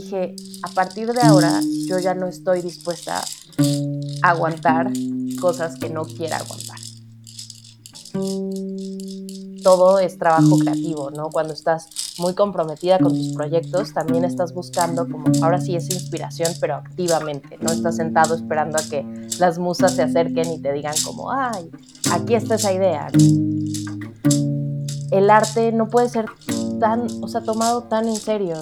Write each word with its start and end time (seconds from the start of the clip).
dije, 0.00 0.36
a 0.62 0.68
partir 0.68 1.12
de 1.12 1.22
ahora 1.22 1.60
yo 1.86 1.98
ya 1.98 2.14
no 2.14 2.26
estoy 2.26 2.62
dispuesta 2.62 3.22
a 4.22 4.30
aguantar 4.30 4.92
cosas 5.40 5.78
que 5.78 5.88
no 5.90 6.04
quiera 6.04 6.38
aguantar. 6.38 6.78
Todo 9.62 9.98
es 9.98 10.18
trabajo 10.18 10.58
creativo, 10.58 11.10
¿no? 11.10 11.30
Cuando 11.30 11.52
estás 11.52 11.88
muy 12.18 12.34
comprometida 12.34 12.98
con 12.98 13.12
tus 13.14 13.34
proyectos, 13.34 13.92
también 13.92 14.24
estás 14.24 14.54
buscando 14.54 15.08
como, 15.08 15.26
ahora 15.42 15.60
sí 15.60 15.76
es 15.76 15.90
inspiración, 15.90 16.52
pero 16.60 16.76
activamente, 16.76 17.58
no 17.60 17.72
estás 17.72 17.96
sentado 17.96 18.34
esperando 18.34 18.78
a 18.78 18.82
que 18.82 19.04
las 19.38 19.58
musas 19.58 19.94
se 19.94 20.02
acerquen 20.02 20.52
y 20.52 20.60
te 20.60 20.72
digan 20.72 20.94
como, 21.04 21.30
ay, 21.30 21.70
aquí 22.12 22.34
está 22.34 22.54
esa 22.54 22.72
idea. 22.72 23.08
El 25.10 25.30
arte 25.30 25.72
no 25.72 25.88
puede 25.88 26.08
ser 26.08 26.26
tan, 26.80 27.06
o 27.22 27.28
sea, 27.28 27.42
tomado 27.42 27.82
tan 27.84 28.08
en 28.08 28.16
serio. 28.16 28.56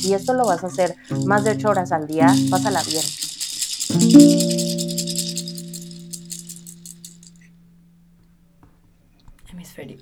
Si 0.00 0.14
esto 0.14 0.32
lo 0.32 0.46
vas 0.46 0.64
a 0.64 0.68
hacer 0.68 0.94
más 1.26 1.44
de 1.44 1.50
ocho 1.50 1.68
horas 1.68 1.92
al 1.92 2.06
día, 2.06 2.28
pásala 2.50 2.80
bien. 2.84 3.04
Hemisferio. 9.52 9.98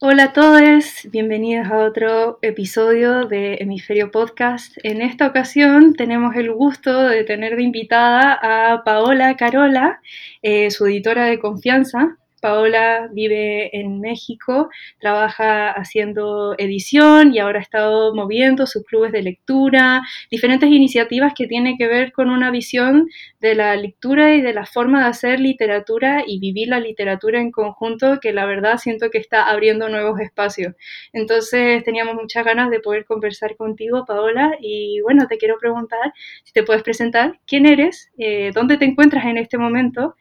Hola 0.00 0.24
a 0.24 0.32
todos, 0.34 1.08
bienvenidos 1.10 1.68
a 1.68 1.78
otro 1.78 2.38
episodio 2.42 3.24
de 3.24 3.54
Hemisferio 3.60 4.10
Podcast. 4.10 4.76
En 4.82 5.00
esta 5.00 5.26
ocasión 5.26 5.94
tenemos 5.94 6.36
el 6.36 6.52
gusto 6.52 7.04
de 7.04 7.24
tener 7.24 7.56
de 7.56 7.62
invitada 7.62 8.38
a 8.42 8.84
Paola 8.84 9.38
Carola, 9.38 10.02
eh, 10.42 10.70
su 10.70 10.84
editora 10.84 11.24
de 11.24 11.38
confianza. 11.38 12.18
Paola 12.40 13.08
vive 13.12 13.76
en 13.78 14.00
México, 14.00 14.70
trabaja 14.98 15.70
haciendo 15.70 16.54
edición 16.58 17.34
y 17.34 17.38
ahora 17.38 17.58
ha 17.58 17.62
estado 17.62 18.14
moviendo 18.14 18.66
sus 18.66 18.84
clubes 18.84 19.12
de 19.12 19.22
lectura, 19.22 20.02
diferentes 20.30 20.70
iniciativas 20.70 21.32
que 21.34 21.46
tienen 21.46 21.76
que 21.76 21.86
ver 21.86 22.12
con 22.12 22.30
una 22.30 22.50
visión 22.50 23.08
de 23.40 23.54
la 23.54 23.76
lectura 23.76 24.34
y 24.34 24.40
de 24.40 24.52
la 24.52 24.66
forma 24.66 25.02
de 25.02 25.10
hacer 25.10 25.40
literatura 25.40 26.24
y 26.26 26.38
vivir 26.38 26.68
la 26.68 26.80
literatura 26.80 27.40
en 27.40 27.50
conjunto, 27.50 28.18
que 28.20 28.32
la 28.32 28.46
verdad 28.46 28.78
siento 28.78 29.10
que 29.10 29.18
está 29.18 29.48
abriendo 29.48 29.88
nuevos 29.88 30.20
espacios. 30.20 30.74
Entonces 31.12 31.82
teníamos 31.84 32.14
muchas 32.14 32.44
ganas 32.44 32.70
de 32.70 32.80
poder 32.80 33.04
conversar 33.04 33.56
contigo, 33.56 34.04
Paola, 34.06 34.56
y 34.60 35.00
bueno, 35.02 35.26
te 35.26 35.38
quiero 35.38 35.58
preguntar 35.58 36.12
si 36.44 36.52
te 36.52 36.62
puedes 36.62 36.82
presentar. 36.82 37.38
Quién 37.46 37.66
eres, 37.66 38.10
eh, 38.18 38.50
dónde 38.54 38.76
te 38.76 38.84
encuentras 38.84 39.24
en 39.26 39.38
este 39.38 39.58
momento 39.58 40.16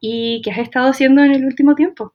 y 0.00 0.42
qué 0.42 0.50
has 0.50 0.58
estado 0.58 0.88
haciendo 0.90 1.22
en 1.22 1.32
el 1.32 1.44
último 1.44 1.74
tiempo. 1.74 2.14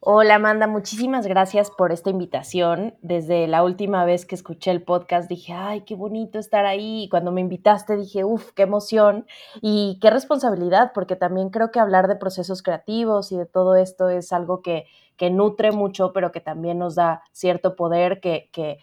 Hola 0.00 0.36
Amanda, 0.36 0.68
muchísimas 0.68 1.26
gracias 1.26 1.72
por 1.72 1.90
esta 1.90 2.08
invitación. 2.10 2.94
Desde 3.02 3.48
la 3.48 3.64
última 3.64 4.04
vez 4.04 4.26
que 4.26 4.36
escuché 4.36 4.70
el 4.70 4.84
podcast 4.84 5.28
dije, 5.28 5.52
ay, 5.52 5.80
qué 5.80 5.96
bonito 5.96 6.38
estar 6.38 6.66
ahí. 6.66 7.02
Y 7.02 7.08
cuando 7.08 7.32
me 7.32 7.40
invitaste 7.40 7.96
dije, 7.96 8.24
uff, 8.24 8.52
qué 8.52 8.62
emoción 8.62 9.26
y 9.60 9.98
qué 10.00 10.10
responsabilidad, 10.10 10.92
porque 10.94 11.16
también 11.16 11.50
creo 11.50 11.72
que 11.72 11.80
hablar 11.80 12.06
de 12.06 12.14
procesos 12.14 12.62
creativos 12.62 13.32
y 13.32 13.36
de 13.36 13.46
todo 13.46 13.74
esto 13.74 14.08
es 14.08 14.32
algo 14.32 14.62
que, 14.62 14.84
que 15.16 15.30
nutre 15.30 15.72
mucho, 15.72 16.12
pero 16.12 16.30
que 16.30 16.40
también 16.40 16.78
nos 16.78 16.94
da 16.94 17.22
cierto 17.32 17.74
poder 17.74 18.20
que, 18.20 18.50
que 18.52 18.78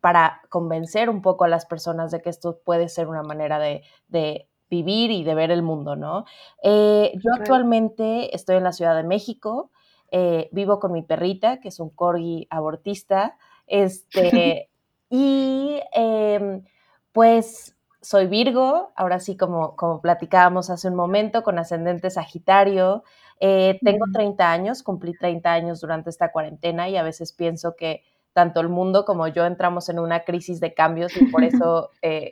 para 0.00 0.40
convencer 0.50 1.10
un 1.10 1.20
poco 1.20 1.44
a 1.44 1.48
las 1.48 1.66
personas 1.66 2.12
de 2.12 2.22
que 2.22 2.30
esto 2.30 2.60
puede 2.64 2.88
ser 2.88 3.08
una 3.08 3.24
manera 3.24 3.58
de, 3.58 3.82
de 4.06 4.49
vivir 4.70 5.10
y 5.10 5.24
de 5.24 5.34
ver 5.34 5.50
el 5.50 5.62
mundo, 5.62 5.96
¿no? 5.96 6.24
Eh, 6.62 7.12
yo 7.16 7.32
actualmente 7.34 8.34
estoy 8.34 8.56
en 8.56 8.64
la 8.64 8.72
Ciudad 8.72 8.94
de 8.96 9.02
México, 9.02 9.70
eh, 10.12 10.48
vivo 10.52 10.78
con 10.78 10.92
mi 10.92 11.02
perrita, 11.02 11.60
que 11.60 11.68
es 11.68 11.80
un 11.80 11.90
corgi 11.90 12.46
abortista, 12.50 13.36
este, 13.66 14.70
y 15.10 15.80
em, 15.92 16.64
pues 17.12 17.76
soy 18.00 18.28
Virgo, 18.28 18.92
ahora 18.96 19.18
sí 19.18 19.36
como, 19.36 19.76
como 19.76 20.00
platicábamos 20.00 20.70
hace 20.70 20.88
un 20.88 20.94
momento, 20.94 21.42
con 21.42 21.58
ascendente 21.58 22.08
Sagitario, 22.08 23.02
eh, 23.40 23.78
tengo 23.84 24.06
30 24.12 24.50
años, 24.50 24.82
cumplí 24.82 25.14
30 25.18 25.52
años 25.52 25.80
durante 25.80 26.10
esta 26.10 26.30
cuarentena 26.30 26.88
y 26.88 26.96
a 26.96 27.02
veces 27.02 27.32
pienso 27.32 27.74
que 27.74 28.02
tanto 28.32 28.60
el 28.60 28.68
mundo 28.68 29.04
como 29.04 29.26
yo 29.26 29.44
entramos 29.44 29.88
en 29.88 29.98
una 29.98 30.20
crisis 30.24 30.60
de 30.60 30.72
cambios 30.74 31.16
y 31.16 31.26
por 31.26 31.42
eso 31.44 31.90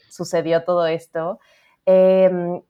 sucedió 0.09 0.65
todo 0.65 0.87
esto. 0.87 1.41
Em, 1.91 2.60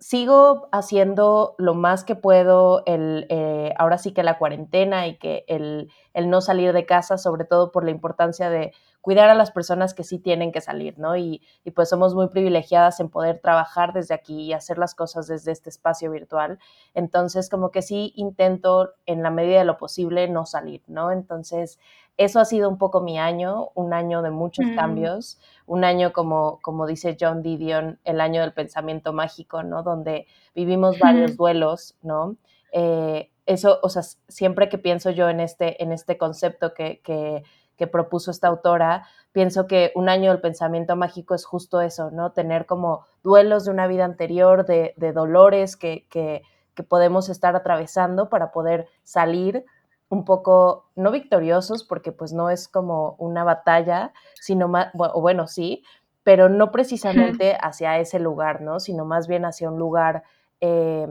sigo 0.00 0.68
haciendo 0.72 1.54
lo 1.58 1.74
más 1.74 2.04
que 2.04 2.16
puedo, 2.16 2.82
el, 2.86 3.26
eh, 3.30 3.74
ahora 3.78 3.98
sí 3.98 4.12
que 4.12 4.24
la 4.24 4.38
cuarentena 4.38 5.06
y 5.08 5.18
que 5.18 5.44
el, 5.48 5.90
no 6.28 6.40
salir 6.40 6.72
de 6.72 6.86
casa, 6.86 7.18
sobre 7.18 7.44
todo 7.44 7.72
por 7.72 7.84
la 7.84 7.92
importancia 7.92 8.50
de 8.50 8.72
cuidar 9.00 9.30
a 9.30 9.34
las 9.34 9.50
personas 9.50 9.94
que 9.94 10.04
sí 10.04 10.18
tienen 10.18 10.52
que 10.52 10.60
salir, 10.60 10.98
¿no? 10.98 11.16
Y, 11.16 11.42
y, 11.64 11.70
pues 11.70 11.88
somos 11.88 12.14
muy 12.14 12.28
privilegiadas 12.28 13.00
en 13.00 13.08
poder 13.08 13.40
trabajar 13.40 13.92
desde 13.92 14.14
aquí 14.14 14.42
y 14.42 14.52
hacer 14.52 14.78
las 14.78 14.94
cosas 14.94 15.26
desde 15.26 15.52
este 15.52 15.70
espacio 15.70 16.10
virtual. 16.10 16.58
Entonces, 16.94 17.48
como 17.48 17.70
que 17.70 17.82
sí 17.82 18.12
intento 18.16 18.92
en 19.06 19.22
la 19.22 19.30
medida 19.30 19.60
de 19.60 19.64
lo 19.64 19.78
posible 19.78 20.28
no 20.28 20.46
salir, 20.46 20.82
¿no? 20.88 21.10
Entonces, 21.12 21.78
eso 22.18 22.40
ha 22.40 22.44
sido 22.44 22.68
un 22.68 22.78
poco 22.78 23.00
mi 23.00 23.18
año, 23.18 23.70
un 23.74 23.94
año 23.94 24.22
de 24.22 24.30
muchos 24.30 24.66
mm. 24.66 24.74
cambios, 24.74 25.38
un 25.66 25.84
año 25.84 26.12
como, 26.12 26.58
como 26.62 26.86
dice 26.86 27.16
John 27.18 27.42
Didion, 27.42 28.00
el 28.04 28.20
año 28.20 28.40
del 28.40 28.52
pensamiento 28.52 29.12
mágico, 29.12 29.62
¿no? 29.62 29.84
Donde 29.84 30.26
vivimos 30.54 30.98
varios 30.98 31.36
duelos, 31.36 31.96
¿no? 32.02 32.36
Eh, 32.72 33.30
eso, 33.46 33.78
o 33.82 33.88
sea, 33.88 34.02
siempre 34.02 34.68
que 34.68 34.78
pienso 34.78 35.10
yo 35.10 35.28
en 35.30 35.40
este, 35.40 35.82
en 35.82 35.92
este 35.92 36.18
concepto 36.18 36.74
que, 36.74 37.00
que, 37.00 37.44
propuso 37.86 38.30
esta 38.30 38.48
autora, 38.48 39.06
pienso 39.32 39.66
que 39.66 39.92
un 39.94 40.08
año 40.08 40.30
del 40.30 40.40
pensamiento 40.40 40.96
mágico 40.96 41.34
es 41.34 41.44
justo 41.44 41.80
eso, 41.80 42.10
¿no? 42.10 42.32
Tener 42.32 42.66
como 42.66 43.06
duelos 43.22 43.64
de 43.64 43.70
una 43.70 43.86
vida 43.86 44.04
anterior, 44.04 44.66
de, 44.66 44.94
de 44.96 45.12
dolores 45.12 45.76
que, 45.76 46.06
que, 46.10 46.42
que 46.74 46.82
podemos 46.82 47.28
estar 47.28 47.54
atravesando 47.56 48.28
para 48.28 48.50
poder 48.50 48.88
salir 49.02 49.64
un 50.08 50.24
poco, 50.24 50.90
no 50.96 51.10
victoriosos, 51.10 51.84
porque 51.84 52.12
pues 52.12 52.32
no 52.32 52.50
es 52.50 52.68
como 52.68 53.14
una 53.18 53.44
batalla, 53.44 54.12
sino 54.40 54.68
más, 54.68 54.88
o 54.94 55.20
bueno, 55.20 55.46
sí, 55.46 55.84
pero 56.22 56.48
no 56.48 56.70
precisamente 56.72 57.56
hacia 57.60 57.98
ese 57.98 58.18
lugar, 58.18 58.60
¿no? 58.60 58.80
Sino 58.80 59.04
más 59.04 59.28
bien 59.28 59.44
hacia 59.44 59.70
un 59.70 59.78
lugar 59.78 60.24
eh, 60.60 61.08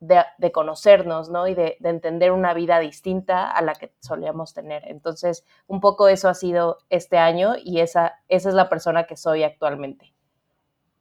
de, 0.00 0.52
conocernos, 0.52 1.28
¿no? 1.28 1.48
Y 1.48 1.54
de, 1.54 1.76
de, 1.80 1.88
entender 1.88 2.32
una 2.32 2.54
vida 2.54 2.78
distinta 2.78 3.50
a 3.50 3.62
la 3.62 3.74
que 3.74 3.92
solíamos 4.00 4.54
tener. 4.54 4.82
Entonces, 4.86 5.44
un 5.66 5.80
poco 5.80 6.08
eso 6.08 6.28
ha 6.28 6.34
sido 6.34 6.78
este 6.90 7.18
año 7.18 7.54
y 7.62 7.80
esa, 7.80 8.20
esa 8.28 8.48
es 8.48 8.54
la 8.54 8.68
persona 8.68 9.04
que 9.04 9.16
soy 9.16 9.42
actualmente. 9.42 10.12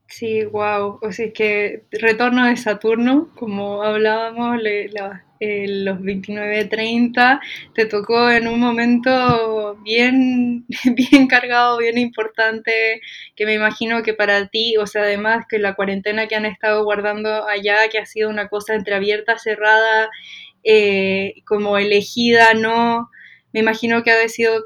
Sí, 0.08 0.46
wow. 0.46 1.00
O 1.02 1.12
sea, 1.12 1.26
es 1.28 1.34
que 1.34 1.86
retorno 1.92 2.46
de 2.46 2.56
Saturno, 2.56 3.30
como 3.38 3.84
hablábamos, 3.84 4.62
le, 4.62 4.90
la, 4.90 5.27
los 5.40 6.00
29-30, 6.00 7.40
te 7.74 7.86
tocó 7.86 8.30
en 8.30 8.48
un 8.48 8.60
momento 8.60 9.76
bien, 9.84 10.66
bien 10.96 11.28
cargado, 11.28 11.78
bien 11.78 11.98
importante, 11.98 13.02
que 13.36 13.46
me 13.46 13.54
imagino 13.54 14.04
que 14.04 14.14
para 14.14 14.48
ti, 14.48 14.78
o 14.78 14.88
sea, 14.88 15.04
además 15.04 15.46
que 15.50 15.60
la 15.60 15.76
cuarentena 15.76 16.28
que 16.28 16.36
han 16.36 16.46
estado 16.46 16.84
guardando 16.84 17.48
allá, 17.48 17.88
que 17.90 18.00
ha 18.00 18.06
sido 18.06 18.30
una 18.30 18.48
cosa 18.48 18.76
entre 18.76 18.96
abierta, 18.96 19.38
cerrada, 19.38 20.10
eh, 20.64 21.36
como 21.46 21.78
elegida, 21.78 22.54
no, 22.54 23.10
me 23.54 23.62
imagino 23.62 24.04
que 24.04 24.12
ha 24.12 24.30
sido 24.30 24.66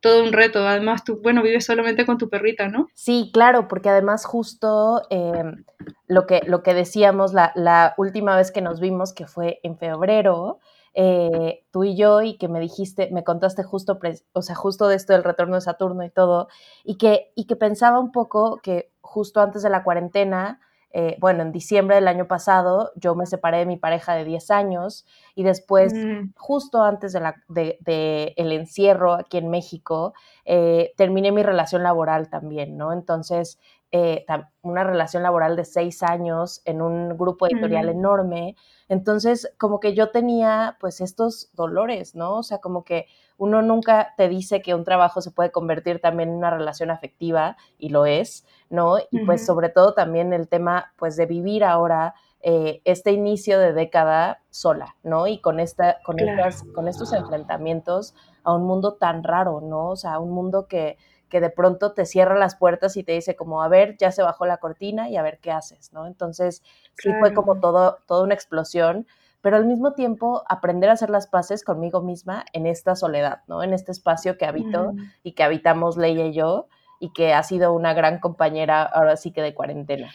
todo 0.00 0.22
un 0.22 0.32
reto. 0.32 0.66
Además, 0.66 1.04
tú, 1.04 1.20
bueno, 1.22 1.42
vives 1.42 1.66
solamente 1.66 2.06
con 2.06 2.18
tu 2.18 2.28
perrita, 2.28 2.68
¿no? 2.68 2.88
Sí, 2.94 3.30
claro, 3.32 3.68
porque 3.68 3.88
además 3.88 4.24
justo 4.24 5.02
em, 5.10 5.64
lo, 6.06 6.26
que, 6.26 6.40
lo 6.46 6.62
que 6.62 6.74
decíamos 6.74 7.32
la, 7.32 7.52
la, 7.54 7.94
última 7.96 8.36
vez 8.36 8.50
que 8.50 8.62
nos 8.62 8.80
vimos, 8.80 9.12
que 9.12 9.26
fue 9.26 9.60
en 9.62 9.76
febrero, 9.78 10.60
eh, 10.94 11.64
tú 11.70 11.84
y 11.84 11.96
yo, 11.96 12.22
y 12.22 12.38
que 12.38 12.48
me 12.48 12.60
dijiste, 12.60 13.08
me 13.12 13.24
contaste 13.24 13.62
justo, 13.62 13.98
o 14.32 14.42
sea, 14.42 14.54
justo 14.54 14.88
de 14.88 14.96
esto 14.96 15.12
del 15.12 15.24
retorno 15.24 15.54
de 15.54 15.60
Saturno 15.60 16.04
y 16.04 16.10
todo, 16.10 16.48
y 16.84 16.96
que, 16.96 17.32
y 17.34 17.46
que 17.46 17.56
pensaba 17.56 18.00
un 18.00 18.12
poco 18.12 18.60
que 18.62 18.90
justo 19.00 19.40
antes 19.40 19.62
de 19.62 19.70
la 19.70 19.84
cuarentena, 19.84 20.60
eh, 20.90 21.16
bueno, 21.20 21.42
en 21.42 21.52
diciembre 21.52 21.96
del 21.96 22.08
año 22.08 22.26
pasado 22.26 22.92
yo 22.96 23.14
me 23.14 23.26
separé 23.26 23.58
de 23.58 23.66
mi 23.66 23.76
pareja 23.76 24.14
de 24.14 24.24
10 24.24 24.50
años 24.50 25.06
y 25.34 25.42
después, 25.42 25.92
mm. 25.92 26.32
justo 26.36 26.82
antes 26.82 27.12
del 27.12 27.24
de, 27.48 28.34
el 28.36 28.52
encierro 28.52 29.12
aquí 29.12 29.36
en 29.36 29.50
México, 29.50 30.14
eh, 30.46 30.94
terminé 30.96 31.30
mi 31.30 31.42
relación 31.42 31.82
laboral 31.82 32.30
también, 32.30 32.78
¿no? 32.78 32.92
Entonces, 32.92 33.58
eh, 33.90 34.24
una 34.62 34.84
relación 34.84 35.22
laboral 35.22 35.56
de 35.56 35.64
seis 35.64 36.02
años 36.02 36.60
en 36.64 36.82
un 36.82 37.16
grupo 37.16 37.46
editorial 37.46 37.86
mm. 37.86 37.90
enorme. 37.90 38.56
Entonces, 38.88 39.52
como 39.58 39.80
que 39.80 39.94
yo 39.94 40.10
tenía 40.10 40.76
pues 40.80 41.00
estos 41.00 41.50
dolores, 41.54 42.14
¿no? 42.14 42.36
O 42.36 42.42
sea, 42.42 42.58
como 42.58 42.84
que 42.84 43.06
uno 43.38 43.62
nunca 43.62 44.14
te 44.16 44.28
dice 44.28 44.60
que 44.60 44.74
un 44.74 44.84
trabajo 44.84 45.20
se 45.22 45.30
puede 45.30 45.50
convertir 45.50 46.00
también 46.00 46.28
en 46.28 46.36
una 46.36 46.50
relación 46.50 46.90
afectiva 46.90 47.56
y 47.78 47.88
lo 47.88 48.04
es, 48.04 48.44
¿no? 48.68 48.98
Y 49.10 49.24
pues 49.24 49.46
sobre 49.46 49.68
todo 49.68 49.94
también 49.94 50.32
el 50.32 50.48
tema 50.48 50.92
pues 50.96 51.16
de 51.16 51.26
vivir 51.26 51.64
ahora 51.64 52.14
eh, 52.40 52.82
este 52.84 53.12
inicio 53.12 53.58
de 53.58 53.72
década 53.72 54.42
sola, 54.50 54.96
¿no? 55.02 55.26
Y 55.26 55.40
con, 55.40 55.58
esta, 55.60 55.98
con, 56.04 56.18
estas, 56.20 56.64
con 56.74 56.88
estos 56.88 57.12
enfrentamientos 57.12 58.14
a 58.42 58.54
un 58.54 58.64
mundo 58.64 58.94
tan 58.94 59.24
raro, 59.24 59.60
¿no? 59.60 59.88
O 59.90 59.96
sea, 59.96 60.20
un 60.20 60.30
mundo 60.30 60.66
que, 60.68 60.98
que 61.28 61.40
de 61.40 61.50
pronto 61.50 61.92
te 61.92 62.06
cierra 62.06 62.38
las 62.38 62.54
puertas 62.54 62.96
y 62.96 63.02
te 63.02 63.12
dice 63.12 63.34
como, 63.34 63.62
a 63.62 63.68
ver, 63.68 63.96
ya 63.98 64.12
se 64.12 64.22
bajó 64.22 64.46
la 64.46 64.58
cortina 64.58 65.08
y 65.08 65.16
a 65.16 65.22
ver 65.22 65.38
qué 65.40 65.50
haces, 65.50 65.92
¿no? 65.92 66.06
Entonces, 66.06 66.62
sí 66.96 67.10
fue 67.18 67.34
como 67.34 67.60
todo, 67.60 67.98
toda 68.06 68.22
una 68.22 68.34
explosión, 68.34 69.06
pero 69.40 69.56
al 69.56 69.66
mismo 69.66 69.94
tiempo 69.94 70.42
aprender 70.48 70.90
a 70.90 70.94
hacer 70.94 71.10
las 71.10 71.26
paces 71.26 71.64
conmigo 71.64 72.02
misma 72.02 72.44
en 72.52 72.66
esta 72.66 72.96
soledad, 72.96 73.42
¿no? 73.46 73.62
En 73.62 73.72
este 73.72 73.92
espacio 73.92 74.36
que 74.36 74.46
habito 74.46 74.92
y 75.22 75.32
que 75.32 75.42
habitamos 75.42 75.96
Leia 75.96 76.26
y 76.26 76.32
yo 76.32 76.68
y 77.00 77.12
que 77.12 77.32
ha 77.32 77.42
sido 77.42 77.72
una 77.72 77.94
gran 77.94 78.18
compañera 78.18 78.82
ahora 78.82 79.16
sí 79.16 79.30
que 79.30 79.42
de 79.42 79.54
cuarentena. 79.54 80.10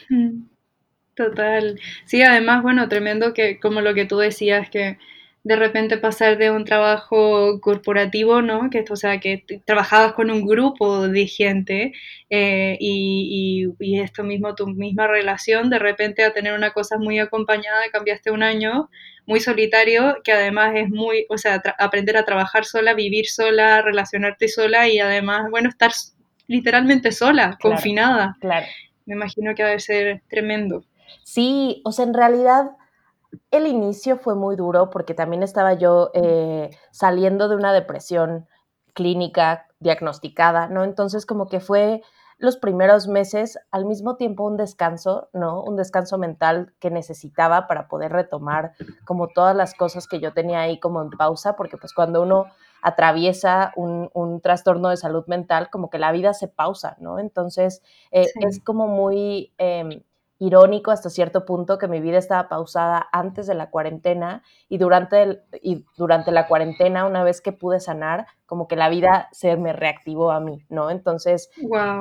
Total. 1.14 1.78
Sí, 2.04 2.22
además, 2.22 2.62
bueno, 2.62 2.88
tremendo 2.88 3.32
que 3.32 3.60
como 3.60 3.80
lo 3.80 3.94
que 3.94 4.04
tú 4.04 4.18
decías, 4.18 4.68
que 4.68 4.98
de 5.44 5.56
repente 5.56 5.98
pasar 5.98 6.38
de 6.38 6.50
un 6.50 6.64
trabajo 6.64 7.60
corporativo, 7.60 8.40
¿no? 8.40 8.70
Que 8.70 8.82
o 8.90 8.96
sea, 8.96 9.20
que 9.20 9.44
trabajabas 9.66 10.14
con 10.14 10.30
un 10.30 10.46
grupo 10.46 11.06
de 11.06 11.26
gente 11.26 11.92
eh, 12.30 12.78
y, 12.80 13.68
y, 13.78 14.00
esto 14.00 14.24
mismo, 14.24 14.54
tu 14.54 14.66
misma 14.66 15.06
relación, 15.06 15.68
de 15.68 15.78
repente 15.78 16.24
a 16.24 16.32
tener 16.32 16.54
una 16.54 16.72
cosa 16.72 16.96
muy 16.96 17.18
acompañada, 17.18 17.90
cambiaste 17.92 18.30
un 18.30 18.42
año 18.42 18.88
muy 19.26 19.38
solitario, 19.40 20.16
que 20.24 20.32
además 20.32 20.72
es 20.76 20.88
muy, 20.88 21.26
o 21.28 21.36
sea, 21.36 21.62
aprender 21.78 22.16
a 22.16 22.24
trabajar 22.24 22.64
sola, 22.64 22.94
vivir 22.94 23.26
sola, 23.26 23.82
relacionarte 23.82 24.48
sola 24.48 24.88
y 24.88 24.98
además, 24.98 25.50
bueno, 25.50 25.68
estar 25.68 25.92
literalmente 26.46 27.12
sola, 27.12 27.58
confinada. 27.60 28.36
Claro. 28.40 28.66
Me 29.04 29.14
imagino 29.14 29.54
que 29.54 29.62
debe 29.62 29.80
ser 29.80 30.22
tremendo. 30.28 30.84
Sí, 31.22 31.82
o 31.84 31.92
sea, 31.92 32.06
en 32.06 32.14
realidad 32.14 32.70
el 33.50 33.66
inicio 33.66 34.16
fue 34.16 34.34
muy 34.34 34.56
duro 34.56 34.90
porque 34.90 35.14
también 35.14 35.42
estaba 35.42 35.74
yo 35.74 36.10
eh, 36.14 36.70
saliendo 36.90 37.48
de 37.48 37.56
una 37.56 37.72
depresión 37.72 38.46
clínica 38.94 39.66
diagnosticada, 39.80 40.68
¿no? 40.68 40.84
Entonces 40.84 41.26
como 41.26 41.48
que 41.48 41.60
fue 41.60 42.02
los 42.38 42.56
primeros 42.56 43.06
meses 43.06 43.58
al 43.70 43.84
mismo 43.84 44.16
tiempo 44.16 44.44
un 44.44 44.56
descanso, 44.56 45.28
¿no? 45.32 45.62
Un 45.62 45.76
descanso 45.76 46.18
mental 46.18 46.74
que 46.80 46.90
necesitaba 46.90 47.66
para 47.66 47.88
poder 47.88 48.12
retomar 48.12 48.72
como 49.04 49.28
todas 49.28 49.54
las 49.54 49.74
cosas 49.74 50.08
que 50.08 50.20
yo 50.20 50.32
tenía 50.32 50.60
ahí 50.60 50.80
como 50.80 51.00
en 51.02 51.10
pausa, 51.10 51.56
porque 51.56 51.76
pues 51.76 51.92
cuando 51.94 52.22
uno 52.22 52.46
atraviesa 52.82 53.72
un, 53.76 54.40
trastorno 54.42 54.90
de 54.90 54.96
salud 54.96 55.24
mental, 55.26 55.70
como 55.70 55.88
que 55.90 55.98
la 55.98 56.12
vida 56.12 56.34
se 56.34 56.48
pausa, 56.48 56.96
¿no? 56.98 57.18
Entonces 57.18 57.82
eh, 58.10 58.26
es 58.40 58.60
como 58.62 58.88
muy... 58.88 59.52
Em, 59.58 60.02
irónico 60.38 60.90
hasta 60.90 61.10
cierto 61.10 61.44
punto 61.44 61.78
que 61.78 61.88
mi 61.88 62.00
vida 62.00 62.18
estaba 62.18 62.48
pausada 62.48 63.08
antes 63.12 63.46
de 63.46 63.54
la 63.54 63.70
cuarentena 63.70 64.42
y 64.68 64.78
durante, 64.78 65.42
y 65.62 65.86
durante 65.96 66.32
la 66.32 66.48
cuarentena, 66.48 67.06
una 67.06 67.22
vez 67.22 67.40
que 67.40 67.52
pude 67.52 67.80
sanar, 67.80 68.26
como 68.46 68.66
que 68.66 68.76
la 68.76 68.88
vida 68.88 69.28
se 69.32 69.56
me 69.56 69.72
reactivó 69.72 70.32
a 70.32 70.40
mí, 70.40 70.64
¿no? 70.68 70.90
Entonces, 70.90 71.50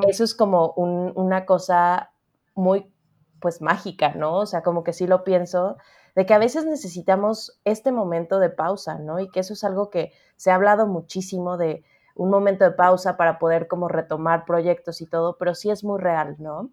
eso 0.07 0.23
es 0.23 0.33
como 0.35 0.73
una 0.75 1.45
cosa 1.45 2.11
muy, 2.55 2.91
pues, 3.39 3.61
mágica, 3.61 4.13
¿no? 4.15 4.37
O 4.37 4.45
sea, 4.45 4.63
como 4.63 4.83
que 4.83 4.93
sí 4.93 5.05
lo 5.05 5.23
pienso, 5.23 5.77
de 6.15 6.25
que 6.25 6.33
a 6.33 6.39
veces 6.39 6.65
necesitamos 6.65 7.59
este 7.65 7.91
momento 7.91 8.39
de 8.39 8.49
pausa, 8.49 8.99
¿no? 8.99 9.19
Y 9.19 9.29
que 9.29 9.41
eso 9.41 9.53
es 9.53 9.63
algo 9.63 9.89
que 9.89 10.11
se 10.37 10.51
ha 10.51 10.55
hablado 10.55 10.87
muchísimo 10.87 11.57
de 11.57 11.83
un 12.15 12.29
momento 12.29 12.63
de 12.63 12.71
pausa 12.71 13.17
para 13.17 13.39
poder 13.39 13.67
como 13.67 13.87
retomar 13.87 14.45
proyectos 14.45 15.01
y 15.01 15.07
todo, 15.07 15.37
pero 15.37 15.55
sí 15.55 15.71
es 15.71 15.83
muy 15.83 15.99
real, 15.99 16.35
¿no? 16.39 16.69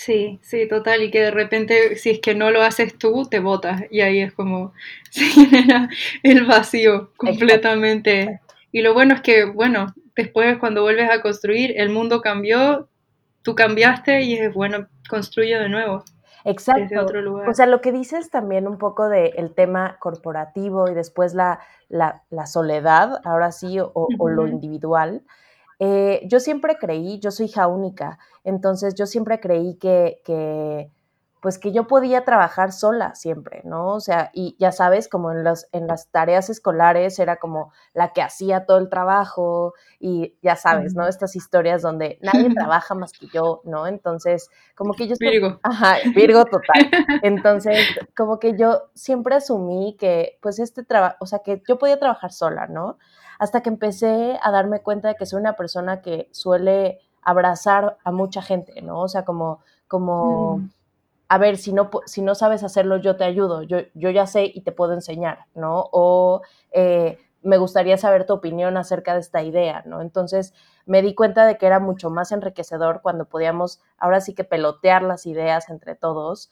Sí, 0.00 0.38
sí, 0.42 0.68
total, 0.68 1.02
y 1.02 1.10
que 1.10 1.22
de 1.22 1.32
repente 1.32 1.96
si 1.96 2.10
es 2.10 2.20
que 2.20 2.32
no 2.32 2.52
lo 2.52 2.62
haces 2.62 2.96
tú, 2.96 3.24
te 3.28 3.40
botas 3.40 3.82
y 3.90 4.00
ahí 4.00 4.20
es 4.20 4.32
como 4.32 4.72
se 5.10 5.24
genera 5.24 5.88
el 6.22 6.46
vacío 6.46 7.10
completamente. 7.16 8.40
Y 8.70 8.82
lo 8.82 8.94
bueno 8.94 9.14
es 9.14 9.22
que, 9.22 9.44
bueno, 9.44 9.92
después 10.14 10.56
cuando 10.58 10.82
vuelves 10.82 11.10
a 11.10 11.20
construir, 11.20 11.74
el 11.76 11.90
mundo 11.90 12.20
cambió, 12.20 12.88
tú 13.42 13.56
cambiaste 13.56 14.22
y 14.22 14.34
es 14.34 14.54
bueno, 14.54 14.86
construye 15.10 15.58
de 15.58 15.68
nuevo. 15.68 16.04
Exacto. 16.44 16.82
Desde 16.82 17.00
otro 17.00 17.20
lugar. 17.20 17.48
O 17.48 17.54
sea, 17.54 17.66
lo 17.66 17.80
que 17.80 17.90
dices 17.90 18.30
también 18.30 18.68
un 18.68 18.78
poco 18.78 19.08
del 19.08 19.52
tema 19.56 19.96
corporativo 19.98 20.88
y 20.88 20.94
después 20.94 21.34
la, 21.34 21.58
la, 21.88 22.22
la 22.30 22.46
soledad, 22.46 23.20
ahora 23.24 23.50
sí, 23.50 23.80
o, 23.80 23.90
o 23.94 24.28
lo 24.28 24.46
individual, 24.46 25.24
eh, 25.78 26.22
yo 26.26 26.40
siempre 26.40 26.76
creí, 26.78 27.20
yo 27.20 27.30
soy 27.30 27.46
hija 27.46 27.66
única, 27.68 28.18
entonces 28.44 28.94
yo 28.94 29.06
siempre 29.06 29.40
creí 29.40 29.76
que, 29.76 30.20
que, 30.24 30.90
pues 31.40 31.58
que 31.58 31.72
yo 31.72 31.86
podía 31.86 32.24
trabajar 32.24 32.72
sola 32.72 33.14
siempre, 33.14 33.62
¿no? 33.64 33.94
O 33.94 34.00
sea, 34.00 34.30
y 34.32 34.56
ya 34.58 34.72
sabes, 34.72 35.08
como 35.08 35.32
en, 35.32 35.44
los, 35.44 35.66
en 35.72 35.86
las 35.86 36.08
tareas 36.08 36.50
escolares 36.50 37.18
era 37.18 37.36
como 37.36 37.72
la 37.94 38.12
que 38.12 38.22
hacía 38.22 38.66
todo 38.66 38.78
el 38.78 38.88
trabajo 38.88 39.74
y 40.00 40.36
ya 40.42 40.56
sabes, 40.56 40.94
¿no? 40.94 41.06
Estas 41.06 41.36
historias 41.36 41.82
donde 41.82 42.18
nadie 42.22 42.48
trabaja 42.54 42.94
más 42.94 43.12
que 43.12 43.28
yo, 43.32 43.60
¿no? 43.64 43.86
Entonces, 43.86 44.50
como 44.74 44.94
que 44.94 45.06
yo... 45.08 45.14
Virgo. 45.18 45.60
Ajá, 45.62 45.96
Virgo 46.14 46.44
total. 46.44 46.90
Entonces, 47.22 47.78
como 48.16 48.38
que 48.38 48.56
yo 48.56 48.90
siempre 48.94 49.34
asumí 49.34 49.96
que, 49.98 50.38
pues 50.42 50.58
este 50.58 50.84
trabajo, 50.84 51.16
o 51.20 51.26
sea, 51.26 51.40
que 51.40 51.62
yo 51.68 51.78
podía 51.78 51.98
trabajar 51.98 52.32
sola, 52.32 52.66
¿no? 52.66 52.98
hasta 53.38 53.62
que 53.62 53.70
empecé 53.70 54.38
a 54.42 54.50
darme 54.50 54.80
cuenta 54.80 55.08
de 55.08 55.14
que 55.14 55.26
soy 55.26 55.40
una 55.40 55.54
persona 55.54 56.02
que 56.02 56.28
suele 56.32 56.98
abrazar 57.22 57.96
a 58.04 58.10
mucha 58.10 58.42
gente, 58.42 58.82
¿no? 58.82 59.00
O 59.00 59.08
sea, 59.08 59.24
como, 59.24 59.60
como, 59.86 60.58
mm. 60.58 60.70
A 61.28 61.38
ver, 61.38 61.58
si 61.58 61.72
no, 61.72 61.90
si 62.06 62.22
no 62.22 62.34
sabes 62.34 62.64
hacerlo, 62.64 62.96
yo 62.96 63.16
te 63.16 63.24
ayudo, 63.24 63.62
yo, 63.62 63.78
yo 63.94 64.10
ya 64.10 64.26
sé 64.26 64.50
y 64.52 64.62
te 64.62 64.72
puedo 64.72 64.94
enseñar, 64.94 65.46
¿no? 65.54 65.88
O 65.92 66.42
eh, 66.72 67.18
me 67.42 67.58
gustaría 67.58 67.96
saber 67.98 68.26
tu 68.26 68.34
opinión 68.34 68.76
acerca 68.76 69.14
de 69.14 69.20
esta 69.20 69.42
idea, 69.42 69.82
¿no? 69.86 70.00
Entonces 70.00 70.54
me 70.86 71.02
di 71.02 71.14
cuenta 71.14 71.46
de 71.46 71.58
que 71.58 71.66
era 71.66 71.80
mucho 71.80 72.10
más 72.10 72.32
enriquecedor 72.32 73.00
cuando 73.02 73.26
podíamos 73.26 73.80
ahora 73.98 74.20
sí 74.20 74.34
que 74.34 74.44
pelotear 74.44 75.02
las 75.02 75.26
ideas 75.26 75.68
entre 75.68 75.94
todos 75.94 76.50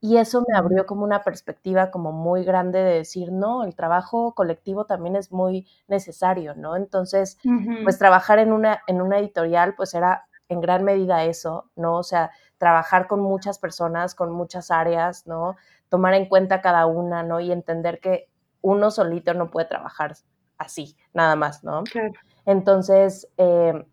y 0.00 0.16
eso 0.16 0.44
me 0.48 0.58
abrió 0.58 0.84
como 0.84 1.04
una 1.04 1.22
perspectiva 1.22 1.92
como 1.92 2.10
muy 2.10 2.42
grande 2.42 2.80
de 2.80 2.94
decir, 2.94 3.30
no, 3.30 3.62
el 3.62 3.76
trabajo 3.76 4.34
colectivo 4.34 4.84
también 4.84 5.14
es 5.14 5.30
muy 5.30 5.68
necesario, 5.86 6.56
¿no? 6.56 6.74
Entonces, 6.74 7.38
pues 7.84 7.98
trabajar 7.98 8.40
en 8.40 8.52
una, 8.52 8.82
en 8.88 9.00
una 9.00 9.20
editorial, 9.20 9.74
pues 9.76 9.94
era 9.94 10.26
en 10.48 10.60
gran 10.60 10.82
medida 10.82 11.24
eso, 11.24 11.70
¿no? 11.76 11.98
O 11.98 12.02
sea, 12.02 12.32
trabajar 12.62 13.08
con 13.08 13.18
muchas 13.18 13.58
personas, 13.58 14.14
con 14.14 14.30
muchas 14.30 14.70
áreas, 14.70 15.26
¿no? 15.26 15.56
Tomar 15.88 16.14
en 16.14 16.26
cuenta 16.26 16.60
cada 16.60 16.86
una, 16.86 17.24
¿no? 17.24 17.40
Y 17.40 17.50
entender 17.50 17.98
que 17.98 18.28
uno 18.60 18.92
solito 18.92 19.34
no 19.34 19.50
puede 19.50 19.66
trabajar 19.66 20.14
así, 20.58 20.96
nada 21.12 21.34
más, 21.34 21.64
¿no? 21.64 21.82
Entonces, 22.46 23.28
eh, 23.36 23.84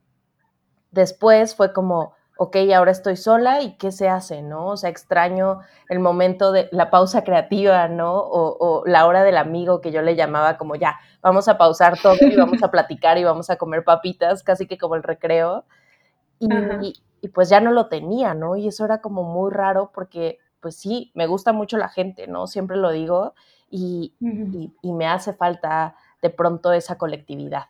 después 0.91 1.55
fue 1.55 1.73
como, 1.73 2.13
ok, 2.37 2.57
ahora 2.75 2.91
estoy 2.91 3.15
sola 3.15 3.63
y 3.63 3.75
qué 3.77 3.91
se 3.91 4.07
hace, 4.07 4.43
¿no? 4.43 4.67
O 4.67 4.77
sea, 4.77 4.91
extraño 4.91 5.61
el 5.87 5.97
momento 5.97 6.51
de 6.51 6.69
la 6.71 6.91
pausa 6.91 7.23
creativa, 7.23 7.87
¿no? 7.87 8.19
O, 8.19 8.83
la 8.85 9.07
hora 9.07 9.23
del 9.23 9.37
amigo 9.37 9.81
que 9.81 9.91
yo 9.91 10.03
le 10.03 10.15
llamaba 10.15 10.59
como 10.59 10.75
ya, 10.75 10.99
vamos 11.23 11.47
a 11.47 11.57
pausar 11.57 11.99
todo 11.99 12.17
y 12.21 12.35
vamos 12.35 12.61
a 12.61 12.69
platicar 12.69 13.17
y 13.17 13.23
vamos 13.23 13.49
a 13.49 13.55
comer 13.55 13.83
papitas, 13.83 14.43
casi 14.43 14.67
que 14.67 14.77
como 14.77 14.93
el 14.93 15.01
recreo. 15.01 15.65
Y, 16.37 16.93
pues 17.27 17.49
ya 17.49 17.59
no 17.59 17.71
lo 17.71 17.87
tenía, 17.87 18.33
¿no? 18.33 18.55
Y 18.55 18.67
eso 18.69 18.85
era 18.85 19.01
como 19.01 19.23
muy 19.23 19.51
raro 19.51 19.91
porque, 19.93 20.39
pues 20.61 20.75
sí, 20.75 21.11
me 21.13 21.27
gusta 21.27 21.51
mucho 21.51 21.77
la 21.77 21.89
gente, 21.89 22.27
¿no? 22.27 22.47
Siempre 22.47 22.77
lo 22.77 22.91
digo 22.91 23.35
y 23.69 24.13
me 24.81 25.05
hace 25.05 25.33
falta 25.33 25.95
de 26.21 26.29
pronto 26.29 26.73
esa 26.73 26.97
colectividad. 26.97 27.65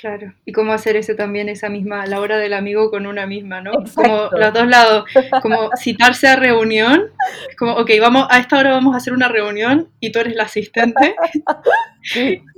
Claro, 0.00 0.32
y 0.44 0.52
cómo 0.52 0.72
hacer 0.72 0.96
ese 0.96 1.14
también, 1.14 1.48
esa 1.48 1.68
misma, 1.68 2.06
la 2.06 2.20
hora 2.20 2.36
del 2.38 2.52
amigo 2.52 2.90
con 2.90 3.06
una 3.06 3.26
misma, 3.26 3.60
¿no? 3.60 3.72
Como 3.94 4.28
los 4.30 4.52
dos 4.52 4.66
lados, 4.68 5.04
como 5.42 5.70
citarse 5.76 6.28
a 6.28 6.36
reunión, 6.36 7.10
como, 7.58 7.72
ok, 7.72 7.90
vamos, 8.00 8.28
a 8.30 8.38
esta 8.38 8.58
hora 8.58 8.70
vamos 8.70 8.94
a 8.94 8.98
hacer 8.98 9.12
una 9.12 9.28
reunión 9.28 9.90
y 9.98 10.12
tú 10.12 10.20
eres 10.20 10.36
la 10.36 10.44
asistente. 10.44 11.16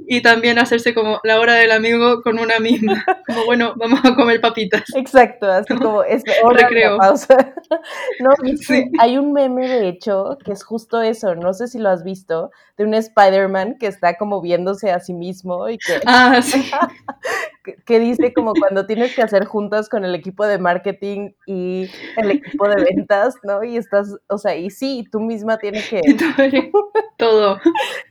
Y 0.07 0.23
también 0.23 0.59
hacerse 0.59 0.93
como 0.93 1.21
la 1.23 1.39
hora 1.39 1.55
del 1.55 1.71
amigo 1.71 2.21
con 2.23 2.39
una 2.39 2.59
misma, 2.59 3.05
como 3.27 3.45
bueno, 3.45 3.75
vamos 3.77 4.01
a 4.05 4.15
comer 4.15 4.41
papitas. 4.41 4.83
Exacto, 4.97 5.47
así 5.47 5.75
como 5.75 6.03
es 6.05 6.25
hora 6.43 6.69
de 6.69 6.97
pausa. 6.99 7.55
No, 8.21 8.31
sí. 8.61 8.91
hay 8.99 9.17
un 9.17 9.33
meme 9.33 9.69
de 9.69 9.89
hecho 9.89 10.37
que 10.45 10.53
es 10.53 10.65
justo 10.65 11.01
eso, 11.01 11.35
no 11.35 11.55
sé 11.55 11.69
si 11.69 11.79
lo 11.79 11.89
has 11.89 12.03
visto, 12.03 12.51
de 12.77 12.85
un 12.85 12.95
Spider-Man 12.95 13.77
que 13.79 13.87
está 13.87 14.17
como 14.17 14.41
viéndose 14.41 14.91
a 14.91 14.99
sí 14.99 15.15
mismo 15.15 15.69
y 15.69 15.79
que... 15.79 16.01
Ah, 16.05 16.41
sí. 16.43 16.71
Que, 17.63 17.99
dice 17.99 18.33
como 18.33 18.55
cuando 18.55 18.87
tienes 18.87 19.15
que 19.15 19.23
hacer 19.23 19.45
juntas 19.45 19.89
con 19.89 20.05
el 20.05 20.15
equipo 20.15 20.47
de 20.47 20.59
marketing 20.59 21.33
y 21.47 21.91
el 22.17 22.31
equipo 22.31 22.69
de 22.69 22.83
ventas, 22.83 23.35
¿no? 23.43 23.63
Y 23.63 23.77
estás, 23.77 24.17
o 24.29 24.39
sea, 24.39 24.57
y 24.57 24.71
sí, 24.71 25.05
tú 25.11 25.21
misma 25.21 25.59
tienes 25.59 25.89
que... 25.89 26.01
Todo. 27.17 27.61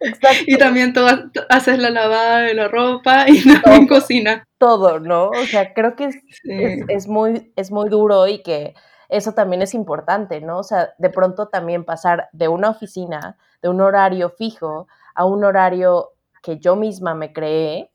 Exacto. 0.01 0.44
Y 0.46 0.58
también 0.58 0.94
tú 0.94 1.01
haces 1.50 1.79
la 1.79 1.89
lavada 1.89 2.41
de 2.41 2.53
la 2.53 2.68
ropa 2.68 3.27
y 3.27 3.44
también 3.62 3.88
cocina. 3.88 4.44
Todo, 4.60 5.00
¿no? 5.00 5.29
O 5.29 5.46
sea, 5.46 5.74
creo 5.74 5.96
que 5.96 6.10
es, 6.88 7.08
muy, 7.08 7.51
es 7.56 7.72
muy 7.72 7.89
duro 7.89 8.27
y 8.27 8.44
que 8.44 8.75
eso 9.08 9.34
también 9.34 9.63
es 9.63 9.74
importante, 9.74 10.41
¿no? 10.41 10.60
O 10.60 10.63
sea, 10.63 10.94
de 11.00 11.10
pronto 11.10 11.48
también 11.48 11.86
pasar 11.86 12.29
de 12.34 12.48
una 12.48 12.70
oficina, 12.70 13.38
de 13.63 13.70
un 13.70 13.82
horario 13.82 14.29
fijo, 14.29 14.88
a 15.15 15.25
un 15.25 15.44
horario 15.44 16.12
que 16.44 16.60
yo 16.60 16.75
misma 16.75 17.15
me 17.15 17.34
creé, 17.34 17.89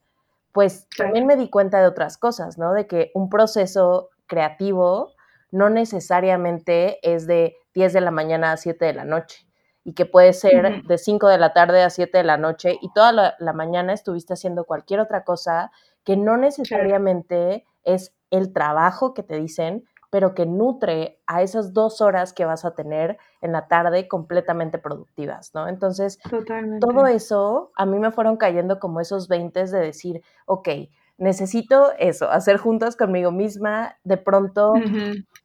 pues 0.54 0.86
también 0.96 1.26
me 1.26 1.36
di 1.36 1.50
cuenta 1.50 1.80
de 1.80 1.88
otras 1.88 2.16
cosas, 2.16 2.58
¿no? 2.58 2.72
De 2.72 2.86
que 2.86 3.10
un 3.12 3.28
proceso 3.28 4.10
creativo 4.28 5.12
no 5.50 5.68
necesariamente 5.68 7.00
es 7.02 7.26
de 7.26 7.56
10 7.74 7.92
de 7.92 8.00
la 8.00 8.12
mañana 8.12 8.52
a 8.52 8.56
7 8.56 8.84
de 8.84 8.94
la 8.94 9.04
noche 9.04 9.48
y 9.82 9.94
que 9.94 10.06
puede 10.06 10.32
ser 10.32 10.84
de 10.84 10.96
5 10.96 11.26
de 11.26 11.38
la 11.38 11.52
tarde 11.52 11.82
a 11.82 11.90
7 11.90 12.18
de 12.18 12.22
la 12.22 12.36
noche 12.36 12.78
y 12.80 12.92
toda 12.92 13.34
la, 13.36 13.52
mañana 13.52 13.92
estuviste 13.92 14.34
haciendo 14.34 14.64
cualquier 14.64 15.00
otra 15.00 15.24
cosa 15.24 15.72
que 16.04 16.16
no 16.16 16.36
necesariamente 16.36 17.66
es 17.82 18.14
el 18.30 18.52
trabajo 18.52 19.12
que 19.12 19.24
te 19.24 19.36
dicen, 19.36 19.82
pero 20.14 20.32
que 20.32 20.46
nutre 20.46 21.18
a 21.26 21.42
esas 21.42 21.72
dos 21.72 22.00
horas 22.00 22.32
que 22.32 22.44
vas 22.44 22.64
a 22.64 22.76
tener 22.76 23.18
en 23.40 23.50
la 23.50 23.66
tarde 23.66 24.06
completamente 24.06 24.78
productivas, 24.78 25.52
¿no? 25.54 25.66
Entonces, 25.66 26.20
todo 26.78 27.08
eso 27.08 27.72
a 27.74 27.84
mí 27.84 27.98
me 27.98 28.12
fueron 28.12 28.36
cayendo 28.36 28.78
como 28.78 29.00
esos 29.00 29.26
20 29.26 29.64
de 29.64 29.80
decir, 29.80 30.22
ok, 30.46 30.68
necesito 31.18 31.90
eso, 31.98 32.30
hacer 32.30 32.58
juntas 32.58 32.94
conmigo 32.94 33.32
misma, 33.32 33.96
de 34.04 34.16
pronto 34.16 34.74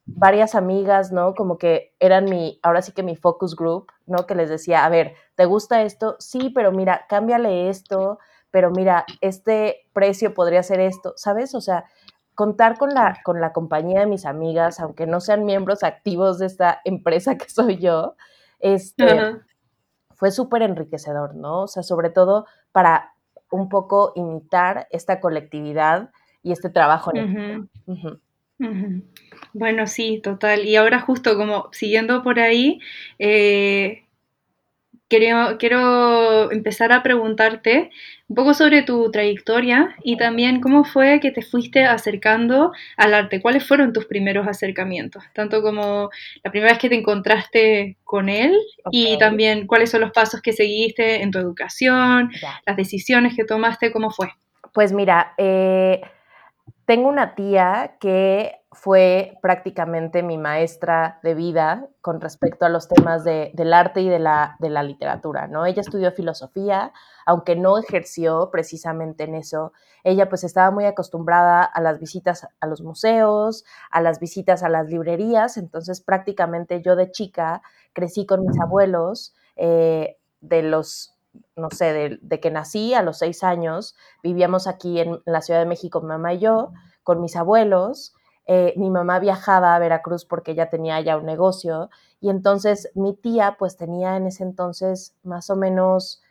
varias 0.05 0.53
amigas, 0.53 1.11
¿no? 1.11 1.33
Como 1.33 1.57
que 1.57 1.95
eran 1.99 2.25
mi, 2.25 2.59
ahora 2.61 2.83
sí 2.83 2.91
que 2.91 3.01
mi 3.01 3.15
focus 3.15 3.55
group, 3.55 3.87
¿no? 4.05 4.27
Que 4.27 4.35
les 4.35 4.51
decía, 4.51 4.85
a 4.85 4.89
ver, 4.89 5.15
¿te 5.33 5.45
gusta 5.45 5.81
esto? 5.81 6.15
Sí, 6.19 6.51
pero 6.53 6.71
mira, 6.71 7.07
cámbiale 7.09 7.69
esto, 7.69 8.19
pero 8.51 8.69
mira, 8.69 9.05
este 9.21 9.87
precio 9.93 10.33
podría 10.33 10.61
ser 10.61 10.79
esto, 10.79 11.13
¿sabes? 11.15 11.55
O 11.55 11.61
sea, 11.61 11.85
contar 12.39 12.77
con 12.77 12.93
la, 12.93 13.19
con 13.25 13.41
la 13.41 13.51
compañía 13.51 13.99
de 13.99 14.05
mis 14.05 14.25
amigas, 14.25 14.79
aunque 14.79 15.05
no 15.05 15.19
sean 15.19 15.43
miembros 15.43 15.83
activos 15.83 16.39
de 16.39 16.45
esta 16.45 16.79
empresa 16.85 17.37
que 17.37 17.49
soy 17.49 17.79
yo, 17.79 18.15
este, 18.61 19.35
fue 20.15 20.31
súper 20.31 20.61
enriquecedor, 20.61 21.35
¿no? 21.35 21.63
O 21.63 21.67
sea, 21.67 21.83
sobre 21.83 22.11
todo 22.11 22.45
para 22.71 23.11
un 23.51 23.67
poco 23.67 24.13
imitar 24.15 24.87
esta 24.89 25.19
colectividad 25.19 26.11
y 26.41 26.53
este 26.53 26.69
trabajo 26.69 27.11
en 27.13 27.69
Bueno, 29.51 29.85
sí, 29.85 30.21
total. 30.23 30.63
Y 30.63 30.77
ahora 30.77 31.01
justo 31.01 31.35
como 31.35 31.67
siguiendo 31.73 32.23
por 32.23 32.39
ahí, 32.39 32.79
eh, 33.17 34.05
quiero, 35.09 35.57
quiero 35.57 36.51
empezar 36.51 36.91
a 36.91 37.03
preguntarte 37.03 37.89
un 38.27 38.35
poco 38.35 38.53
sobre 38.53 38.83
tu 38.83 39.11
trayectoria 39.11 39.95
y 40.03 40.17
también 40.17 40.61
cómo 40.61 40.83
fue 40.85 41.19
que 41.19 41.31
te 41.31 41.41
fuiste 41.41 41.83
acercando 41.83 42.71
al 42.95 43.13
arte. 43.13 43.41
¿Cuáles 43.41 43.67
fueron 43.67 43.91
tus 43.91 44.05
primeros 44.05 44.47
acercamientos? 44.47 45.23
Tanto 45.33 45.61
como 45.61 46.09
la 46.43 46.51
primera 46.51 46.71
vez 46.71 46.79
que 46.79 46.89
te 46.89 46.95
encontraste 46.95 47.97
con 48.03 48.29
él 48.29 48.55
y 48.91 49.17
también 49.17 49.65
cuáles 49.65 49.89
son 49.89 50.01
los 50.01 50.11
pasos 50.11 50.41
que 50.41 50.53
seguiste 50.53 51.23
en 51.23 51.31
tu 51.31 51.39
educación, 51.39 52.31
las 52.65 52.77
decisiones 52.77 53.35
que 53.35 53.43
tomaste, 53.43 53.91
¿cómo 53.91 54.11
fue? 54.11 54.29
Pues 54.73 54.93
mira, 54.93 55.33
eh, 55.37 56.01
tengo 56.89 57.07
una 57.07 57.35
tía 57.35 57.97
que 57.99 58.63
fue 58.71 59.37
prácticamente 59.43 60.23
mi 60.23 60.39
maestra 60.39 61.19
de 61.21 61.35
vida 61.35 61.87
con 62.01 62.19
respecto 62.19 62.65
a 62.65 62.69
los 62.69 62.87
temas 62.87 63.23
del 63.23 63.73
arte 63.75 64.01
y 64.01 64.09
de 64.09 64.17
la, 64.17 64.55
de 64.57 64.71
la 64.71 64.81
literatura, 64.81 65.45
¿no? 65.45 65.67
Ella 65.67 65.81
estudió 65.81 66.11
filosofía, 66.11 66.91
aunque 67.27 67.55
no 67.55 67.77
ejerció 67.77 68.49
precisamente 68.51 69.25
en 69.25 69.35
eso. 69.35 69.71
Ella 70.03 70.29
pues 70.29 70.43
estaba 70.43 70.71
muy 70.71 70.85
acostumbrada 70.85 71.63
a 71.63 71.79
las 71.79 71.99
visitas 71.99 72.47
a 72.59 72.65
los 72.65 72.81
museos, 72.81 73.65
a 73.91 74.01
las 74.01 74.19
visitas 74.19 74.63
a 74.63 74.69
las 74.69 74.89
librerías, 74.89 75.57
entonces 75.57 76.01
prácticamente 76.01 76.81
yo 76.81 76.95
de 76.95 77.11
chica 77.11 77.61
crecí 77.93 78.25
con 78.25 78.41
mis 78.47 78.59
abuelos 78.59 79.35
eh, 79.57 80.17
de 80.41 80.63
los 80.63 81.18
no 81.55 81.69
sé, 81.71 81.93
de, 81.93 82.19
de, 82.21 82.39
que 82.39 82.51
nací 82.51 82.93
a 82.93 83.01
los 83.03 83.19
seis 83.19 83.43
años, 83.43 83.95
vivíamos 84.23 84.67
aquí 84.67 84.99
en 84.99 85.21
la 85.25 85.41
Ciudad 85.41 85.59
de 85.59 85.65
México, 85.65 86.01
mamá 86.01 86.33
y 86.33 86.39
yo, 86.39 86.71
con 87.03 87.21
mis 87.21 87.35
abuelos, 87.35 88.13
eh, 88.51 88.73
mi 88.77 88.89
mamá 88.89 89.19
viajaba 89.19 89.75
a 89.75 89.79
Veracruz 89.79 90.25
porque 90.25 90.53
ella 90.53 90.71
tenía 90.71 90.99
ya 91.01 91.17
un 91.17 91.25
negocio 91.27 91.91
y 92.19 92.31
entonces 92.31 92.89
mi 92.95 93.13
tía 93.13 93.57
pues 93.59 93.77
tenía 93.77 94.17
en 94.17 94.25
ese 94.25 94.41
entonces 94.43 95.15
más 95.21 95.51
o 95.51 95.55
menos 95.55 96.23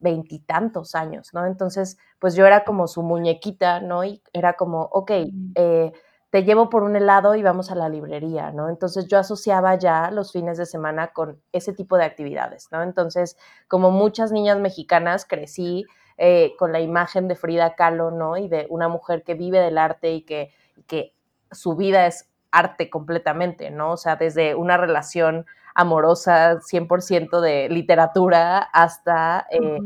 veintitantos 0.00 0.94
años, 0.94 1.34
¿no? 1.34 1.44
Entonces 1.44 1.98
pues 2.20 2.34
yo 2.34 2.46
era 2.46 2.64
como 2.64 2.88
su 2.88 3.02
muñequita, 3.02 3.80
¿no? 3.80 4.02
Y 4.02 4.22
era 4.32 4.54
como, 4.54 4.84
ok, 4.84 5.10
eh, 5.56 5.92
te 6.30 6.44
llevo 6.44 6.68
por 6.68 6.82
un 6.82 6.94
helado 6.96 7.34
y 7.34 7.42
vamos 7.42 7.70
a 7.70 7.74
la 7.74 7.88
librería, 7.88 8.52
¿no? 8.52 8.68
Entonces 8.68 9.06
yo 9.08 9.18
asociaba 9.18 9.76
ya 9.76 10.10
los 10.10 10.32
fines 10.32 10.58
de 10.58 10.66
semana 10.66 11.08
con 11.08 11.40
ese 11.52 11.72
tipo 11.72 11.96
de 11.96 12.04
actividades, 12.04 12.68
¿no? 12.70 12.82
Entonces, 12.82 13.36
como 13.66 13.90
muchas 13.90 14.30
niñas 14.30 14.58
mexicanas, 14.58 15.24
crecí 15.24 15.86
eh, 16.18 16.52
con 16.58 16.72
la 16.72 16.80
imagen 16.80 17.28
de 17.28 17.36
Frida 17.36 17.74
Kahlo, 17.74 18.10
¿no? 18.10 18.36
Y 18.36 18.48
de 18.48 18.66
una 18.68 18.88
mujer 18.88 19.22
que 19.22 19.34
vive 19.34 19.58
del 19.58 19.78
arte 19.78 20.12
y 20.12 20.22
que, 20.22 20.50
que 20.86 21.14
su 21.50 21.76
vida 21.76 22.06
es 22.06 22.28
arte 22.50 22.90
completamente, 22.90 23.70
¿no? 23.70 23.92
O 23.92 23.96
sea, 23.96 24.16
desde 24.16 24.54
una 24.54 24.76
relación 24.76 25.46
amorosa 25.74 26.60
100% 26.60 27.40
de 27.40 27.68
literatura 27.68 28.58
hasta 28.58 29.46
eh, 29.50 29.78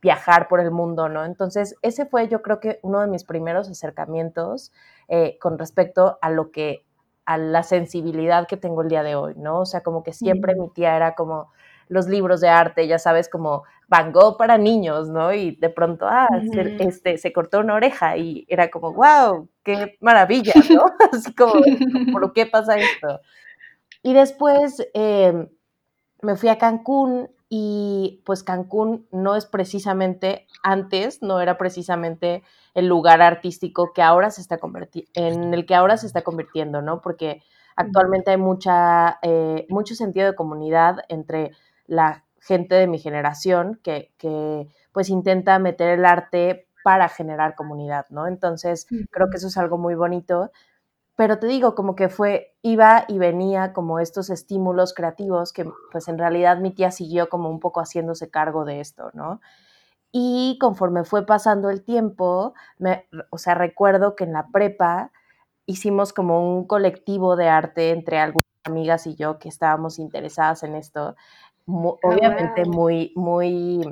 viajar 0.00 0.48
por 0.48 0.60
el 0.60 0.70
mundo, 0.70 1.08
¿no? 1.08 1.24
Entonces, 1.24 1.76
ese 1.82 2.06
fue 2.06 2.28
yo 2.28 2.40
creo 2.40 2.60
que 2.60 2.78
uno 2.82 3.00
de 3.00 3.08
mis 3.08 3.24
primeros 3.24 3.68
acercamientos 3.68 4.70
eh, 5.08 5.38
con 5.40 5.58
respecto 5.58 6.18
a 6.20 6.30
lo 6.30 6.50
que, 6.50 6.84
a 7.26 7.38
la 7.38 7.62
sensibilidad 7.62 8.46
que 8.46 8.56
tengo 8.56 8.82
el 8.82 8.88
día 8.88 9.02
de 9.02 9.14
hoy, 9.14 9.34
¿no? 9.36 9.60
O 9.60 9.66
sea, 9.66 9.82
como 9.82 10.02
que 10.02 10.12
siempre 10.12 10.54
mi 10.54 10.68
tía 10.70 10.96
era 10.96 11.14
como 11.14 11.50
los 11.88 12.08
libros 12.08 12.40
de 12.40 12.48
arte, 12.48 12.86
ya 12.86 12.98
sabes, 12.98 13.28
como 13.28 13.64
Van 13.88 14.12
Gogh 14.12 14.36
para 14.36 14.58
niños, 14.58 15.08
¿no? 15.08 15.32
Y 15.32 15.56
de 15.56 15.68
pronto, 15.70 16.06
ah, 16.08 16.28
se, 16.52 16.76
este, 16.84 17.18
se 17.18 17.32
cortó 17.32 17.60
una 17.60 17.74
oreja 17.74 18.16
y 18.16 18.46
era 18.48 18.70
como, 18.70 18.92
wow, 18.92 19.48
qué 19.62 19.96
maravilla, 20.00 20.54
¿no? 20.70 20.84
Así 21.12 21.34
como, 21.34 21.54
¿por 22.12 22.32
qué 22.32 22.46
pasa 22.46 22.76
esto? 22.76 23.20
Y 24.02 24.12
después 24.14 24.86
em, 24.94 25.48
me 26.22 26.36
fui 26.36 26.48
a 26.48 26.58
Cancún 26.58 27.30
y 27.48 28.22
pues 28.24 28.42
Cancún 28.42 29.06
no 29.12 29.36
es 29.36 29.46
precisamente, 29.46 30.46
antes 30.62 31.22
no 31.22 31.40
era 31.40 31.56
precisamente 31.58 32.42
el 32.74 32.86
lugar 32.86 33.22
artístico 33.22 33.92
que 33.92 34.02
ahora 34.02 34.30
se 34.30 34.40
está 34.40 34.58
convirtiendo, 34.58 35.10
en 35.14 35.54
el 35.54 35.64
que 35.66 35.74
ahora 35.74 35.96
se 35.96 36.06
está 36.06 36.22
convirtiendo, 36.22 36.82
¿no? 36.82 37.00
Porque 37.00 37.42
actualmente 37.76 38.32
hay 38.32 38.36
mucha, 38.36 39.18
eh, 39.22 39.66
mucho 39.68 39.94
sentido 39.94 40.26
de 40.26 40.34
comunidad 40.34 40.98
entre 41.08 41.52
la 41.86 42.24
gente 42.40 42.74
de 42.74 42.86
mi 42.86 42.98
generación 42.98 43.80
que, 43.82 44.12
pues 44.92 45.08
intenta 45.08 45.58
meter 45.58 45.98
el 45.98 46.04
arte 46.04 46.68
para 46.84 47.08
generar 47.08 47.54
comunidad, 47.54 48.06
¿no? 48.10 48.26
Entonces, 48.26 48.86
creo 49.10 49.28
que 49.30 49.38
eso 49.38 49.48
es 49.48 49.56
algo 49.56 49.78
muy 49.78 49.94
bonito. 49.94 50.50
Pero 51.16 51.38
te 51.38 51.46
digo, 51.46 51.74
como 51.74 51.94
que 51.94 52.08
fue, 52.08 52.54
iba 52.62 53.04
y 53.08 53.18
venía 53.18 53.72
como 53.72 54.00
estos 54.00 54.30
estímulos 54.30 54.94
creativos 54.94 55.52
que 55.52 55.64
pues 55.92 56.08
en 56.08 56.18
realidad 56.18 56.58
mi 56.58 56.72
tía 56.72 56.90
siguió 56.90 57.28
como 57.28 57.50
un 57.50 57.60
poco 57.60 57.80
haciéndose 57.80 58.30
cargo 58.30 58.64
de 58.64 58.80
esto, 58.80 59.10
¿no? 59.14 59.40
Y 60.16 60.58
conforme 60.60 61.02
fue 61.04 61.26
pasando 61.26 61.70
el 61.70 61.84
tiempo, 61.84 62.54
me, 62.78 63.08
o 63.30 63.38
sea, 63.38 63.54
recuerdo 63.54 64.14
que 64.14 64.24
en 64.24 64.32
la 64.32 64.46
prepa 64.48 65.10
hicimos 65.66 66.12
como 66.12 66.56
un 66.56 66.66
colectivo 66.66 67.36
de 67.36 67.48
arte 67.48 67.90
entre 67.90 68.18
algunas 68.20 68.44
amigas 68.64 69.06
y 69.08 69.16
yo 69.16 69.38
que 69.40 69.48
estábamos 69.48 69.98
interesadas 69.98 70.62
en 70.64 70.76
esto 70.76 71.16
Ah, 72.04 72.08
obviamente 72.08 72.64
muy, 72.66 73.12
muy 73.16 73.82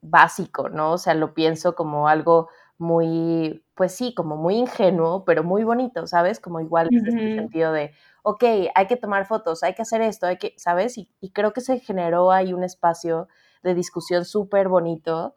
básico, 0.00 0.68
¿no? 0.68 0.92
O 0.92 0.98
sea, 0.98 1.14
lo 1.14 1.34
pienso 1.34 1.74
como 1.74 2.08
algo 2.08 2.48
muy, 2.78 3.64
pues 3.74 3.94
sí, 3.94 4.14
como 4.14 4.36
muy 4.36 4.56
ingenuo, 4.56 5.24
pero 5.24 5.44
muy 5.44 5.62
bonito, 5.64 6.06
¿sabes? 6.06 6.40
Como 6.40 6.60
igual 6.60 6.88
en 6.90 7.06
este 7.06 7.34
sentido 7.36 7.72
de, 7.72 7.92
ok, 8.22 8.44
hay 8.74 8.86
que 8.88 8.96
tomar 8.96 9.26
fotos, 9.26 9.62
hay 9.62 9.74
que 9.74 9.82
hacer 9.82 10.02
esto, 10.02 10.26
hay 10.26 10.38
que, 10.38 10.54
¿sabes? 10.58 10.98
Y, 10.98 11.08
y 11.20 11.30
creo 11.32 11.52
que 11.52 11.60
se 11.60 11.78
generó 11.80 12.32
ahí 12.32 12.52
un 12.52 12.64
espacio 12.64 13.28
de 13.62 13.74
discusión 13.74 14.24
súper 14.24 14.68
bonito 14.68 15.34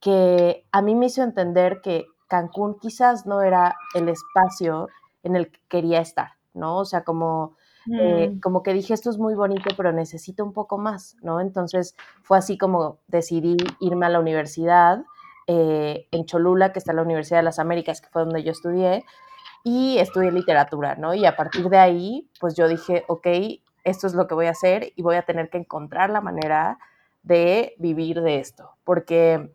que 0.00 0.66
a 0.72 0.82
mí 0.82 0.94
me 0.94 1.06
hizo 1.06 1.22
entender 1.22 1.80
que 1.82 2.06
Cancún 2.28 2.78
quizás 2.78 3.26
no 3.26 3.42
era 3.42 3.76
el 3.94 4.08
espacio 4.08 4.88
en 5.22 5.36
el 5.36 5.50
que 5.50 5.60
quería 5.68 6.00
estar, 6.00 6.32
¿no? 6.54 6.78
O 6.78 6.84
sea, 6.84 7.02
como 7.02 7.56
eh, 7.90 8.30
mm. 8.30 8.40
como 8.40 8.62
que 8.62 8.74
dije, 8.74 8.92
esto 8.92 9.10
es 9.10 9.18
muy 9.18 9.34
bonito, 9.34 9.70
pero 9.76 9.92
necesito 9.92 10.44
un 10.44 10.52
poco 10.52 10.78
más, 10.78 11.16
¿no? 11.22 11.40
Entonces 11.40 11.96
fue 12.22 12.38
así 12.38 12.58
como 12.58 12.98
decidí 13.06 13.56
irme 13.80 14.06
a 14.06 14.10
la 14.10 14.20
universidad 14.20 15.04
eh, 15.46 16.06
en 16.10 16.26
Cholula, 16.26 16.72
que 16.72 16.78
está 16.78 16.92
la 16.92 17.02
Universidad 17.02 17.38
de 17.38 17.44
las 17.44 17.58
Américas, 17.58 18.00
que 18.00 18.08
fue 18.10 18.22
donde 18.22 18.42
yo 18.42 18.52
estudié, 18.52 19.04
y 19.64 19.98
estudié 19.98 20.30
literatura, 20.30 20.96
¿no? 20.96 21.14
Y 21.14 21.24
a 21.24 21.36
partir 21.36 21.68
de 21.68 21.78
ahí, 21.78 22.30
pues 22.40 22.54
yo 22.54 22.68
dije, 22.68 23.04
ok, 23.08 23.26
esto 23.84 24.06
es 24.06 24.14
lo 24.14 24.26
que 24.26 24.34
voy 24.34 24.46
a 24.46 24.50
hacer 24.50 24.92
y 24.94 25.02
voy 25.02 25.16
a 25.16 25.22
tener 25.22 25.48
que 25.48 25.58
encontrar 25.58 26.10
la 26.10 26.20
manera 26.20 26.78
de 27.28 27.74
vivir 27.78 28.22
de 28.22 28.40
esto, 28.40 28.70
porque 28.84 29.52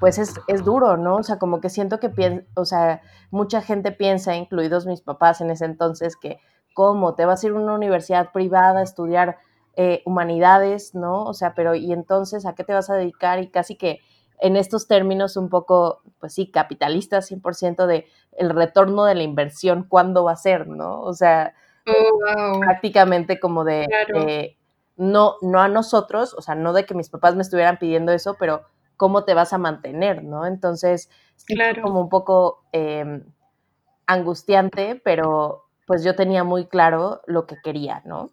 pues 0.00 0.18
es, 0.18 0.34
es, 0.48 0.64
duro, 0.64 0.96
¿no? 0.96 1.16
O 1.16 1.22
sea, 1.22 1.38
como 1.38 1.60
que 1.60 1.70
siento 1.70 2.00
que, 2.00 2.44
o 2.54 2.64
sea, 2.64 3.00
mucha 3.30 3.62
gente 3.62 3.92
piensa, 3.92 4.36
incluidos 4.36 4.84
mis 4.84 5.00
papás 5.00 5.40
en 5.40 5.50
ese 5.50 5.64
entonces, 5.64 6.16
que 6.16 6.40
¿Cómo? 6.74 7.14
¿Te 7.14 7.24
vas 7.24 7.42
a 7.42 7.46
ir 7.46 7.52
a 7.52 7.56
una 7.56 7.74
universidad 7.74 8.32
privada 8.32 8.80
a 8.80 8.82
estudiar 8.82 9.38
eh, 9.76 10.02
humanidades, 10.04 10.94
no? 10.94 11.24
O 11.24 11.34
sea, 11.34 11.54
pero 11.54 11.74
¿y 11.74 11.92
entonces 11.92 12.46
a 12.46 12.54
qué 12.54 12.64
te 12.64 12.72
vas 12.72 12.90
a 12.90 12.94
dedicar? 12.94 13.40
Y 13.40 13.48
casi 13.48 13.76
que 13.76 14.00
en 14.40 14.56
estos 14.56 14.88
términos 14.88 15.36
un 15.36 15.48
poco, 15.48 16.02
pues 16.18 16.34
sí, 16.34 16.50
capitalistas 16.50 17.30
100% 17.30 17.86
de 17.86 18.06
el 18.32 18.50
retorno 18.50 19.04
de 19.04 19.14
la 19.14 19.22
inversión, 19.22 19.84
¿cuándo 19.88 20.24
va 20.24 20.32
a 20.32 20.36
ser, 20.36 20.66
no? 20.66 21.00
O 21.02 21.12
sea, 21.12 21.54
oh, 21.86 22.60
prácticamente 22.60 23.38
como 23.38 23.64
de, 23.64 24.56
no, 24.96 25.36
no 25.42 25.60
a 25.60 25.68
nosotros, 25.68 26.34
o 26.34 26.42
sea, 26.42 26.54
no 26.54 26.72
de 26.72 26.84
que 26.84 26.94
mis 26.94 27.08
papás 27.08 27.34
me 27.34 27.42
estuvieran 27.42 27.78
pidiendo 27.78 28.12
eso, 28.12 28.36
pero 28.38 28.62
cómo 28.96 29.24
te 29.24 29.34
vas 29.34 29.52
a 29.52 29.58
mantener, 29.58 30.22
¿no? 30.22 30.46
Entonces, 30.46 31.10
sí, 31.36 31.56
como 31.82 32.00
un 32.00 32.08
poco 32.08 32.64
em, 32.72 33.24
angustiante, 34.06 35.00
pero 35.04 35.64
pues 35.86 36.04
yo 36.04 36.14
tenía 36.14 36.44
muy 36.44 36.66
claro 36.66 37.20
lo 37.26 37.46
que 37.46 37.56
quería, 37.62 38.02
¿no? 38.04 38.30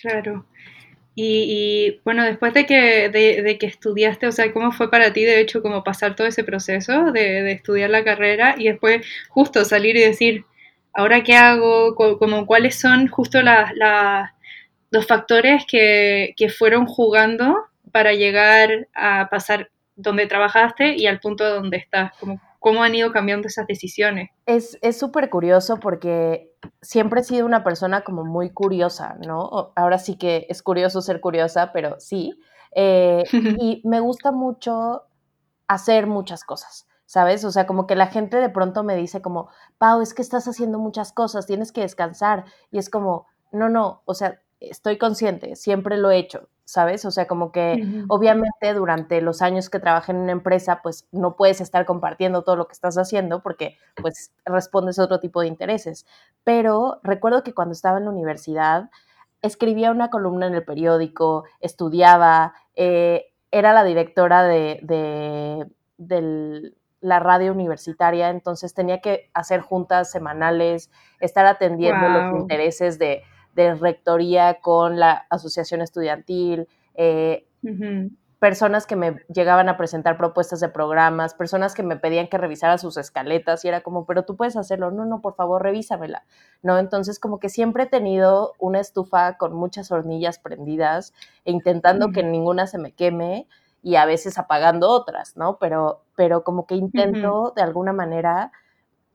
Claro. 0.00 0.46
Y, 1.16 2.00
bueno, 2.04 2.24
después 2.24 2.54
de 2.54 2.66
que, 2.66 3.08
de, 3.08 3.58
que 3.58 3.66
estudiaste, 3.66 4.26
o 4.26 4.32
sea, 4.32 4.52
¿cómo 4.52 4.72
fue 4.72 4.90
para 4.90 5.12
ti, 5.12 5.22
de 5.24 5.40
hecho, 5.40 5.62
como 5.62 5.84
pasar 5.84 6.16
todo 6.16 6.26
ese 6.26 6.42
proceso 6.42 7.12
de, 7.12 7.52
estudiar 7.52 7.90
la 7.90 8.02
carrera 8.02 8.56
y 8.58 8.68
después 8.68 9.06
justo 9.28 9.64
salir 9.64 9.96
y 9.96 10.00
decir, 10.00 10.44
¿ahora 10.92 11.22
qué 11.22 11.36
hago? 11.36 11.94
Como 11.94 12.46
cuáles 12.46 12.80
son 12.80 13.06
justo 13.06 13.42
los 14.94 15.06
factores 15.08 15.64
que, 15.68 16.34
que 16.36 16.48
fueron 16.48 16.86
jugando 16.86 17.56
para 17.90 18.12
llegar 18.12 18.88
a 18.94 19.28
pasar 19.28 19.70
donde 19.96 20.26
trabajaste 20.26 20.96
y 20.96 21.06
al 21.06 21.18
punto 21.18 21.44
donde 21.52 21.78
estás? 21.78 22.12
¿Cómo 22.60 22.82
han 22.82 22.94
ido 22.94 23.12
cambiando 23.12 23.48
esas 23.48 23.66
decisiones? 23.66 24.30
Es 24.46 24.78
súper 24.96 25.28
curioso 25.30 25.80
porque 25.80 26.52
siempre 26.80 27.20
he 27.20 27.24
sido 27.24 27.44
una 27.44 27.64
persona 27.64 28.02
como 28.02 28.24
muy 28.24 28.50
curiosa, 28.50 29.16
¿no? 29.26 29.72
Ahora 29.74 29.98
sí 29.98 30.16
que 30.16 30.46
es 30.48 30.62
curioso 30.62 31.02
ser 31.02 31.20
curiosa, 31.20 31.72
pero 31.72 31.96
sí. 31.98 32.38
Eh, 32.74 33.24
y 33.60 33.82
me 33.84 33.98
gusta 33.98 34.30
mucho 34.30 35.02
hacer 35.66 36.06
muchas 36.06 36.44
cosas. 36.44 36.86
¿sabes? 37.06 37.44
O 37.44 37.52
sea, 37.52 37.66
como 37.66 37.86
que 37.86 37.96
la 37.96 38.06
gente 38.06 38.38
de 38.38 38.48
pronto 38.48 38.82
me 38.82 38.96
dice 38.96 39.20
como, 39.20 39.48
Pau, 39.78 40.00
es 40.00 40.14
que 40.14 40.22
estás 40.22 40.48
haciendo 40.48 40.78
muchas 40.78 41.12
cosas, 41.12 41.46
tienes 41.46 41.70
que 41.70 41.82
descansar. 41.82 42.44
Y 42.72 42.78
es 42.78 42.88
como, 42.88 43.26
no, 43.52 43.68
no, 43.68 44.02
o 44.04 44.14
sea, 44.14 44.40
estoy 44.70 44.98
consciente, 44.98 45.56
siempre 45.56 45.96
lo 45.96 46.10
he 46.10 46.18
hecho, 46.18 46.48
¿sabes? 46.64 47.04
O 47.04 47.10
sea, 47.10 47.26
como 47.26 47.52
que 47.52 48.04
obviamente 48.08 48.72
durante 48.74 49.20
los 49.20 49.42
años 49.42 49.70
que 49.70 49.78
trabajé 49.78 50.12
en 50.12 50.18
una 50.18 50.32
empresa, 50.32 50.80
pues 50.82 51.06
no 51.12 51.36
puedes 51.36 51.60
estar 51.60 51.84
compartiendo 51.84 52.42
todo 52.42 52.56
lo 52.56 52.66
que 52.66 52.72
estás 52.72 52.96
haciendo 52.96 53.42
porque 53.42 53.76
pues 54.00 54.32
respondes 54.44 54.98
a 54.98 55.04
otro 55.04 55.20
tipo 55.20 55.40
de 55.40 55.48
intereses. 55.48 56.06
Pero 56.42 57.00
recuerdo 57.02 57.42
que 57.42 57.54
cuando 57.54 57.72
estaba 57.72 57.98
en 57.98 58.04
la 58.04 58.10
universidad, 58.10 58.90
escribía 59.42 59.90
una 59.90 60.10
columna 60.10 60.46
en 60.46 60.54
el 60.54 60.64
periódico, 60.64 61.44
estudiaba, 61.60 62.54
eh, 62.74 63.26
era 63.50 63.72
la 63.72 63.84
directora 63.84 64.42
de, 64.42 64.80
de, 64.82 66.72
la 67.00 67.20
radio 67.20 67.52
universitaria, 67.52 68.30
entonces 68.30 68.72
tenía 68.72 69.02
que 69.02 69.30
hacer 69.34 69.60
juntas 69.60 70.10
semanales, 70.10 70.90
estar 71.20 71.44
atendiendo 71.44 72.08
los 72.08 72.40
intereses 72.40 72.98
de 72.98 73.22
de 73.54 73.74
rectoría 73.74 74.60
con 74.60 74.98
la 74.98 75.26
asociación 75.30 75.80
estudiantil, 75.80 76.68
eh, 76.94 77.46
personas 78.44 78.86
que 78.86 78.94
me 78.94 79.22
llegaban 79.32 79.70
a 79.70 79.78
presentar 79.78 80.18
propuestas 80.18 80.60
de 80.60 80.68
programas, 80.68 81.32
personas 81.32 81.74
que 81.74 81.82
me 81.82 81.96
pedían 81.96 82.28
que 82.28 82.36
revisara 82.36 82.76
sus 82.76 82.98
escaletas 82.98 83.64
y 83.64 83.68
era 83.68 83.80
como, 83.80 84.04
pero 84.04 84.24
tú 84.24 84.36
puedes 84.36 84.56
hacerlo, 84.58 84.90
no, 84.90 85.06
no, 85.06 85.22
por 85.22 85.34
favor, 85.34 85.62
revísamela, 85.62 86.24
¿no? 86.62 86.78
Entonces 86.78 87.18
como 87.18 87.40
que 87.40 87.48
siempre 87.48 87.84
he 87.84 87.86
tenido 87.86 88.52
una 88.58 88.80
estufa 88.80 89.38
con 89.38 89.54
muchas 89.54 89.90
hornillas 89.90 90.38
prendidas 90.38 91.14
e 91.46 91.52
intentando 91.52 92.10
que 92.12 92.22
ninguna 92.22 92.66
se 92.66 92.76
me 92.76 92.92
queme 92.92 93.48
y 93.82 93.96
a 93.96 94.04
veces 94.04 94.36
apagando 94.36 94.90
otras, 94.90 95.38
¿no? 95.38 95.56
Pero, 95.58 96.02
pero 96.14 96.44
como 96.44 96.66
que 96.66 96.74
intento 96.74 97.54
de 97.56 97.62
alguna 97.62 97.94
manera 97.94 98.52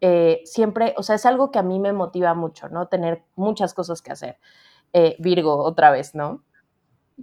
eh, 0.01 0.41
siempre, 0.45 0.93
o 0.97 1.03
sea, 1.03 1.15
es 1.15 1.25
algo 1.25 1.51
que 1.51 1.59
a 1.59 1.63
mí 1.63 1.79
me 1.79 1.93
motiva 1.93 2.33
mucho, 2.33 2.69
¿no? 2.69 2.87
Tener 2.87 3.23
muchas 3.35 3.73
cosas 3.73 4.01
que 4.01 4.11
hacer. 4.11 4.37
Eh, 4.93 5.15
Virgo, 5.19 5.57
otra 5.57 5.91
vez, 5.91 6.15
¿no? 6.15 6.43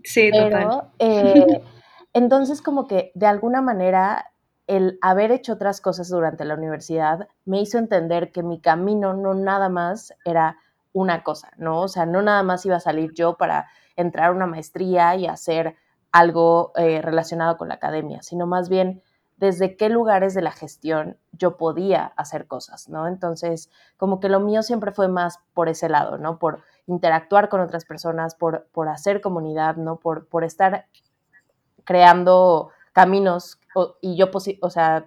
Sí, 0.04 0.30
total. 0.30 0.90
Eh, 0.98 1.62
entonces, 2.12 2.60
como 2.60 2.86
que 2.86 3.12
de 3.14 3.26
alguna 3.26 3.62
manera 3.62 4.32
el 4.66 4.98
haber 5.00 5.30
hecho 5.30 5.54
otras 5.54 5.80
cosas 5.80 6.08
durante 6.08 6.44
la 6.44 6.54
universidad 6.54 7.28
me 7.44 7.60
hizo 7.60 7.78
entender 7.78 8.32
que 8.32 8.42
mi 8.42 8.60
camino 8.60 9.14
no 9.14 9.32
nada 9.32 9.68
más 9.68 10.12
era 10.24 10.58
una 10.92 11.22
cosa, 11.22 11.52
¿no? 11.56 11.82
O 11.82 11.88
sea, 11.88 12.04
no 12.04 12.20
nada 12.20 12.42
más 12.42 12.66
iba 12.66 12.76
a 12.76 12.80
salir 12.80 13.12
yo 13.14 13.36
para 13.36 13.68
entrar 13.94 14.30
a 14.30 14.32
una 14.32 14.46
maestría 14.46 15.14
y 15.14 15.26
hacer 15.26 15.76
algo 16.10 16.72
relacionado 16.74 17.56
con 17.58 17.68
la 17.68 17.74
academia, 17.74 18.22
sino 18.22 18.46
más 18.46 18.68
bien 18.68 19.02
desde 19.36 19.76
qué 19.76 19.88
lugares 19.88 20.34
de 20.34 20.42
la 20.42 20.50
gestión 20.50 21.18
yo 21.32 21.56
podía 21.56 22.06
hacer 22.16 22.46
cosas, 22.46 22.88
¿no? 22.88 23.06
Entonces, 23.06 23.70
como 23.96 24.18
que 24.18 24.28
lo 24.28 24.40
mío 24.40 24.62
siempre 24.62 24.92
fue 24.92 25.08
más 25.08 25.40
por 25.52 25.68
ese 25.68 25.88
lado, 25.88 26.16
¿no? 26.16 26.38
Por 26.38 26.62
interactuar 26.86 27.48
con 27.48 27.60
otras 27.60 27.84
personas, 27.84 28.34
por, 28.34 28.66
por 28.72 28.88
hacer 28.88 29.20
comunidad, 29.20 29.76
¿no? 29.76 29.96
Por, 29.96 30.26
por 30.26 30.44
estar 30.44 30.86
creando 31.84 32.70
caminos 32.92 33.60
y 34.00 34.16
yo, 34.16 34.30
o 34.62 34.70
sea, 34.70 35.06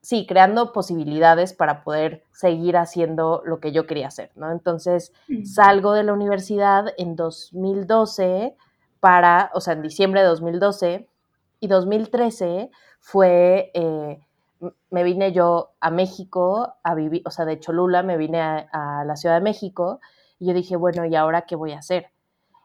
sí, 0.00 0.26
creando 0.26 0.72
posibilidades 0.72 1.52
para 1.52 1.84
poder 1.84 2.24
seguir 2.32 2.78
haciendo 2.78 3.42
lo 3.44 3.60
que 3.60 3.72
yo 3.72 3.86
quería 3.86 4.08
hacer, 4.08 4.30
¿no? 4.34 4.50
Entonces, 4.50 5.12
mm. 5.28 5.44
salgo 5.44 5.92
de 5.92 6.04
la 6.04 6.14
universidad 6.14 6.86
en 6.96 7.16
2012 7.16 8.56
para, 9.00 9.50
o 9.52 9.60
sea, 9.60 9.74
en 9.74 9.82
diciembre 9.82 10.22
de 10.22 10.28
2012 10.28 11.08
y 11.60 11.66
2013 11.66 12.70
fue, 12.98 13.70
eh, 13.74 14.20
me 14.90 15.02
vine 15.02 15.32
yo 15.32 15.70
a 15.80 15.90
México 15.90 16.74
a 16.82 16.94
vivir, 16.94 17.22
o 17.24 17.30
sea, 17.30 17.44
de 17.44 17.60
Cholula 17.60 18.02
me 18.02 18.16
vine 18.16 18.40
a, 18.40 19.04
la 19.06 19.16
Ciudad 19.16 19.36
de 19.36 19.40
México 19.40 20.00
y 20.38 20.46
yo 20.46 20.54
dije, 20.54 20.76
bueno, 20.76 21.04
¿y 21.04 21.14
ahora 21.16 21.42
qué 21.42 21.56
voy 21.56 21.72
a 21.72 21.78
hacer? 21.78 22.06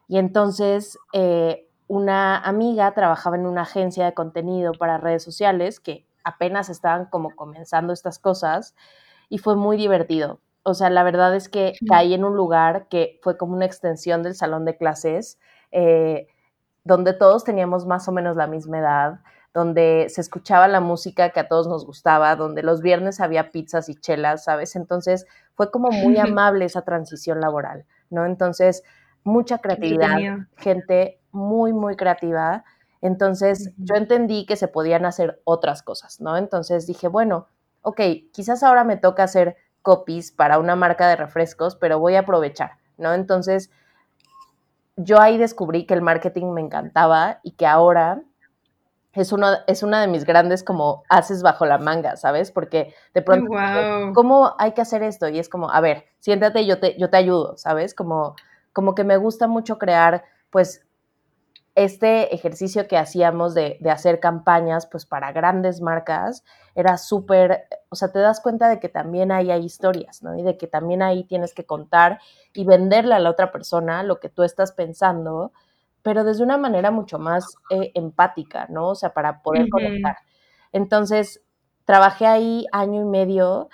Y 0.08 0.18
entonces 0.18 0.98
eh, 1.12 1.68
una 1.86 2.38
amiga 2.38 2.92
trabajaba 2.94 3.36
en 3.36 3.46
una 3.46 3.62
agencia 3.62 4.04
de 4.04 4.14
contenido 4.14 4.72
para 4.72 4.98
redes 4.98 5.22
sociales 5.22 5.80
que 5.80 6.06
apenas 6.24 6.68
estaban 6.68 7.06
como 7.06 7.34
comenzando 7.36 7.92
estas 7.92 8.18
cosas 8.18 8.74
y 9.28 9.38
fue 9.38 9.56
muy 9.56 9.76
divertido. 9.76 10.40
O 10.62 10.72
sea, 10.72 10.88
la 10.88 11.02
verdad 11.02 11.34
es 11.36 11.48
que 11.48 11.74
caí 11.86 12.14
en 12.14 12.24
un 12.24 12.36
lugar 12.36 12.88
que 12.88 13.20
fue 13.22 13.36
como 13.36 13.54
una 13.54 13.66
extensión 13.66 14.22
del 14.22 14.34
salón 14.34 14.64
de 14.64 14.78
clases, 14.78 15.38
eh, 15.72 16.26
donde 16.84 17.12
todos 17.12 17.44
teníamos 17.44 17.86
más 17.86 18.08
o 18.08 18.12
menos 18.12 18.36
la 18.36 18.46
misma 18.46 18.78
edad, 18.78 19.20
donde 19.54 20.08
se 20.08 20.20
escuchaba 20.20 20.66
la 20.66 20.80
música 20.80 21.30
que 21.30 21.38
a 21.38 21.46
todos 21.46 21.68
nos 21.68 21.86
gustaba, 21.86 22.34
donde 22.34 22.64
los 22.64 22.82
viernes 22.82 23.20
había 23.20 23.52
pizzas 23.52 23.88
y 23.88 23.94
chelas, 23.94 24.44
¿sabes? 24.44 24.74
Entonces 24.74 25.26
fue 25.54 25.70
como 25.70 25.90
muy 25.90 26.18
amable 26.18 26.64
esa 26.64 26.82
transición 26.82 27.40
laboral, 27.40 27.86
¿no? 28.10 28.26
Entonces, 28.26 28.82
mucha 29.22 29.58
creatividad, 29.58 30.18
gente 30.56 31.20
muy, 31.30 31.72
muy 31.72 31.94
creativa. 31.94 32.64
Entonces, 33.00 33.72
yo 33.78 33.94
entendí 33.94 34.44
que 34.44 34.56
se 34.56 34.66
podían 34.66 35.06
hacer 35.06 35.40
otras 35.44 35.82
cosas, 35.82 36.20
¿no? 36.20 36.36
Entonces 36.36 36.86
dije, 36.86 37.06
bueno, 37.06 37.46
ok, 37.82 38.00
quizás 38.32 38.64
ahora 38.64 38.82
me 38.82 38.96
toca 38.96 39.22
hacer 39.22 39.56
copies 39.82 40.32
para 40.32 40.58
una 40.58 40.74
marca 40.74 41.06
de 41.08 41.14
refrescos, 41.14 41.76
pero 41.76 42.00
voy 42.00 42.16
a 42.16 42.20
aprovechar, 42.20 42.72
¿no? 42.98 43.14
Entonces, 43.14 43.70
yo 44.96 45.20
ahí 45.20 45.38
descubrí 45.38 45.86
que 45.86 45.94
el 45.94 46.02
marketing 46.02 46.52
me 46.52 46.60
encantaba 46.60 47.38
y 47.44 47.52
que 47.52 47.66
ahora 47.66 48.22
es, 49.14 49.32
uno, 49.32 49.48
es 49.66 49.82
una 49.82 50.00
de 50.00 50.08
mis 50.08 50.24
grandes 50.24 50.62
como 50.64 51.04
haces 51.08 51.42
bajo 51.42 51.66
la 51.66 51.78
manga, 51.78 52.16
¿sabes? 52.16 52.50
Porque 52.50 52.94
de 53.14 53.22
pronto, 53.22 53.52
¿cómo 54.14 54.54
hay 54.58 54.72
que 54.72 54.80
hacer 54.80 55.02
esto? 55.02 55.28
Y 55.28 55.38
es 55.38 55.48
como, 55.48 55.70
a 55.70 55.80
ver, 55.80 56.04
siéntate, 56.18 56.66
yo 56.66 56.80
te, 56.80 56.98
yo 56.98 57.10
te 57.10 57.16
ayudo, 57.16 57.56
¿sabes? 57.56 57.94
Como, 57.94 58.34
como 58.72 58.94
que 58.94 59.04
me 59.04 59.16
gusta 59.16 59.46
mucho 59.46 59.78
crear, 59.78 60.24
pues, 60.50 60.82
este 61.76 62.32
ejercicio 62.32 62.86
que 62.86 62.96
hacíamos 62.96 63.52
de, 63.52 63.78
de 63.80 63.90
hacer 63.90 64.20
campañas, 64.20 64.86
pues, 64.86 65.06
para 65.06 65.32
grandes 65.32 65.80
marcas, 65.80 66.44
era 66.74 66.98
súper, 66.98 67.66
o 67.88 67.96
sea, 67.96 68.12
te 68.12 68.20
das 68.20 68.40
cuenta 68.40 68.68
de 68.68 68.78
que 68.78 68.88
también 68.88 69.32
ahí 69.32 69.50
hay 69.50 69.64
historias, 69.64 70.22
¿no? 70.22 70.36
Y 70.36 70.42
de 70.42 70.56
que 70.56 70.66
también 70.66 71.02
ahí 71.02 71.24
tienes 71.24 71.52
que 71.54 71.66
contar 71.66 72.20
y 72.52 72.64
venderle 72.64 73.14
a 73.14 73.18
la 73.18 73.30
otra 73.30 73.50
persona 73.50 74.02
lo 74.02 74.20
que 74.20 74.28
tú 74.28 74.42
estás 74.44 74.72
pensando 74.72 75.52
pero 76.04 76.22
desde 76.22 76.44
una 76.44 76.58
manera 76.58 76.90
mucho 76.90 77.18
más 77.18 77.56
eh, 77.70 77.90
empática, 77.94 78.66
¿no? 78.68 78.90
O 78.90 78.94
sea, 78.94 79.14
para 79.14 79.42
poder 79.42 79.70
conectar. 79.70 80.18
Entonces, 80.70 81.42
trabajé 81.86 82.26
ahí 82.26 82.66
año 82.72 83.00
y 83.00 83.06
medio 83.06 83.70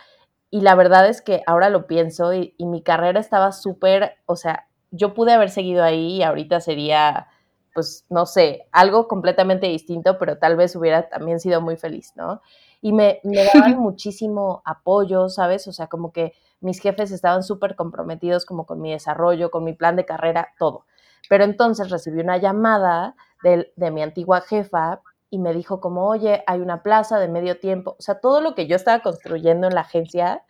y 0.49 0.61
la 0.61 0.77
verdad 0.77 1.09
es 1.09 1.23
que 1.23 1.43
ahora 1.45 1.71
lo 1.71 1.89
pienso 1.89 2.33
y, 2.33 2.55
mi 2.61 2.83
carrera 2.83 3.19
estaba 3.19 3.51
súper, 3.51 4.15
o 4.27 4.37
sea, 4.37 4.69
yo 4.93 5.13
pude 5.13 5.33
haber 5.33 5.51
seguido 5.51 5.83
ahí 5.83 6.19
y 6.19 6.23
ahorita 6.23 6.61
sería, 6.61 7.27
pues, 7.75 8.07
no 8.09 8.27
sé, 8.27 8.69
algo 8.71 9.09
completamente 9.09 9.67
distinto, 9.67 10.17
pero 10.17 10.39
tal 10.39 10.55
vez 10.55 10.77
hubiera 10.77 11.09
también 11.09 11.41
sido 11.41 11.61
muy 11.61 11.77
feliz, 11.77 12.13
¿no? 12.15 12.43
Y 12.81 12.93
me, 12.93 13.21
me 13.25 13.45
daban 13.45 13.77
muchísimo 13.81 14.63
apoyo, 14.65 15.29
¿sabes? 15.29 15.67
O 15.67 15.73
sea, 15.73 15.89
como 15.89 16.13
que 16.13 16.35
mis 16.61 16.79
jefes 16.79 17.11
estaban 17.11 17.43
súper 17.43 17.75
comprometidos 17.75 18.47
como 18.47 18.67
con 18.67 18.81
mi 18.81 18.93
desarrollo, 18.93 19.51
con 19.51 19.65
mi 19.65 19.73
plan 19.73 19.97
de 19.97 20.05
carrera, 20.05 20.51
todo. 20.61 20.85
Pero 21.29 21.45
entonces 21.45 21.91
recibí 21.91 22.21
una 22.21 22.39
llamada 22.39 23.15
de, 23.43 23.91
mi 23.91 24.03
antigua 24.03 24.41
jefa 24.41 25.01
y 25.31 25.39
me 25.39 25.55
dijo 25.55 25.81
como, 25.81 26.07
oye, 26.07 26.43
hay 26.47 26.61
una 26.61 26.83
plaza 26.83 27.19
de 27.19 27.29
medio 27.29 27.59
tiempo. 27.59 27.97
O 27.99 28.03
sea, 28.03 28.21
todo 28.21 28.41
lo 28.41 28.55
que 28.55 28.67
yo 28.67 28.77
estaba 28.77 29.01
construyendo 29.01 29.67
en 29.67 29.75
la 29.75 29.83
agencia, 29.83 30.43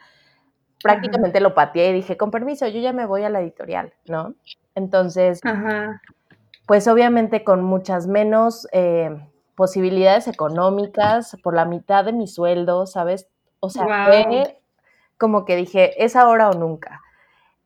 prácticamente 0.82 1.40
lo 1.40 1.54
pateé 1.54 1.90
y 1.90 1.94
dije, 1.94 2.16
con 2.16 2.30
permiso, 2.30 2.66
yo 2.66 2.80
ya 2.80 2.92
me 2.92 3.06
voy 3.06 3.24
a 3.24 3.28
la 3.28 3.40
editorial, 3.40 3.92
¿no? 4.06 4.34
Entonces, 4.74 5.40
pues 6.66 6.88
obviamente 6.88 7.44
con 7.44 7.62
muchas 7.62 8.06
menos 8.06 8.66
eh, 8.72 9.10
posibilidades 9.54 10.28
económicas, 10.28 11.36
por 11.42 11.54
la 11.54 11.66
mitad 11.66 12.04
de 12.04 12.12
mi 12.12 12.26
sueldo, 12.26 12.86
¿sabes? 12.86 13.28
O 13.60 13.68
sea, 13.68 13.84
fue 14.06 14.56
como 15.18 15.44
que 15.44 15.54
dije, 15.54 16.02
es 16.02 16.16
ahora 16.16 16.48
o 16.48 16.54
nunca. 16.54 17.02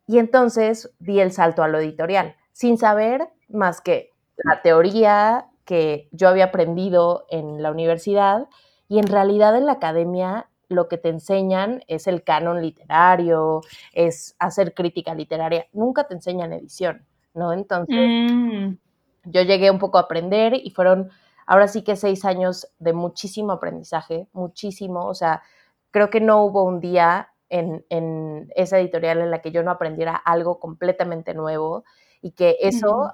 Y 0.09 0.19
entonces 0.19 0.93
di 0.99 1.21
el 1.21 1.31
salto 1.31 1.63
a 1.63 1.69
lo 1.69 1.79
editorial, 1.79 2.35
sin 2.55 2.79
saber 2.79 3.29
más 3.49 3.81
que 3.81 4.13
la 4.37 4.63
teoría 4.63 5.49
que 5.65 6.09
yo 6.13 6.29
había 6.29 6.47
aprendido 6.47 7.27
en 7.29 7.63
la 7.63 7.71
universidad 7.71 8.49
y 8.89 9.01
en 9.01 9.09
realidad 9.09 9.57
en 9.57 9.67
la 9.67 9.73
academia 9.73 10.49
lo 10.69 10.89
que 10.89 10.97
te 10.97 11.09
enseñan 11.09 11.83
es 11.89 12.07
el 12.07 12.23
canon 12.23 12.63
literario, 12.63 13.61
es 13.93 14.37
hacer 14.39 14.73
crítica 14.73 15.15
literaria, 15.15 15.67
nunca 15.73 16.07
te 16.07 16.15
enseñan 16.15 16.53
edición, 16.53 17.05
¿no? 17.35 17.53
Entonces, 17.53 18.33
mm. 18.33 18.77
yo 19.25 19.43
llegué 19.43 19.71
un 19.71 19.79
poco 19.79 19.99
a 19.99 20.03
aprender 20.03 20.55
y 20.55 20.71
fueron 20.71 21.11
ahora 21.47 21.67
sí 21.67 21.83
que 21.83 21.97
seis 21.97 22.25
años 22.25 22.69
de 22.79 22.93
muchísimo 22.93 23.53
aprendizaje, 23.53 24.29
muchísimo, 24.33 25.07
o 25.07 25.15
sea, 25.15 25.43
creo 25.91 26.09
que 26.09 26.21
no 26.21 26.45
hubo 26.45 26.63
un 26.63 26.81
día 26.81 27.31
en, 27.49 28.49
esa 28.55 28.79
editorial 28.79 29.21
en 29.21 29.31
la 29.31 29.43
que 29.43 29.51
yo 29.51 29.63
no 29.63 29.71
aprendiera 29.71 30.15
algo 30.15 30.59
completamente 30.61 31.35
nuevo 31.35 31.85
y 32.25 32.31
que 32.31 32.57
eso 32.61 33.13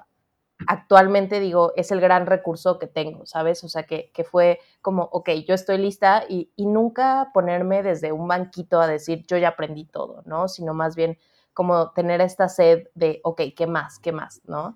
actualmente 0.67 1.41
digo 1.41 1.73
es 1.75 1.91
el 1.91 1.99
gran 1.99 2.27
recurso 2.27 2.79
que 2.79 2.87
tengo, 2.87 3.25
¿sabes? 3.25 3.61
O 3.65 3.67
sea, 3.67 3.83
que, 3.83 4.09
fue 4.23 4.61
como, 4.81 5.03
ok, 5.11 5.31
yo 5.45 5.53
estoy 5.53 5.79
lista 5.79 6.23
y, 6.29 6.49
nunca 6.57 7.29
ponerme 7.33 7.83
desde 7.83 8.13
un 8.13 8.29
banquito 8.29 8.79
a 8.79 8.87
decir 8.87 9.25
yo 9.27 9.37
ya 9.37 9.49
aprendí 9.49 9.83
todo, 9.83 10.23
¿no? 10.25 10.47
Sino 10.47 10.73
más 10.73 10.95
bien 10.95 11.17
como 11.53 11.91
tener 11.91 12.21
esta 12.21 12.47
sed 12.47 12.87
de, 12.95 13.19
ok, 13.25 13.41
¿qué 13.53 13.67
más? 13.67 13.99
¿Qué 13.99 14.13
más? 14.13 14.39
¿No? 14.45 14.75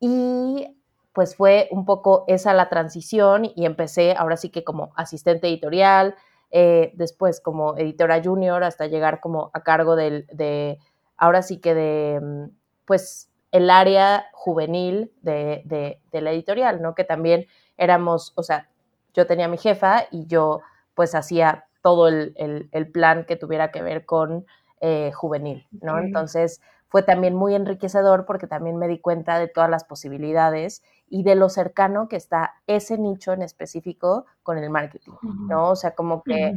Y 0.00 0.74
pues 1.12 1.36
fue 1.36 1.68
un 1.70 1.84
poco 1.84 2.24
esa 2.28 2.54
la 2.54 2.70
transición 2.70 3.44
y 3.54 3.66
empecé 3.66 4.14
ahora 4.16 4.38
sí 4.38 4.48
que 4.48 4.64
como 4.64 4.94
asistente 4.96 5.48
editorial, 5.48 6.14
eh, 6.50 6.92
después 6.94 7.42
como 7.42 7.76
editora 7.76 8.22
junior 8.24 8.64
hasta 8.64 8.86
llegar 8.86 9.20
como 9.20 9.50
a 9.52 9.62
cargo 9.62 9.96
del, 9.96 10.26
de, 10.32 10.78
ahora 11.18 11.42
sí 11.42 11.58
que 11.60 11.74
de, 11.74 12.20
mm, 12.22 12.44
pues 12.86 13.30
el 13.56 13.70
área 13.70 14.26
juvenil 14.32 15.12
de, 15.22 15.98
la 16.12 16.32
editorial, 16.32 16.82
¿no? 16.82 16.94
Que 16.94 17.04
también 17.04 17.46
éramos, 17.76 18.32
o 18.36 18.42
sea, 18.42 18.68
yo 19.14 19.26
tenía 19.26 19.48
mi 19.48 19.56
jefa 19.56 20.04
y 20.10 20.26
yo 20.26 20.60
pues 20.94 21.14
hacía 21.14 21.64
todo 21.82 22.08
el, 22.08 22.90
plan 22.92 23.24
que 23.24 23.36
tuviera 23.36 23.70
que 23.70 23.82
ver 23.82 24.04
con 24.04 24.46
eh, 24.80 25.10
juvenil, 25.12 25.66
¿no? 25.80 25.98
Entonces 25.98 26.60
fue 26.88 27.02
también 27.02 27.34
muy 27.34 27.54
enriquecedor 27.54 28.26
porque 28.26 28.46
también 28.46 28.76
me 28.76 28.88
di 28.88 29.00
cuenta 29.00 29.38
de 29.38 29.48
todas 29.48 29.70
las 29.70 29.84
posibilidades 29.84 30.82
y 31.08 31.22
de 31.22 31.34
lo 31.34 31.48
cercano 31.48 32.08
que 32.08 32.16
está 32.16 32.54
ese 32.66 32.98
nicho 32.98 33.32
en 33.32 33.42
específico 33.42 34.26
con 34.42 34.58
el 34.58 34.70
marketing, 34.70 35.12
¿no? 35.48 35.70
O 35.70 35.76
sea, 35.76 35.94
como 35.94 36.22
que 36.22 36.54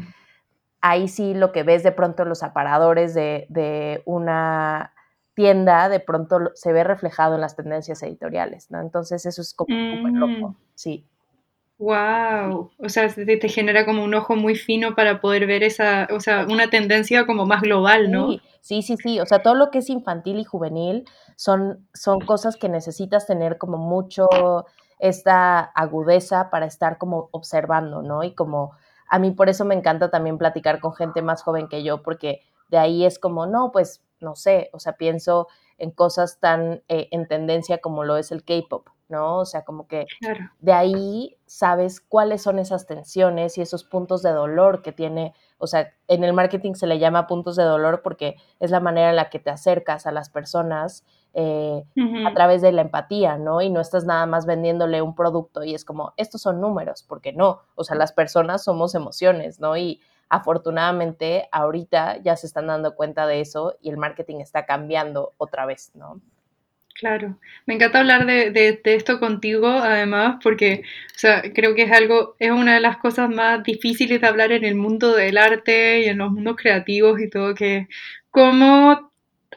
ahí 0.81 1.07
sí 1.07 1.33
lo 1.33 1.51
que 1.51 1.63
ves 1.63 1.83
de 1.83 1.91
pronto 1.91 2.25
los 2.25 2.43
aparadores 2.43 3.13
de, 3.13 3.45
de 3.49 4.01
una 4.05 4.93
tienda 5.39 5.87
de 5.87 6.01
pronto 6.01 6.51
se 6.53 6.73
ve 6.73 6.83
reflejado 6.83 7.35
en 7.35 7.39
las 7.39 7.55
tendencias 7.55 8.03
editoriales, 8.03 8.69
¿no? 8.71 8.81
Entonces 8.81 9.25
eso 9.25 9.41
es 9.41 9.53
como 9.53 9.69
súper 9.69 10.11
loco, 10.11 10.49
mm. 10.49 10.55
sí. 10.75 11.05
Wow, 11.77 12.71
o 12.77 12.89
sea, 12.89 13.07
te, 13.07 13.47
genera 13.47 13.85
como 13.85 14.03
un 14.03 14.13
ojo 14.15 14.35
muy 14.35 14.55
fino 14.55 14.95
para 14.95 15.21
poder 15.21 15.47
ver 15.47 15.63
esa, 15.63 16.09
o 16.11 16.19
sea, 16.19 16.45
una 16.49 16.69
tendencia 16.69 17.25
como 17.25 17.45
más 17.45 17.61
global, 17.61 18.11
¿no? 18.11 18.31
Sí, 18.59 18.81
sí, 18.81 18.97
sí, 18.97 19.21
o 19.21 19.25
sea, 19.25 19.41
todo 19.41 19.55
lo 19.55 19.71
que 19.71 19.77
es 19.77 19.89
infantil 19.89 20.39
y 20.39 20.43
juvenil 20.43 21.05
son, 21.37 21.87
son 21.93 22.19
cosas 22.19 22.57
que 22.57 22.67
necesitas 22.67 23.25
tener 23.25 23.57
como 23.57 23.77
mucho 23.77 24.27
esta 24.99 25.61
agudeza 25.61 26.49
para 26.49 26.65
estar 26.65 26.97
como 26.97 27.29
observando, 27.31 28.01
¿no? 28.01 28.25
Y 28.25 28.33
como 28.33 28.73
a 29.07 29.19
mí 29.19 29.31
por 29.31 29.47
eso 29.47 29.63
me 29.63 29.75
encanta 29.75 30.11
también 30.11 30.37
platicar 30.37 30.81
con 30.81 30.93
gente 30.93 31.21
más 31.21 31.43
joven 31.43 31.69
que 31.69 31.81
yo, 31.81 32.03
porque 32.03 32.41
de 32.67 32.77
ahí 32.77 33.05
es 33.05 33.19
como, 33.19 33.45
no, 33.45 33.71
pues 33.71 34.03
no 34.21 34.35
sé, 34.35 34.69
o 34.73 34.79
sea, 34.79 34.93
pienso 34.93 35.47
en 35.77 35.91
cosas 35.91 36.39
tan 36.39 36.83
eh, 36.87 37.07
en 37.11 37.27
tendencia 37.27 37.79
como 37.79 38.03
lo 38.03 38.17
es 38.17 38.31
el 38.31 38.43
K-pop, 38.43 38.89
¿no? 39.07 39.39
O 39.39 39.45
sea, 39.45 39.63
como 39.63 39.87
que 39.87 40.05
de 40.59 40.73
ahí 40.73 41.37
sabes 41.45 41.99
cuáles 41.99 42.43
son 42.43 42.59
esas 42.59 42.85
tensiones 42.85 43.57
y 43.57 43.61
esos 43.61 43.83
puntos 43.83 44.21
de 44.21 44.31
dolor 44.31 44.81
que 44.81 44.91
tiene, 44.91 45.33
o 45.57 45.67
sea, 45.67 45.93
en 46.07 46.23
el 46.23 46.33
marketing 46.33 46.73
se 46.73 46.85
le 46.85 46.99
llama 46.99 47.27
puntos 47.27 47.55
de 47.55 47.63
dolor 47.63 48.01
porque 48.03 48.35
es 48.59 48.71
la 48.71 48.79
manera 48.79 49.09
en 49.09 49.15
la 49.15 49.29
que 49.29 49.39
te 49.39 49.49
acercas 49.49 50.05
a 50.05 50.11
las 50.11 50.29
personas 50.29 51.05
eh, 51.33 51.83
a 52.25 52.33
través 52.33 52.61
de 52.61 52.71
la 52.71 52.81
empatía, 52.81 53.37
¿no? 53.37 53.61
Y 53.61 53.69
no 53.69 53.81
estás 53.81 54.05
nada 54.05 54.25
más 54.25 54.45
vendiéndole 54.45 55.01
un 55.01 55.15
producto 55.15 55.63
y 55.63 55.75
es 55.75 55.85
como, 55.85 56.13
estos 56.17 56.41
son 56.41 56.59
números, 56.59 57.03
porque 57.07 57.33
no, 57.33 57.61
o 57.75 57.83
sea, 57.83 57.95
las 57.95 58.13
personas 58.13 58.63
somos 58.63 58.95
emociones, 58.95 59.59
¿no? 59.59 59.77
Y 59.77 60.01
afortunadamente 60.29 61.49
ahorita 61.51 62.17
ya 62.23 62.35
se 62.35 62.47
están 62.47 62.67
dando 62.67 62.95
cuenta 62.95 63.27
de 63.27 63.41
eso 63.41 63.77
y 63.81 63.89
el 63.89 63.97
marketing 63.97 64.37
está 64.37 64.65
cambiando 64.65 65.33
otra 65.37 65.65
vez, 65.65 65.91
¿no? 65.95 66.21
Claro, 66.99 67.39
me 67.65 67.75
encanta 67.75 67.99
hablar 67.99 68.25
de, 68.25 68.81
esto 68.83 69.21
contigo, 69.21 69.67
además, 69.69 70.37
porque, 70.43 70.83
o 71.15 71.17
sea, 71.17 71.41
creo 71.53 71.73
que 71.73 71.83
es 71.83 71.91
algo, 71.93 72.35
es 72.39 72.51
una 72.51 72.73
de 72.75 72.81
las 72.81 72.97
cosas 72.97 73.29
más 73.29 73.63
difíciles 73.63 74.19
de 74.19 74.27
hablar 74.27 74.51
en 74.51 74.65
el 74.65 74.75
mundo 74.75 75.15
del 75.15 75.37
arte 75.37 76.01
y 76.01 76.05
en 76.09 76.17
los 76.17 76.29
mundos 76.29 76.57
creativos 76.57 77.21
y 77.21 77.29
todo, 77.29 77.55
que 77.55 77.87
cómo 78.31 79.08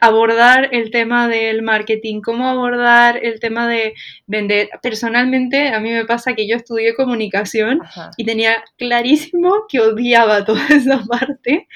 abordar 0.03 0.67
el 0.73 0.91
tema 0.91 1.29
del 1.29 1.61
marketing, 1.61 2.19
cómo 2.19 2.49
abordar 2.49 3.23
el 3.23 3.39
tema 3.39 3.69
de 3.69 3.93
vender. 4.27 4.67
Personalmente, 4.81 5.69
a 5.69 5.79
mí 5.79 5.91
me 5.91 6.03
pasa 6.03 6.33
que 6.33 6.45
yo 6.45 6.57
estudié 6.57 6.93
comunicación 6.93 7.79
y 8.17 8.25
tenía 8.25 8.65
clarísimo 8.77 9.65
que 9.69 9.79
odiaba 9.79 10.43
toda 10.43 10.67
esa 10.69 11.01
parte, 11.05 11.69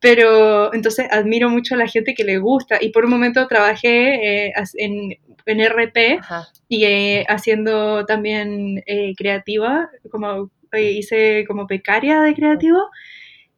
pero 0.00 0.72
entonces 0.72 1.06
admiro 1.10 1.50
mucho 1.50 1.74
a 1.74 1.78
la 1.78 1.86
gente 1.86 2.14
que 2.14 2.24
le 2.24 2.38
gusta 2.38 2.78
y 2.80 2.88
por 2.88 3.04
un 3.04 3.10
momento 3.10 3.46
trabajé 3.46 4.46
eh, 4.46 4.52
en, 4.76 5.10
en, 5.44 5.60
RP 5.60 6.18
y 6.68 6.84
eh, 6.84 7.26
haciendo 7.28 8.06
también 8.06 8.82
eh, 8.86 9.12
creativa, 9.18 9.90
como 10.10 10.50
hice 10.72 11.44
como 11.46 11.66
becaria 11.66 12.22
de 12.22 12.34
creativo. 12.34 12.88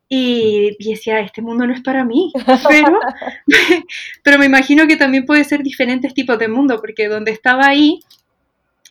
Y, 0.09 0.77
decía, 0.79 1.21
este 1.21 1.43
mundo 1.43 1.67
no 1.67 1.75
es 1.75 1.83
para 1.83 2.05
mí, 2.05 2.33
pero, 2.69 2.99
pero 4.23 4.39
me 4.39 4.47
imagino 4.47 4.87
que 4.87 4.97
también 4.97 5.27
puede 5.27 5.45
ser 5.45 5.63
diferentes 5.63 6.15
tipos 6.15 6.39
de 6.39 6.49
mundo, 6.49 6.81
porque 6.81 7.09
donde 7.09 7.31
estaba 7.31 7.67
ahí 7.67 8.01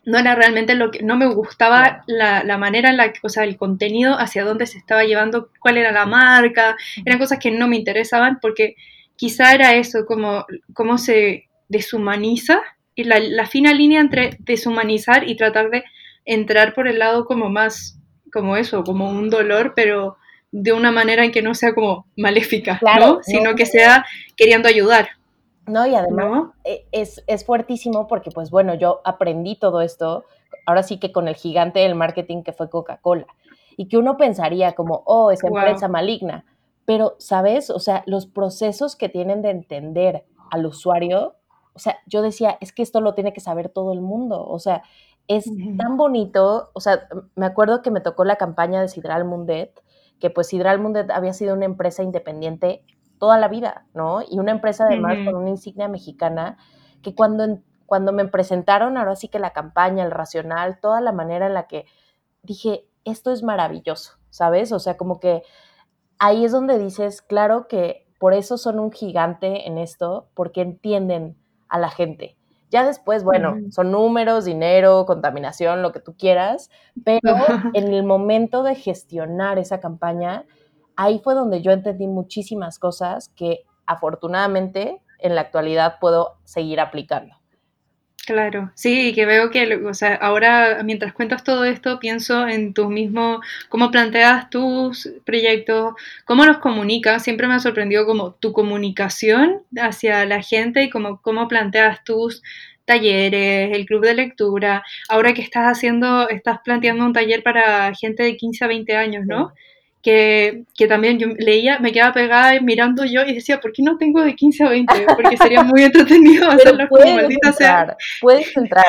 no 0.07 0.17
era 0.17 0.35
realmente 0.35 0.73
lo 0.75 0.89
que, 0.89 1.03
no 1.03 1.17
me 1.17 1.27
gustaba 1.27 2.03
la, 2.07 2.41
la, 2.43 2.57
manera 2.57 2.89
en 2.89 2.97
la 2.97 3.11
que, 3.11 3.19
o 3.23 3.29
sea, 3.29 3.43
el 3.43 3.57
contenido 3.57 4.17
hacia 4.17 4.45
dónde 4.45 4.65
se 4.65 4.77
estaba 4.77 5.03
llevando, 5.03 5.49
cuál 5.59 5.77
era 5.77 5.91
la 5.91 6.05
marca, 6.05 6.77
eran 7.03 7.19
cosas 7.19 7.39
que 7.39 7.51
no 7.51 7.67
me 7.67 7.75
interesaban 7.75 8.39
porque 8.41 8.75
quizá 9.17 9.53
era 9.53 9.75
eso, 9.75 10.05
como 10.05 10.45
cómo 10.73 10.97
se 10.97 11.49
deshumaniza 11.67 12.61
y 12.95 13.03
la, 13.03 13.19
la 13.19 13.47
fina 13.47 13.73
línea 13.73 13.99
entre 13.99 14.37
deshumanizar 14.39 15.27
y 15.27 15.35
tratar 15.35 15.69
de 15.71 15.83
entrar 16.23 16.73
por 16.73 16.87
el 16.87 16.99
lado 16.99 17.25
como 17.25 17.49
más, 17.49 17.99
como 18.31 18.55
eso, 18.55 18.83
como 18.85 19.09
un 19.09 19.29
dolor, 19.29 19.73
pero 19.75 20.15
de 20.51 20.73
una 20.73 20.91
manera 20.91 21.25
en 21.25 21.31
que 21.31 21.41
no 21.41 21.53
sea 21.53 21.73
como 21.73 22.05
maléfica, 22.15 22.79
¿no? 22.99 23.21
Sino 23.23 23.55
que 23.55 23.65
sea 23.65 24.05
queriendo 24.35 24.67
ayudar. 24.67 25.09
No, 25.67 25.85
y 25.85 25.95
además 25.95 26.51
e, 26.63 26.85
Es, 26.91 27.23
es 27.27 27.45
fuertísimo 27.45 28.07
porque, 28.07 28.31
pues 28.31 28.49
bueno, 28.49 28.73
yo 28.73 29.01
aprendí 29.03 29.57
todo 29.57 29.81
esto, 29.81 30.23
ahora 30.65 30.83
sí 30.83 30.97
que 30.97 31.11
con 31.11 31.27
el 31.27 31.35
gigante 31.35 31.79
del 31.79 31.95
marketing 31.95 32.43
que 32.43 32.53
fue 32.53 32.69
Coca-Cola, 32.69 33.27
y 33.75 33.87
que 33.89 33.97
uno 33.97 34.17
pensaría 34.17 34.73
como, 34.73 35.03
oh, 35.05 35.31
esa 35.31 35.47
empresa 35.47 35.87
maligna, 35.87 36.45
pero, 36.85 37.15
¿sabes? 37.19 37.69
O 37.69 37.79
sea, 37.79 38.03
los 38.05 38.25
procesos 38.25 38.95
que 38.95 39.09
tienen 39.09 39.41
de 39.41 39.49
entender 39.49 40.23
al 40.49 40.65
usuario, 40.65 41.35
o 41.73 41.79
sea, 41.79 41.99
yo 42.07 42.21
decía, 42.21 42.57
es 42.61 42.71
que 42.71 42.81
esto 42.81 43.01
lo 43.01 43.13
tiene 43.13 43.33
que 43.33 43.41
saber 43.41 43.69
todo 43.69 43.91
el 43.91 44.01
mundo, 44.01 44.47
o 44.47 44.57
sea, 44.57 44.83
es 45.27 45.45
tan 45.77 45.97
bonito, 45.97 46.69
o 46.73 46.79
sea, 46.79 47.09
me 47.35 47.45
acuerdo 47.45 47.81
que 47.81 47.91
me 47.91 47.99
tocó 47.99 48.23
la 48.23 48.37
campaña 48.37 48.81
de 48.81 48.87
Sidral 48.87 49.25
Mundet, 49.25 49.83
que 50.19 50.29
pues 50.29 50.51
Hidral 50.53 50.79
Mundet 50.79 51.11
había 51.11 51.33
sido 51.33 51.53
una 51.53 51.65
empresa 51.65 52.03
independiente 52.03 52.83
toda 53.19 53.37
la 53.37 53.47
vida, 53.47 53.85
¿no? 53.93 54.21
Y 54.27 54.39
una 54.39 54.51
empresa 54.51 54.85
además 54.85 55.17
con 55.25 55.35
una 55.35 55.49
insignia 55.49 55.87
mexicana 55.87 56.57
que 57.01 57.15
cuando, 57.15 57.59
cuando 57.85 58.13
me 58.13 58.25
presentaron 58.25 58.97
ahora 58.97 59.15
sí 59.15 59.27
que 59.27 59.39
la 59.39 59.53
campaña, 59.53 60.03
el 60.03 60.11
racional, 60.11 60.79
toda 60.79 61.01
la 61.01 61.11
manera 61.11 61.47
en 61.47 61.53
la 61.53 61.67
que 61.67 61.85
dije, 62.43 62.85
esto 63.05 63.31
es 63.31 63.43
maravilloso, 63.43 64.13
¿sabes? 64.29 64.71
O 64.71 64.79
sea, 64.79 64.97
como 64.97 65.19
que 65.19 65.43
ahí 66.19 66.45
es 66.45 66.51
donde 66.51 66.77
dices, 66.79 67.21
claro 67.21 67.67
que 67.67 68.07
por 68.19 68.33
eso 68.33 68.57
son 68.57 68.79
un 68.79 68.91
gigante 68.91 69.67
en 69.67 69.77
esto, 69.77 70.29
porque 70.33 70.61
entienden 70.61 71.37
a 71.69 71.79
la 71.79 71.89
gente. 71.89 72.36
Ya 72.69 72.85
después, 72.85 73.23
bueno, 73.23 73.55
son 73.71 73.91
números, 73.91 74.45
dinero, 74.45 75.05
contaminación, 75.05 75.81
lo 75.81 75.93
que 75.93 76.01
tú 76.01 76.15
quieras, 76.17 76.69
pero 77.05 77.35
en 77.73 77.93
el 77.93 78.03
momento 78.03 78.63
de 78.63 78.75
gestionar 78.75 79.57
esa 79.57 79.79
campaña, 79.79 80.45
ahí 80.97 81.19
fue 81.23 81.33
donde 81.33 81.61
yo 81.61 81.71
entendí 81.71 82.07
muchísimas 82.07 82.77
cosas 82.77 83.29
que 83.29 83.65
afortunadamente 83.85 85.01
en 85.19 85.35
la 85.35 85.41
actualidad 85.41 85.95
puedo 86.01 86.37
seguir 86.43 86.79
aplicando. 86.79 87.35
Claro, 88.27 88.71
sí, 88.75 89.13
que 89.15 89.25
veo 89.25 89.49
que, 89.51 89.73
o 89.85 89.93
sea, 89.93 90.15
ahora 90.15 90.81
mientras 90.83 91.13
cuentas 91.13 91.45
todo 91.45 91.63
esto, 91.63 91.97
pienso 91.97 92.45
en 92.45 92.73
tu 92.73 92.89
mismo, 92.89 93.39
cómo 93.69 93.89
planteas 93.89 94.49
tus 94.49 95.09
proyectos, 95.25 95.93
cómo 96.25 96.43
los 96.43 96.57
comunicas. 96.57 97.23
Siempre 97.23 97.47
me 97.47 97.53
ha 97.53 97.59
sorprendido 97.59 98.05
como 98.05 98.33
tu 98.33 98.51
comunicación 98.51 99.61
hacia 99.77 100.25
la 100.25 100.41
gente 100.41 100.83
y 100.83 100.89
cómo, 100.89 101.21
cómo 101.21 101.47
planteas 101.47 102.03
tus 102.03 102.43
talleres, 102.83 103.73
el 103.73 103.85
club 103.85 104.03
de 104.03 104.15
lectura. 104.15 104.83
Ahora 105.07 105.33
que 105.33 105.41
estás 105.41 105.63
haciendo, 105.71 106.27
estás 106.27 106.59
planteando 106.65 107.05
un 107.05 107.13
taller 107.13 107.43
para 107.43 107.93
gente 107.95 108.23
de 108.23 108.35
15 108.35 108.65
a 108.65 108.67
20 108.67 108.93
años, 108.97 109.25
¿no? 109.25 109.53
Que, 110.07 110.87
también 110.87 111.19
yo 111.19 111.27
leía, 111.37 111.79
me 111.79 111.91
quedaba 111.91 112.13
pegada 112.13 112.59
mirando 112.61 113.03
yo 113.03 113.23
y 113.25 113.33
decía, 113.33 113.59
¿por 113.59 113.73
qué 113.73 113.83
no 113.83 113.97
tengo 113.97 114.21
de 114.21 114.35
15 114.35 114.63
a 114.63 114.69
20? 114.69 115.05
Porque 115.05 115.35
sería 115.35 115.63
muy 115.63 115.83
entretenido 115.83 116.49
hacerlo 116.49 116.87
como 116.87 117.13
maldita 117.13 117.51
sea. 117.51 117.97
Puedes 118.21 118.55
entrar. 118.55 118.85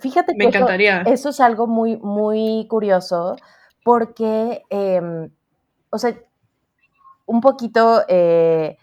Fíjate 0.00 0.32
que 0.32 0.38
me 0.38 0.46
encantaría. 0.46 1.02
Eso, 1.02 1.28
es 1.28 1.40
algo 1.40 1.66
muy, 1.66 1.98
muy 1.98 2.66
curioso 2.70 3.36
porque, 3.84 4.62
em, 4.70 5.28
o 5.90 5.98
sea, 5.98 6.16
un 7.26 7.42
poquito, 7.42 8.02
eh, 8.08 8.78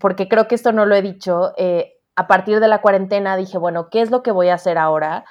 porque 0.00 0.28
creo 0.28 0.48
que 0.48 0.54
esto 0.54 0.72
no 0.72 0.86
lo 0.86 0.94
he 0.94 1.02
dicho, 1.02 1.52
eh, 1.58 1.98
a 2.14 2.26
partir 2.26 2.58
de 2.58 2.68
la 2.68 2.80
cuarentena 2.80 3.36
dije, 3.36 3.58
bueno, 3.58 3.90
¿qué 3.90 4.00
es 4.00 4.10
lo 4.10 4.22
que 4.22 4.30
voy 4.30 4.48
a 4.48 4.54
hacer 4.54 4.78
ahora? 4.78 5.26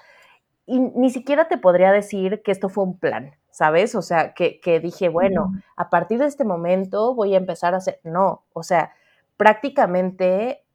Y 0.68 0.80
ni 0.80 1.10
siquiera 1.10 1.48
te 1.48 1.58
podría 1.58 1.92
decir 1.92 2.44
que 2.44 2.52
esto 2.52 2.70
fue 2.70 2.84
un 2.84 3.00
plan. 3.00 3.36
¿Sabes? 3.56 3.96
O 3.96 4.02
sea, 4.02 4.34
que, 4.34 4.80
dije, 4.84 5.08
bueno, 5.08 5.54
a 5.78 5.90
partir 5.90 6.20
de 6.20 6.26
este 6.26 6.44
momento 6.44 7.16
voy 7.16 7.36
a 7.36 7.38
empezar 7.38 7.74
a 7.74 7.78
hacer, 7.78 8.02
no, 8.04 8.44
o 8.52 8.64
sea, 8.64 8.92
prácticamente 9.38 10.66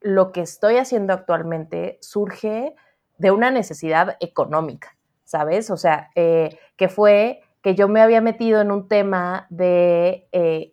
lo 0.00 0.32
que 0.32 0.40
estoy 0.40 0.78
haciendo 0.78 1.12
actualmente 1.12 1.98
surge 2.00 2.74
de 3.18 3.30
una 3.30 3.50
necesidad 3.50 4.16
económica, 4.20 4.96
¿sabes? 5.22 5.70
O 5.70 5.76
sea, 5.76 6.08
eh, 6.14 6.58
que 6.76 6.88
fue 6.88 7.42
que 7.60 7.74
yo 7.74 7.88
me 7.88 8.00
había 8.00 8.22
metido 8.22 8.62
en 8.62 8.70
un 8.70 8.88
tema 8.88 9.46
de... 9.50 10.26
Eh, 10.32 10.72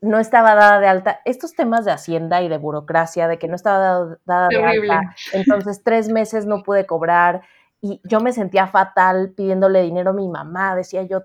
no 0.00 0.18
estaba 0.18 0.56
dada 0.56 0.80
de 0.80 0.88
alta, 0.88 1.20
estos 1.24 1.54
temas 1.54 1.84
de 1.84 1.92
hacienda 1.92 2.42
y 2.42 2.48
de 2.48 2.58
burocracia, 2.58 3.28
de 3.28 3.38
que 3.38 3.46
no 3.46 3.54
estaba 3.54 4.16
dada, 4.24 4.48
de 4.48 4.64
alta, 4.64 5.14
entonces 5.32 5.82
tres 5.84 6.08
meses 6.08 6.46
no 6.46 6.64
pude 6.64 6.84
cobrar, 6.86 7.42
y 7.80 8.00
yo 8.04 8.20
me 8.20 8.32
sentía 8.32 8.66
fatal 8.66 9.32
pidiéndole 9.36 9.82
dinero 9.82 10.10
a 10.10 10.14
mi 10.14 10.28
mamá, 10.28 10.74
decía 10.74 11.02
yo, 11.04 11.22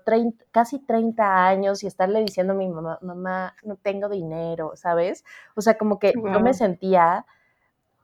casi 0.52 0.78
30 0.78 1.46
años 1.46 1.82
y 1.82 1.88
estarle 1.88 2.20
diciendo 2.20 2.52
a 2.52 2.56
mi 2.56 2.68
mamá, 2.68 2.98
mamá, 3.02 3.56
no 3.64 3.76
tengo 3.76 4.08
dinero, 4.08 4.72
¿sabes? 4.76 5.24
O 5.56 5.60
sea, 5.60 5.76
como 5.76 5.98
que 5.98 6.12
yo 6.12 6.40
me 6.40 6.54
sentía, 6.54 7.26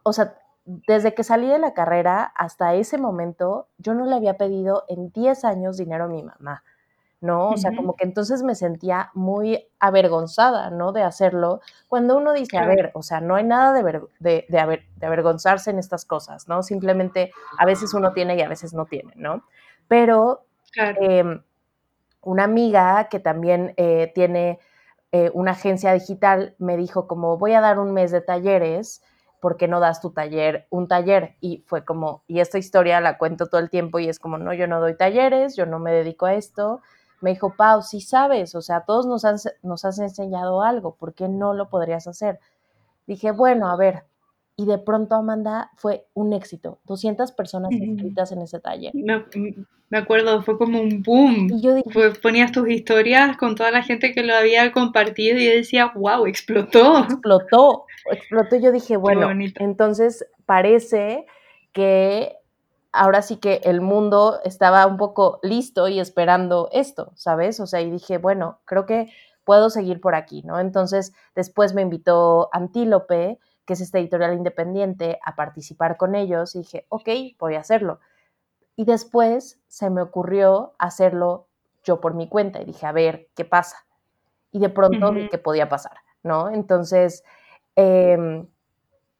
o 0.03 0.13
sea, 0.13 0.35
desde 0.65 1.15
que 1.15 1.23
salí 1.25 1.49
de 1.49 1.59
la 1.59 1.75
carrera 1.75 2.25
hasta 2.37 2.75
ese 2.75 2.99
momento, 2.99 3.69
yo 3.79 3.95
no 3.95 4.05
le 4.05 4.17
había 4.17 4.37
pedido 4.37 4.85
en 4.89 5.11
10 5.11 5.45
años 5.45 5.77
dinero 5.77 6.05
a 6.05 6.09
mi 6.09 6.23
mamá. 6.23 6.65
¿No? 7.21 7.51
O 7.51 7.57
sea, 7.57 7.75
como 7.77 7.97
que 7.97 8.05
entonces 8.05 8.43
me 8.43 8.55
sentía 8.55 9.11
muy 9.15 9.69
avergonzada, 9.79 10.71
¿no? 10.71 10.93
De 10.93 11.03
hacerlo, 11.03 11.61
cuando 11.87 12.17
uno 12.17 12.33
dice, 12.33 12.57
a 12.57 12.67
ver, 12.67 12.91
o 12.95 13.03
sea, 13.03 13.21
no 13.21 13.35
hay 13.35 13.45
nada 13.45 13.75
de, 13.75 14.01
de, 14.19 14.47
de, 14.49 15.07
avergonzarse 15.07 15.71
en 15.71 15.79
estas 15.79 16.05
cosas, 16.05 16.49
¿no? 16.49 16.63
Simplemente 16.63 17.33
a 17.59 17.67
veces 17.67 17.93
uno 17.93 18.13
tiene 18.13 18.37
y 18.37 18.43
a 18.43 18.49
veces 18.49 18.73
no 18.73 18.87
tiene, 18.87 19.13
¿no? 19.17 19.45
Pero 19.87 20.45
em, 20.77 21.43
una 22.23 22.45
amiga 22.45 23.09
que 23.11 23.21
también 23.21 23.75
eh, 23.77 24.11
tiene 24.15 24.59
eh, 25.13 25.31
una 25.35 25.53
agencia 25.53 25.93
digital 25.93 26.55
me 26.59 26.77
dijo 26.77 27.07
como, 27.07 27.37
voy 27.37 27.53
a 27.53 27.61
dar 27.61 27.79
un 27.79 27.93
mes 27.93 28.13
de 28.13 28.21
talleres, 28.21 29.03
¿por 29.41 29.57
qué 29.57 29.67
no 29.67 29.81
das 29.81 30.01
tu 30.01 30.11
taller, 30.11 30.67
un 30.71 30.87
taller? 30.87 31.37
Y 31.41 31.65
fue 31.67 31.85
como, 31.85 32.23
y 32.29 32.41
esta 32.41 32.59
historia 32.59 33.01
la 33.01 33.19
cuento 33.19 33.47
todo 33.49 33.61
el 33.61 33.71
tiempo 33.71 33.99
y 33.99 34.09
es 34.09 34.19
como, 34.19 34.39
no, 34.39 34.55
yo 34.55 34.67
no 34.69 34.81
doy 34.81 34.97
talleres, 34.97 35.57
yo 35.57 35.67
no 35.67 35.81
me 35.81 35.93
dedico 35.93 36.27
a 36.27 36.35
esto, 36.35 36.81
me 37.21 37.31
dijo, 37.31 37.55
Pau, 37.57 37.83
si 37.83 38.01
sabes, 38.01 38.55
o 38.55 38.63
sea, 38.63 38.85
todos 38.85 39.07
nos, 39.07 39.25
nos 39.63 39.85
has 39.85 39.99
enseñado 39.99 40.63
algo, 40.63 40.95
¿por 40.95 41.15
qué 41.15 41.29
no 41.29 41.55
lo 41.55 41.69
podrías 41.69 42.07
hacer? 42.07 42.39
Dije, 43.07 43.33
bueno, 43.33 43.69
a 43.69 43.77
ver, 43.77 44.05
y 44.61 44.67
de 44.67 44.77
pronto 44.77 45.15
Amanda 45.15 45.71
fue 45.77 46.07
un 46.13 46.35
éxito, 46.35 46.81
200 46.85 47.33
personas 47.33 47.73
inscritas 47.73 48.31
en 48.33 48.43
ese 48.43 48.61
taller. 48.61 48.93
Me, 48.95 49.99
acuerdo, 49.99 50.43
fue 50.43 50.59
como 50.59 50.81
un 50.81 51.03
boom. 51.03 51.49
Y 51.51 51.63
yo 51.63 51.75
dije, 51.75 52.13
ponías 52.23 52.53
tus 52.53 52.69
historias 52.69 53.39
con 53.39 53.55
toda 53.55 53.71
la 53.71 53.83
gente 53.83 54.13
que 54.13 54.23
lo 54.23 54.35
había 54.35 54.71
compartido 54.71 55.39
y 55.39 55.47
yo 55.47 55.53
decía, 55.53 55.93
wow, 55.95 56.27
explotó. 56.27 56.99
Explotó, 57.05 57.87
explotó. 58.13 58.57
Yo 58.57 58.71
dije, 58.71 58.99
bueno, 58.99 59.31
entonces 59.57 60.27
parece 60.45 61.25
que 61.73 62.37
ahora 62.93 63.23
sí 63.23 63.37
que 63.37 63.61
el 63.65 63.81
mundo 63.81 64.41
estaba 64.45 64.87
un 64.87 64.97
poco 64.97 65.39
listo 65.43 65.89
y 65.89 66.01
esperando 66.01 66.69
esto, 66.73 67.13
¿sabes? 67.15 67.61
O 67.61 67.67
sea, 67.67 67.81
y 67.81 67.91
dije, 67.91 68.19
bueno, 68.19 68.61
creo 68.65 68.87
que 68.87 69.13
puedo 69.45 69.71
seguir 69.71 70.01
por 70.01 70.15
aquí, 70.15 70.43
¿no? 70.43 70.61
Entonces, 70.61 71.13
después 71.35 71.75
me 71.75 71.83
invitó 71.83 72.49
Antílope, 72.53 73.39
que 73.65 73.73
es 73.75 73.81
esta 73.81 73.99
editorial 73.99 74.35
independiente, 74.35 75.19
a 75.25 75.37
participar 75.37 75.97
con 75.97 76.15
ellos 76.15 76.55
y 76.55 76.61
dije, 76.61 76.87
ok, 76.89 77.09
voy 77.39 77.55
a 77.55 77.61
hacerlo. 77.61 78.01
Y 78.77 78.85
después 78.85 79.61
se 79.69 79.91
me 79.91 80.03
ocurrió 80.03 80.75
hacerlo 80.79 81.47
yo 81.85 82.01
por 82.01 82.15
mi 82.15 82.29
cuenta 82.29 82.61
y 82.61 82.65
dije, 82.65 82.87
a 82.87 82.93
ver, 82.93 83.29
¿qué 83.35 83.45
pasa? 83.45 83.77
Y 84.53 84.59
de 84.59 84.69
pronto 84.69 85.13
vi 85.13 85.29
que 85.29 85.39
podía 85.39 85.69
pasar, 85.69 85.99
¿no? 86.23 86.51
Entonces, 86.51 87.25
em, 87.77 88.47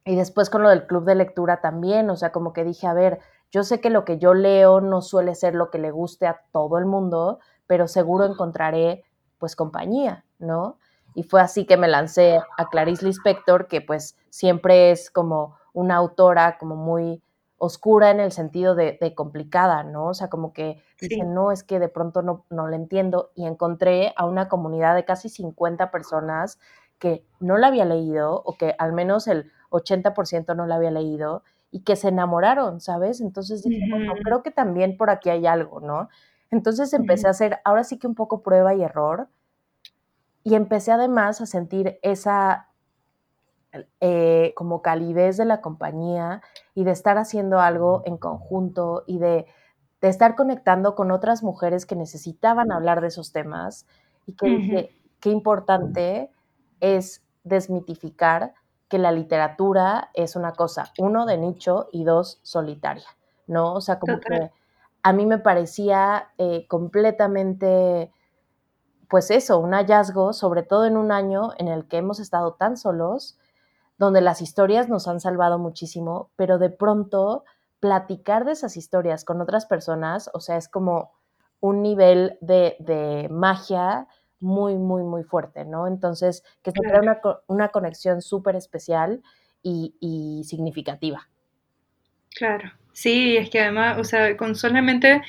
y 0.05 0.17
después 0.17 0.51
con 0.51 0.63
lo 0.63 0.71
del 0.71 0.87
club 0.87 1.05
de 1.05 1.15
lectura 1.15 1.61
también, 1.61 2.11
o 2.11 2.17
sea, 2.17 2.33
como 2.33 2.53
que 2.53 2.65
dije, 2.65 2.87
a 2.87 2.95
ver, 2.95 3.21
yo 3.51 3.65
sé 3.65 3.81
que 3.81 3.91
lo 3.91 4.05
que 4.05 4.19
yo 4.19 4.35
leo 4.35 4.81
no 4.81 5.03
suele 5.03 5.35
ser 5.35 5.55
lo 5.55 5.71
que 5.71 5.79
le 5.79 5.91
guste 5.91 6.27
a 6.27 6.43
todo 6.53 6.79
el 6.79 6.87
mundo, 6.87 7.41
pero 7.67 7.89
seguro 7.89 8.25
encontraré 8.25 9.05
pues 9.39 9.57
compañía, 9.57 10.25
¿no? 10.39 10.79
Y 11.15 11.25
fue 11.25 11.41
así 11.41 11.67
que 11.67 11.77
me 11.77 11.89
lancé 11.89 12.41
a 12.57 12.69
Clarice 12.69 13.05
Lispector, 13.05 13.67
que 13.67 13.81
pues 13.81 14.17
siempre 14.29 14.93
es 14.93 15.11
como 15.11 15.57
una 15.73 15.97
autora 15.97 16.59
como 16.59 16.77
muy 16.77 17.23
oscura 17.59 18.11
en 18.11 18.21
el 18.21 18.33
sentido 18.33 18.75
de, 18.75 18.99
complicada, 19.15 19.83
¿no? 19.83 20.09
O 20.09 20.15
sea, 20.15 20.31
como 20.31 20.53
que 20.53 20.83
no, 21.27 21.53
es 21.53 21.63
que 21.63 21.79
de 21.79 21.89
pronto 21.89 22.23
no, 22.23 22.47
no 22.49 22.69
la 22.69 22.77
entiendo. 22.77 23.33
Y 23.35 23.47
encontré 23.47 24.15
a 24.17 24.25
una 24.25 24.49
comunidad 24.49 24.95
de 24.95 25.05
casi 25.05 25.29
50 25.29 25.91
personas 25.91 26.59
que 26.99 27.25
no 27.41 27.59
la 27.59 27.67
había 27.69 27.85
leído 27.85 28.43
o 28.45 28.57
que 28.57 28.75
al 28.79 28.93
menos 28.93 29.27
el 29.27 29.51
80% 29.71 30.55
no 30.55 30.67
la 30.67 30.77
había 30.77 30.91
leído 30.91 31.43
y 31.71 31.81
que 31.81 31.97
se 31.97 32.09
enamoraron, 32.09 32.81
¿sabes? 32.81 33.21
Entonces 33.21 33.63
dije, 33.63 33.87
bueno, 33.91 34.15
creo 34.25 34.43
que 34.43 34.51
también 34.51 34.97
por 34.97 35.11
aquí 35.11 35.31
hay 35.31 35.47
algo, 35.47 35.81
¿no? 35.81 36.09
Entonces 36.51 36.93
empecé 36.93 37.29
a 37.29 37.31
hacer, 37.31 37.61
ahora 37.65 37.85
sí 37.85 37.99
que 37.99 38.07
un 38.07 38.15
poco 38.15 38.43
prueba 38.43 38.75
y 38.75 38.83
error, 38.83 39.29
y 40.43 40.55
empecé 40.55 40.91
además 40.91 41.41
a 41.41 41.47
sentir 41.47 41.99
esa 42.03 42.71
eh, 44.01 44.53
como 44.57 44.83
calidez 44.83 45.37
de 45.37 45.45
la 45.45 45.61
compañía 45.61 46.43
y 46.75 46.83
de 46.83 46.91
estar 46.91 47.19
haciendo 47.19 47.61
algo 47.61 48.03
en 48.05 48.17
conjunto 48.17 49.05
y 49.07 49.19
de, 49.19 49.47
de, 50.01 50.09
estar 50.09 50.35
conectando 50.35 50.97
con 50.97 51.13
otras 51.13 51.45
mujeres 51.45 51.87
que 51.87 51.95
necesitaban 51.95 52.73
hablar 52.73 53.01
de 53.01 53.09
esos 53.09 53.31
temas 53.33 53.87
y 54.27 54.33
que 54.33 54.49
dije, 54.49 54.97
qué 55.21 55.31
importante 55.31 56.31
es 56.81 57.23
desmitificar 57.45 58.55
que 58.91 58.99
la 58.99 59.13
literatura 59.13 60.11
es 60.15 60.35
una 60.35 60.53
cosa, 60.53 60.93
uno, 60.99 61.25
de 61.25 61.39
nicho 61.39 61.89
y 61.93 62.03
dos, 62.03 62.41
solitaria, 62.43 63.07
¿no? 63.47 63.73
O 63.73 63.81
sea, 63.81 64.01
como 64.01 64.19
que 64.19 64.51
a 65.03 65.13
mí 65.13 65.27
me 65.27 65.39
parecía 65.39 66.29
eh, 66.39 66.67
completamente, 66.67 68.13
pues 69.09 69.31
eso, 69.31 69.61
un 69.61 69.75
hallazgo, 69.75 70.33
sobre 70.33 70.65
todo 70.65 70.87
en 70.87 70.97
un 70.97 71.13
año 71.13 71.53
en 71.57 71.69
el 71.69 71.87
que 71.87 71.99
hemos 71.99 72.19
estado 72.19 72.55
tan 72.55 72.77
solos, 72.77 73.39
donde 73.97 74.21
las 74.21 74.43
historias 74.43 74.89
nos 74.89 75.07
han 75.07 75.21
salvado 75.21 75.61
muchísimo, 75.61 76.31
pero 76.35 76.59
de 76.59 76.71
pronto 76.71 77.45
platicar 77.79 78.45
de 78.45 78.53
esas 78.53 78.77
historias 78.77 79.25
con 79.25 79.41
otras 79.41 79.67
personas, 79.67 80.31
o 80.35 80.41
sea, 80.41 80.57
es 80.57 80.69
como 80.69 81.13
un 81.61 81.81
nivel 81.81 82.39
de, 82.41 82.75
de 82.81 83.29
magia 83.31 84.09
muy, 84.41 84.75
muy, 84.77 85.03
muy 85.03 85.23
fuerte, 85.23 85.65
¿no? 85.65 85.87
Entonces, 85.87 86.43
que 86.63 86.71
se 86.71 86.81
crea 86.81 87.01
una, 87.01 87.21
una 87.47 87.69
conexión 87.69 88.23
súper 88.23 88.57
especial 88.57 89.23
y, 89.63 90.43
significativa. 90.45 91.29
Claro, 92.35 92.73
sí, 92.93 93.37
es 93.37 93.51
que 93.51 93.61
además, 93.61 93.99
o 93.99 94.05
sea, 94.05 94.37
con 94.37 94.55
solamente 94.55 95.23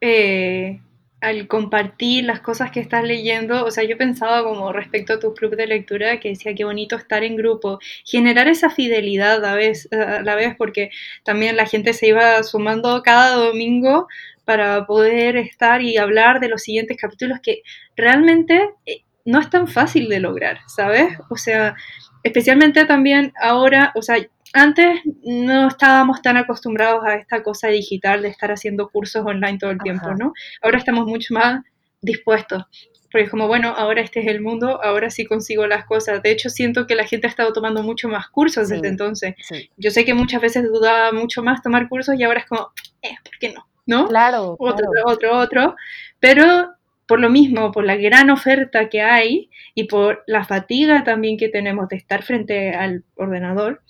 eh, 0.00 0.80
al 1.20 1.48
compartir 1.48 2.24
las 2.24 2.40
cosas 2.40 2.70
que 2.70 2.80
estás 2.80 3.02
leyendo, 3.02 3.64
o 3.64 3.70
sea, 3.70 3.84
yo 3.84 3.96
pensaba 3.96 4.44
como 4.44 4.72
respecto 4.72 5.14
a 5.14 5.18
tu 5.18 5.32
club 5.34 5.56
de 5.56 5.66
lectura 5.66 6.20
que 6.20 6.28
decía 6.28 6.54
qué 6.54 6.64
bonito 6.64 6.96
estar 6.96 7.24
en 7.24 7.36
grupo, 7.36 7.78
generar 8.04 8.46
esa 8.46 8.68
fidelidad 8.68 9.42
a, 9.44 9.54
vez, 9.54 9.88
a 9.92 10.20
la 10.22 10.34
vez, 10.34 10.54
porque 10.56 10.90
también 11.24 11.56
la 11.56 11.66
gente 11.66 11.94
se 11.94 12.08
iba 12.08 12.42
sumando 12.42 13.02
cada 13.02 13.36
domingo 13.36 14.06
para 14.44 14.86
poder 14.86 15.36
estar 15.36 15.82
y 15.82 15.96
hablar 15.96 16.40
de 16.40 16.48
los 16.48 16.62
siguientes 16.62 16.96
capítulos 17.00 17.38
que 17.42 17.62
realmente 17.96 18.70
eh, 18.86 19.04
no 19.24 19.40
es 19.40 19.50
tan 19.50 19.68
fácil 19.68 20.08
de 20.08 20.20
lograr, 20.20 20.58
¿sabes? 20.66 21.18
O 21.30 21.36
sea, 21.36 21.76
especialmente 22.22 22.84
también 22.84 23.32
ahora, 23.40 23.92
o 23.94 24.02
sea, 24.02 24.16
antes 24.52 25.00
no 25.24 25.68
estábamos 25.68 26.22
tan 26.22 26.36
acostumbrados 26.36 27.04
a 27.04 27.14
esta 27.16 27.42
cosa 27.42 27.68
digital 27.68 28.22
de 28.22 28.28
estar 28.28 28.52
haciendo 28.52 28.88
cursos 28.88 29.24
online 29.26 29.58
todo 29.58 29.70
el 29.70 29.80
tiempo, 29.80 30.14
¿no? 30.14 30.32
Ahora 30.62 30.78
estamos 30.78 31.06
mucho 31.06 31.34
más 31.34 31.64
dispuestos. 32.00 32.62
Porque 33.10 33.24
es 33.24 33.30
como, 33.30 33.46
bueno, 33.46 33.74
ahora 33.76 34.00
este 34.00 34.20
es 34.20 34.26
el 34.26 34.40
mundo, 34.40 34.82
ahora 34.82 35.08
sí 35.08 35.24
consigo 35.24 35.66
las 35.66 35.84
cosas. 35.86 36.20
De 36.22 36.32
hecho, 36.32 36.50
siento 36.50 36.86
que 36.86 36.96
la 36.96 37.06
gente 37.06 37.26
ha 37.26 37.30
estado 37.30 37.52
tomando 37.52 37.82
mucho 37.82 38.08
más 38.08 38.28
cursos 38.28 38.68
desde 38.68 38.88
entonces. 38.88 39.34
Yo 39.76 39.90
sé 39.90 40.04
que 40.04 40.14
muchas 40.14 40.40
veces 40.40 40.64
dudaba 40.64 41.12
mucho 41.12 41.42
más 41.42 41.62
tomar 41.62 41.88
cursos 41.88 42.16
y 42.18 42.24
ahora 42.24 42.40
es 42.40 42.46
como, 42.46 42.72
eh, 43.02 43.14
¿por 43.22 43.38
qué 43.38 43.52
no? 43.52 43.66
¿No? 43.86 44.08
Claro. 44.08 44.56
Otro, 44.58 44.88
otro, 45.06 45.38
otro. 45.38 45.76
Pero 46.20 46.74
por 47.06 47.20
lo 47.20 47.28
mismo, 47.28 47.70
por 47.72 47.84
la 47.84 47.96
gran 47.96 48.30
oferta 48.30 48.88
que 48.88 49.02
hay 49.02 49.50
y 49.74 49.84
por 49.84 50.22
la 50.26 50.44
fatiga 50.44 51.04
también 51.04 51.36
que 51.36 51.48
tenemos 51.48 51.88
de 51.88 51.96
estar 51.96 52.22
frente 52.22 52.74
al 52.74 53.04
ordenador, 53.16 53.82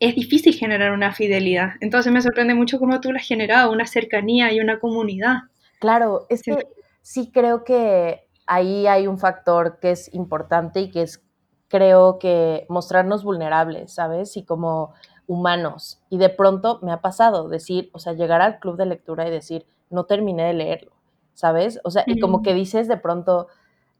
es 0.00 0.14
difícil 0.14 0.54
generar 0.54 0.92
una 0.92 1.12
fidelidad. 1.12 1.72
Entonces 1.80 2.12
me 2.12 2.22
sorprende 2.22 2.54
mucho 2.54 2.78
cómo 2.78 3.00
tú 3.00 3.12
la 3.12 3.18
has 3.18 3.26
generado, 3.26 3.72
una 3.72 3.86
cercanía 3.86 4.52
y 4.52 4.60
una 4.60 4.78
comunidad. 4.78 5.42
Claro, 5.80 6.26
es 6.28 6.42
que 6.42 6.56
sí 7.02 7.30
creo 7.32 7.64
que 7.64 8.26
ahí 8.46 8.86
hay 8.86 9.06
un 9.06 9.18
factor 9.18 9.78
que 9.80 9.92
es 9.92 10.12
importante 10.14 10.80
y 10.80 10.90
que 10.90 11.02
es, 11.02 11.22
creo 11.68 12.18
que, 12.18 12.66
mostrarnos 12.68 13.24
vulnerables, 13.24 13.92
¿sabes? 13.92 14.36
Y 14.36 14.44
como 14.44 14.94
humanos. 15.28 16.00
Y 16.10 16.18
de 16.18 16.30
pronto 16.30 16.80
me 16.82 16.90
ha 16.90 17.00
pasado 17.00 17.48
decir, 17.48 17.90
o 17.92 18.00
sea, 18.00 18.14
llegar 18.14 18.40
al 18.42 18.58
club 18.58 18.76
de 18.76 18.86
lectura 18.86 19.28
y 19.28 19.30
decir, 19.30 19.64
no 19.90 20.04
terminé 20.04 20.44
de 20.44 20.54
leerlo, 20.54 20.90
¿sabes? 21.34 21.80
O 21.84 21.90
sea, 21.92 22.02
y 22.06 22.18
como 22.18 22.42
que 22.42 22.54
dices 22.54 22.88
de 22.88 22.96
pronto, 22.96 23.46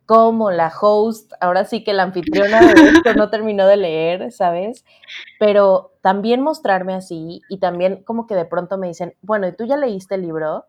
como 0.06 0.50
la 0.50 0.72
host, 0.80 1.32
ahora 1.38 1.66
sí 1.66 1.84
que 1.84 1.92
la 1.92 2.02
anfitriona 2.04 2.60
de 2.60 2.72
esto 2.88 3.14
no 3.14 3.28
terminó 3.28 3.66
de 3.66 3.76
leer, 3.76 4.32
¿sabes? 4.32 4.84
Pero 5.38 5.92
también 6.00 6.40
mostrarme 6.40 6.94
así 6.94 7.42
y 7.50 7.58
también 7.58 8.02
como 8.04 8.26
que 8.26 8.34
de 8.34 8.46
pronto 8.46 8.78
me 8.78 8.88
dicen, 8.88 9.14
bueno, 9.20 9.46
¿y 9.46 9.52
tú 9.52 9.66
ya 9.66 9.76
leíste 9.76 10.14
el 10.14 10.22
libro? 10.22 10.64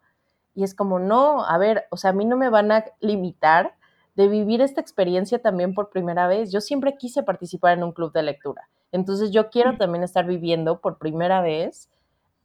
Y 0.54 0.64
es 0.64 0.76
como, 0.76 1.00
no, 1.00 1.46
a 1.46 1.58
ver, 1.58 1.86
o 1.90 1.96
sea, 1.96 2.10
a 2.10 2.14
mí 2.14 2.26
no 2.26 2.36
me 2.36 2.50
van 2.50 2.72
a 2.74 2.84
limitar 3.00 3.76
de 4.20 4.28
vivir 4.28 4.60
esta 4.60 4.82
experiencia 4.82 5.40
también 5.40 5.74
por 5.74 5.92
primera 5.92 6.28
vez. 6.28 6.52
Yo 6.52 6.60
siempre 6.60 6.98
quise 6.98 7.24
participar 7.24 7.78
en 7.78 7.86
un 7.86 7.94
club 7.94 8.12
de 8.12 8.22
lectura. 8.22 8.68
Entonces 8.92 9.32
yo 9.32 9.50
quiero 9.50 9.78
también 9.78 10.04
estar 10.04 10.26
viviendo 10.26 10.82
por 10.82 10.98
primera 10.98 11.40
vez 11.40 11.88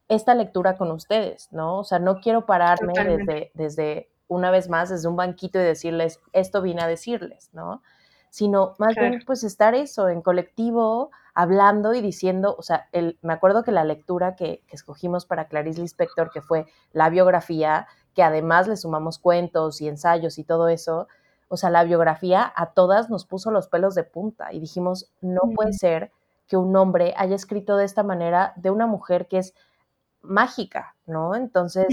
esta 0.07 0.37
lectura 0.37 0.77
con 0.77 0.93
ustedes, 0.93 1.49
¿no? 1.51 1.81
O 1.81 1.83
sea, 1.83 1.99
no 1.99 2.21
quiero 2.21 2.47
pararme 2.47 2.93
desde, 2.93 3.51
desde 3.55 4.09
una 4.29 4.53
vez 4.53 4.69
más 4.69 4.89
desde 4.89 5.09
un 5.09 5.17
banquito 5.17 5.59
y 5.59 5.65
decirles, 5.65 6.21
esto 6.33 6.63
vine 6.63 6.81
a 6.81 6.87
decirles, 6.87 7.51
¿no? 7.53 7.83
Sino 8.31 8.77
más 8.79 8.95
bien 8.95 9.25
pues 9.27 9.43
estar 9.43 9.75
eso 9.75 10.09
en 10.09 10.23
colectivo, 10.23 11.11
hablando 11.35 11.93
y 11.93 12.01
diciendo, 12.01 12.55
o 12.57 12.63
sea, 12.63 12.87
el, 12.93 13.19
me 13.21 13.33
acuerdo 13.33 13.65
que 13.65 13.73
la 13.73 13.83
lectura 13.83 14.37
que, 14.37 14.63
escogimos 14.71 15.27
para 15.27 15.49
Clarice 15.49 15.81
Lispector, 15.81 16.31
que 16.31 16.41
fue 16.41 16.67
la 16.93 17.11
biografía, 17.11 17.89
que 18.15 18.23
además 18.23 18.69
le 18.69 18.77
sumamos 18.77 19.19
cuentos 19.19 19.81
y 19.81 19.89
ensayos 19.89 20.39
y 20.39 20.45
todo 20.45 20.69
eso, 20.69 21.09
o 21.55 21.57
sea, 21.57 21.71
la 21.71 21.85
biografía 21.85 22.53
a 22.57 22.73
todas 22.73 23.11
nos 23.11 23.25
puso 23.25 23.53
los 23.53 23.69
pelos 23.69 23.95
de 23.95 24.03
punta 24.03 24.53
y 24.53 24.59
dijimos, 24.59 25.13
no 25.21 25.43
puede 25.55 25.73
ser 25.73 26.11
que 26.49 26.57
un 26.57 26.75
hombre 26.75 27.15
haya 27.17 27.37
escrito 27.37 27.77
de 27.77 27.85
esta 27.85 28.03
manera 28.03 28.53
de 28.57 28.73
una 28.73 28.89
mujer 28.89 29.29
que 29.29 29.39
es 29.39 29.55
mágica, 30.21 30.97
¿no? 31.07 31.37
Entonces, 31.37 31.87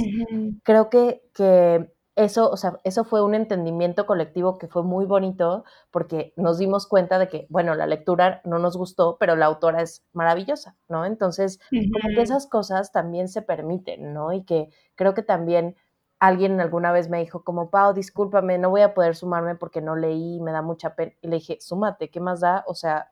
creo 0.64 0.90
que, 0.90 1.22
que 1.36 1.94
eso, 2.16 2.50
o 2.50 2.58
sea, 2.58 2.80
eso 2.84 3.04
fue 3.04 3.24
un 3.24 3.36
entendimiento 3.36 4.08
colectivo 4.08 4.58
que 4.58 4.68
fue 4.68 4.82
muy 4.82 5.06
bonito 5.06 5.64
porque 5.92 6.34
nos 6.38 6.58
dimos 6.58 6.88
cuenta 6.88 7.20
de 7.20 7.30
que, 7.30 7.46
bueno, 7.50 7.76
la 7.76 7.86
lectura 7.86 8.42
no 8.44 8.58
nos 8.58 8.78
gustó, 8.78 9.18
pero 9.20 9.36
la 9.36 9.46
autora 9.46 9.84
es 9.84 10.04
maravillosa, 10.12 10.76
¿no? 10.90 11.06
Entonces, 11.06 11.60
como 11.70 12.16
que 12.16 12.22
esas 12.24 12.48
cosas 12.48 12.92
también 12.92 13.28
se 13.28 13.44
permiten, 13.44 14.12
¿no? 14.12 14.34
Y 14.34 14.44
que 14.44 14.70
creo 14.96 15.14
que 15.14 15.22
también 15.22 15.76
alguien 16.22 16.62
alguna 16.62 16.92
vez 16.92 17.10
me 17.10 17.20
dijo 17.20 17.44
como, 17.44 17.72
Pau, 17.72 17.94
discúlpame, 17.94 18.60
no 18.60 18.70
voy 18.70 18.82
a 18.82 18.94
poder 18.94 19.16
sumarme 19.16 19.56
porque 19.56 19.82
no 19.82 19.96
leí, 19.96 20.40
me 20.40 20.52
da 20.52 20.62
mucha 20.62 20.96
pena. 20.96 21.14
Y 21.20 21.28
le 21.28 21.38
dije, 21.38 21.58
súmate, 21.60 22.12
¿qué 22.12 22.20
más 22.20 22.42
da? 22.42 22.64
O 22.68 22.76
sea, 22.76 23.10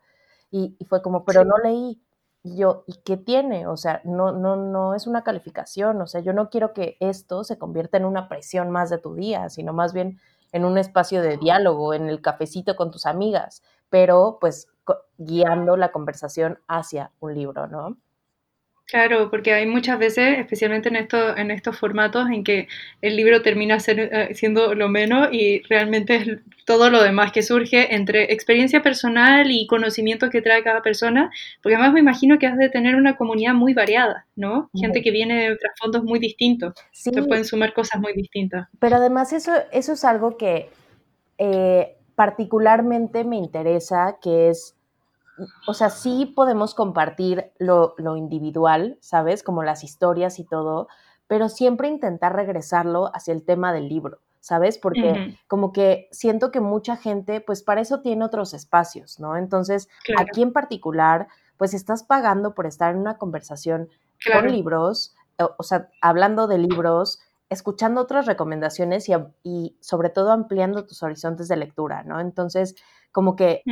y, 0.51 0.77
fue 0.87 1.01
como, 1.01 1.25
pero 1.25 1.43
no 1.43 1.57
leí. 1.57 1.99
Y 2.43 2.57
yo, 2.57 2.83
¿y 2.85 3.01
qué 3.03 3.17
tiene? 3.17 3.65
O 3.65 3.77
sea, 3.77 4.01
no, 4.05 4.31
no, 4.31 4.55
no 4.55 4.93
es 4.93 5.07
una 5.07 5.23
calificación, 5.23 5.99
o 6.01 6.07
sea, 6.07 6.21
yo 6.21 6.33
no 6.33 6.49
quiero 6.51 6.71
que 6.73 6.97
esto 6.99 7.43
se 7.43 7.57
convierta 7.57 7.97
en 7.97 8.05
una 8.05 8.29
presión 8.29 8.69
más 8.69 8.91
de 8.91 8.99
tu 8.99 9.15
día, 9.15 9.49
sino 9.49 9.73
más 9.73 9.91
bien 9.91 10.19
en 10.51 10.63
un 10.63 10.77
espacio 10.77 11.21
de 11.23 11.37
diálogo, 11.37 11.95
en 11.95 12.07
el 12.09 12.21
cafecito 12.21 12.75
con 12.75 12.91
tus 12.91 13.07
amigas, 13.07 13.63
pero 13.89 14.37
pues 14.39 14.67
guiando 15.17 15.77
la 15.77 15.91
conversación 15.91 16.59
hacia 16.67 17.11
un 17.19 17.33
libro, 17.33 17.67
¿no? 17.67 17.97
Claro, 18.89 19.29
porque 19.29 19.53
hay 19.53 19.67
muchas 19.67 19.99
veces, 19.99 20.39
especialmente 20.39 20.89
en, 20.89 20.95
esto, 20.95 21.37
en 21.37 21.51
estos 21.51 21.77
formatos, 21.77 22.27
en 22.31 22.43
que 22.43 22.67
el 23.03 23.15
libro 23.15 23.43
termina 23.43 23.79
ser, 23.79 23.99
eh, 23.99 24.33
siendo 24.33 24.73
lo 24.73 24.89
menos 24.89 25.29
y 25.31 25.61
realmente 25.69 26.15
es 26.15 26.27
todo 26.65 26.89
lo 26.89 27.03
demás 27.03 27.31
que 27.31 27.43
surge 27.43 27.93
entre 27.93 28.33
experiencia 28.33 28.81
personal 28.81 29.51
y 29.51 29.67
conocimiento 29.67 30.31
que 30.31 30.41
trae 30.41 30.63
cada 30.63 30.81
persona, 30.81 31.29
porque 31.61 31.75
además 31.75 31.93
me 31.93 31.99
imagino 31.99 32.39
que 32.39 32.47
has 32.47 32.57
de 32.57 32.69
tener 32.69 32.95
una 32.95 33.15
comunidad 33.15 33.53
muy 33.53 33.75
variada, 33.75 34.25
¿no? 34.35 34.71
Gente 34.73 35.03
que 35.03 35.11
viene 35.11 35.39
de 35.39 35.51
otros 35.53 35.71
fondos 35.79 36.03
muy 36.03 36.17
distintos, 36.17 36.73
sí. 36.91 37.11
te 37.11 37.21
pueden 37.21 37.45
sumar 37.45 37.73
cosas 37.73 38.01
muy 38.01 38.13
distintas. 38.13 38.69
Pero 38.79 38.95
además 38.95 39.33
eso, 39.33 39.51
eso 39.71 39.93
es 39.93 40.03
algo 40.03 40.35
que 40.35 40.69
eh, 41.37 41.95
particularmente 42.15 43.23
me 43.23 43.37
interesa, 43.37 44.17
que 44.19 44.49
es 44.49 44.78
o 45.67 45.73
sea, 45.73 45.89
sí 45.89 46.25
podemos 46.35 46.73
compartir 46.73 47.51
lo, 47.57 47.95
individual, 48.15 48.97
¿sabes? 49.01 49.43
Como 49.43 49.63
las 49.63 49.83
historias 49.83 50.39
y 50.39 50.43
todo, 50.43 50.87
pero 51.27 51.49
siempre 51.49 51.87
intentar 51.87 52.35
regresarlo 52.35 53.11
hacia 53.13 53.33
el 53.33 53.43
tema 53.43 53.71
del 53.73 53.87
libro, 53.87 54.19
¿sabes? 54.39 54.77
Porque 54.77 55.37
como 55.47 55.71
que 55.71 56.07
siento 56.11 56.51
que 56.51 56.59
mucha 56.59 56.95
gente, 56.95 57.41
pues 57.41 57.61
para 57.63 57.81
eso 57.81 58.01
tiene 58.01 58.25
otros 58.25 58.53
espacios, 58.53 59.19
¿no? 59.19 59.37
Entonces, 59.37 59.89
aquí 60.17 60.41
en 60.41 60.53
particular, 60.53 61.27
pues 61.57 61.73
estás 61.73 62.03
pagando 62.03 62.55
por 62.55 62.65
estar 62.65 62.93
en 62.93 63.01
una 63.01 63.17
conversación 63.17 63.89
con 64.31 64.51
libros, 64.51 65.15
o, 65.57 65.63
sea, 65.63 65.89
hablando 66.01 66.47
de 66.47 66.57
libros, 66.57 67.21
escuchando 67.49 68.01
otras 68.01 68.25
recomendaciones 68.25 69.09
y, 69.43 69.77
sobre 69.79 70.09
todo 70.09 70.31
ampliando 70.31 70.85
tus 70.85 71.01
horizontes 71.03 71.47
de 71.47 71.57
lectura, 71.57 72.03
¿no? 72.03 72.19
Entonces, 72.19 72.75
como 73.11 73.35
que 73.35 73.63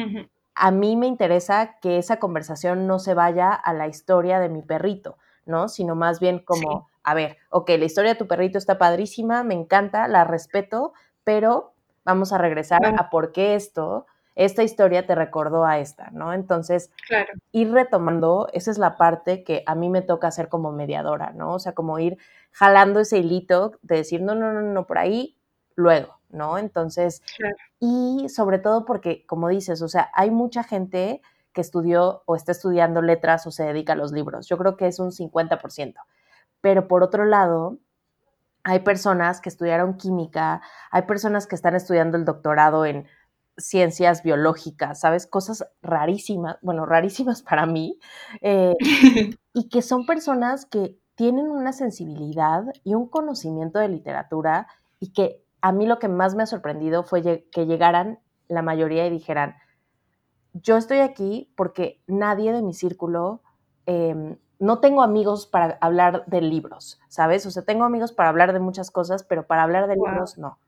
a 0.58 0.72
mí 0.72 0.96
me 0.96 1.08
interesa 1.08 1.78
que 1.80 1.98
esa 1.98 2.17
conversación 2.17 2.88
no 2.88 2.98
se 3.00 3.13
vaya 3.13 3.52
a 3.52 3.74
la 3.74 3.88
historia 3.88 4.39
de 4.39 4.50
mi 4.50 4.63
perrito, 4.63 5.17
¿no? 5.46 5.70
Sino 5.70 5.96
más 5.96 6.20
bien 6.20 6.39
como, 6.39 6.89
a 7.04 7.13
ver, 7.13 7.38
ok, 7.52 7.70
la 7.78 7.86
historia 7.86 8.13
de 8.13 8.17
tu 8.17 8.28
perrito 8.28 8.58
está 8.58 8.78
padrísima, 8.78 9.43
me 9.43 9.54
encanta, 9.54 10.08
la 10.08 10.24
respeto, 10.24 10.93
pero 11.24 11.74
vamos 12.04 12.34
a 12.34 12.39
regresar 12.39 12.86
a 12.86 13.10
por 13.10 13.32
qué 13.32 13.56
esto, 13.56 14.08
esta 14.36 14.63
historia 14.63 15.06
te 15.06 15.13
recordó 15.13 15.63
a 15.63 15.78
esta, 15.80 16.10
¿no? 16.12 16.34
Entonces, 16.34 16.89
ir 17.52 17.72
retomando, 17.72 18.50
esa 18.54 18.72
es 18.72 18.80
la 18.80 18.98
parte 18.98 19.43
que 19.43 19.63
a 19.65 19.76
mí 19.76 19.89
me 19.89 20.02
toca 20.02 20.28
hacer 20.28 20.50
como 20.50 20.72
mediadora, 20.72 21.32
¿no? 21.34 21.54
O 21.54 21.60
sea, 21.60 21.74
como 21.74 22.00
ir 22.00 22.17
jalando 22.52 23.00
ese 23.00 23.20
hilito 23.20 23.74
de 23.84 23.98
decir, 23.98 24.22
no, 24.22 24.34
no, 24.34 24.54
no, 24.54 24.62
no, 24.62 24.88
por 24.88 24.98
ahí, 24.98 25.38
luego, 25.76 26.16
¿no? 26.30 26.58
Entonces, 26.58 27.22
y 27.80 28.28
sobre 28.30 28.60
todo 28.60 28.86
porque, 28.86 29.26
como 29.26 29.50
dices, 29.50 29.82
o 29.82 29.88
sea, 29.88 30.10
hay 30.13 30.32
mucha 30.32 30.63
gente 30.63 31.22
que 31.54 31.62
estudió 31.62 32.22
o 32.26 32.36
está 32.36 32.52
estudiando 32.52 33.02
letras 33.02 33.47
o 33.47 33.51
se 33.51 33.64
dedica 33.64 33.93
a 33.93 33.95
los 33.95 34.12
libros. 34.12 34.47
Yo 34.47 34.58
creo 34.58 34.78
que 34.78 34.88
es 34.88 34.99
un 34.99 35.12
50%. 35.12 35.95
Pero 36.62 36.88
por 36.88 37.04
otro 37.04 37.26
lado, 37.26 37.80
hay 38.64 38.80
personas 38.80 39.41
que 39.41 39.49
estudiaron 39.49 39.97
química, 39.97 40.62
hay 40.91 41.04
personas 41.04 41.47
que 41.47 41.56
están 41.56 41.76
estudiando 41.76 42.18
el 42.18 42.26
doctorado 42.26 42.86
en 42.86 43.08
ciencias 43.58 44.24
biológicas, 44.24 44.99
¿sabes? 44.99 45.26
Cosas 45.26 45.66
rarísimas, 45.82 46.58
bueno, 46.62 46.86
rarísimas 46.86 47.41
para 47.49 47.66
mí, 47.66 47.97
eh, 48.41 48.76
y 49.54 49.70
que 49.70 49.82
son 49.82 50.06
personas 50.06 50.66
que 50.66 50.97
tienen 51.16 51.49
una 51.49 51.74
sensibilidad 51.74 52.64
y 52.84 52.93
un 52.93 53.08
conocimiento 53.08 53.80
de 53.80 53.89
literatura 53.89 54.68
y 54.99 55.14
que 55.14 55.43
a 55.62 55.72
mí 55.72 55.86
lo 55.86 55.99
que 55.99 56.08
más 56.08 56.36
me 56.36 56.43
ha 56.43 56.47
sorprendido 56.47 57.03
fue 57.03 57.45
que 57.51 57.66
llegaran 57.66 58.20
la 58.47 58.62
mayoría 58.62 59.05
y 59.05 59.10
dijeran, 59.10 59.55
yo 60.53 60.78
estoy 60.78 60.99
aquí 60.99 61.51
porque 61.55 62.01
nadie 62.08 62.51
de 62.51 62.62
mi 62.62 62.74
círculo 62.74 63.41
em, 63.86 64.38
no 64.60 64.80
tengo 64.80 65.03
amigos 65.03 65.45
para 65.45 65.78
hablar 65.82 66.26
de 66.26 66.41
libros, 66.41 66.99
¿sabes? 67.10 67.45
O 67.45 67.51
sea, 67.51 67.64
tengo 67.64 67.84
amigos 67.84 68.12
para 68.12 68.30
hablar 68.30 68.53
de 68.53 68.60
muchas 68.60 68.89
cosas, 68.89 69.24
pero 69.24 69.45
para 69.45 69.64
hablar 69.64 69.88
de 69.88 69.95
libros 69.95 70.38
no. 70.38 70.60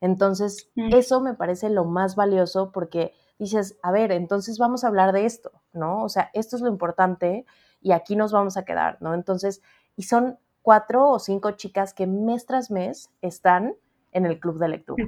Entonces, 0.00 0.70
mm. 0.74 0.94
eso 0.94 1.20
me 1.20 1.34
parece 1.34 1.70
lo 1.70 1.84
más 1.84 2.14
valioso 2.14 2.72
porque 2.72 3.14
dices, 3.38 3.78
a 3.82 3.90
ver, 3.90 4.12
entonces 4.12 4.58
vamos 4.58 4.84
a 4.84 4.88
hablar 4.88 5.12
de 5.12 5.24
esto, 5.24 5.50
¿no? 5.72 6.02
O 6.04 6.08
sea, 6.08 6.30
esto 6.34 6.56
es 6.56 6.62
lo 6.62 6.68
importante 6.68 7.46
y 7.80 7.92
aquí 7.92 8.16
nos 8.16 8.32
vamos 8.32 8.56
a 8.56 8.64
quedar, 8.64 8.98
¿no? 9.00 9.14
Entonces, 9.14 9.62
y 9.96 10.02
son 10.02 10.38
cuatro 10.62 11.08
o 11.08 11.18
cinco 11.18 11.52
chicas 11.52 11.94
que 11.94 12.06
mes 12.06 12.44
tras 12.44 12.70
mes 12.70 13.10
están 13.22 13.76
en 14.12 14.26
el 14.26 14.40
club 14.40 14.58
de 14.58 14.68
lectura, 14.68 15.04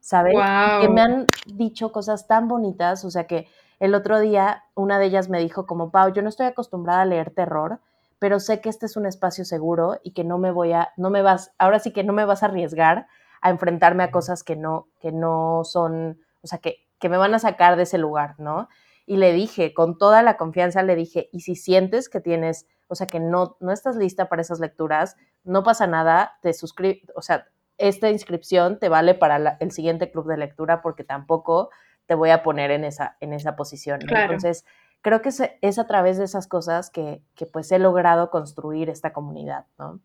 ¿sabes? 0.00 0.34
Que 0.80 0.88
me 0.88 1.00
han 1.00 1.26
dicho 1.46 1.92
cosas 1.92 2.26
tan 2.26 2.48
bonitas, 2.48 3.04
o 3.04 3.10
sea 3.10 3.26
que 3.26 3.46
el 3.78 3.94
otro 3.94 4.18
día 4.18 4.64
una 4.74 4.98
de 4.98 5.06
ellas 5.06 5.28
me 5.28 5.38
dijo 5.38 5.66
como, 5.66 5.90
Pau, 5.90 6.12
yo 6.12 6.22
no 6.22 6.28
estoy 6.28 6.46
acostumbrada 6.46 7.02
a 7.02 7.06
leer 7.06 7.30
terror, 7.30 7.80
pero 8.18 8.40
sé 8.40 8.60
que 8.60 8.68
este 8.68 8.86
es 8.86 8.96
un 8.96 9.06
espacio 9.06 9.44
seguro 9.44 10.00
y 10.02 10.12
que 10.12 10.24
no 10.24 10.38
me 10.38 10.50
voy 10.50 10.72
a, 10.72 10.92
no 10.96 11.10
me 11.10 11.22
vas, 11.22 11.52
ahora 11.58 11.78
sí 11.78 11.92
que 11.92 12.04
no 12.04 12.12
me 12.12 12.24
vas 12.24 12.42
a 12.42 12.46
arriesgar 12.46 13.06
a 13.40 13.50
enfrentarme 13.50 14.02
a 14.02 14.10
cosas 14.10 14.42
que 14.42 14.56
no, 14.56 14.88
que 15.00 15.12
no 15.12 15.62
son, 15.64 16.20
o 16.42 16.46
sea, 16.46 16.58
que, 16.58 16.86
que 16.98 17.08
me 17.08 17.16
van 17.16 17.34
a 17.34 17.38
sacar 17.38 17.76
de 17.76 17.84
ese 17.84 17.98
lugar, 17.98 18.34
¿no? 18.38 18.68
Y 19.06 19.16
le 19.16 19.32
dije, 19.32 19.72
con 19.72 19.96
toda 19.96 20.22
la 20.22 20.36
confianza, 20.36 20.82
le 20.82 20.96
dije, 20.96 21.28
y 21.32 21.40
si 21.40 21.54
sientes 21.54 22.08
que 22.08 22.20
tienes, 22.20 22.66
o 22.88 22.94
sea, 22.94 23.06
que 23.06 23.20
no, 23.20 23.56
no 23.60 23.72
estás 23.72 23.96
lista 23.96 24.28
para 24.28 24.42
esas 24.42 24.60
lecturas, 24.60 25.16
no 25.44 25.62
pasa 25.62 25.86
nada, 25.86 26.38
te 26.42 26.52
suscribes, 26.52 27.02
o 27.14 27.22
sea, 27.22 27.46
esta 27.78 28.10
inscripción 28.10 28.78
te 28.78 28.88
vale 28.88 29.14
para 29.14 29.56
el 29.60 29.70
siguiente 29.70 30.10
club 30.10 30.26
de 30.26 30.36
lectura 30.36 30.82
porque 30.82 31.04
tampoco 31.04 31.70
te 32.06 32.14
voy 32.14 32.30
a 32.30 32.42
poner 32.42 32.70
en 32.70 32.84
esa, 32.84 33.16
en 33.20 33.32
esa 33.32 33.56
posición. 33.56 34.00
Entonces, 34.08 34.64
creo 35.02 35.22
que 35.22 35.30
es, 35.60 35.78
a 35.78 35.86
través 35.86 36.18
de 36.18 36.24
esas 36.24 36.46
cosas 36.46 36.90
que, 36.90 37.22
que, 37.34 37.46
pues 37.46 37.70
he 37.72 37.78
logrado 37.78 38.30
construir 38.30 38.88
esta 38.90 39.12
comunidad, 39.12 39.66
¿no? 39.78 40.00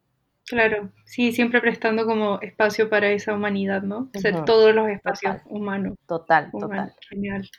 Claro, 0.45 0.89
sí, 1.05 1.31
siempre 1.31 1.61
prestando 1.61 2.05
como 2.05 2.39
espacio 2.41 2.89
para 2.89 3.09
esa 3.09 3.33
humanidad, 3.33 3.81
¿no? 3.81 4.09
Ser 4.13 4.43
todos 4.43 4.75
los 4.75 4.89
espacios 4.89 5.37
humanos. 5.45 5.97
Total, 6.05 6.51
total. 6.51 6.93
Genial. 7.09 7.49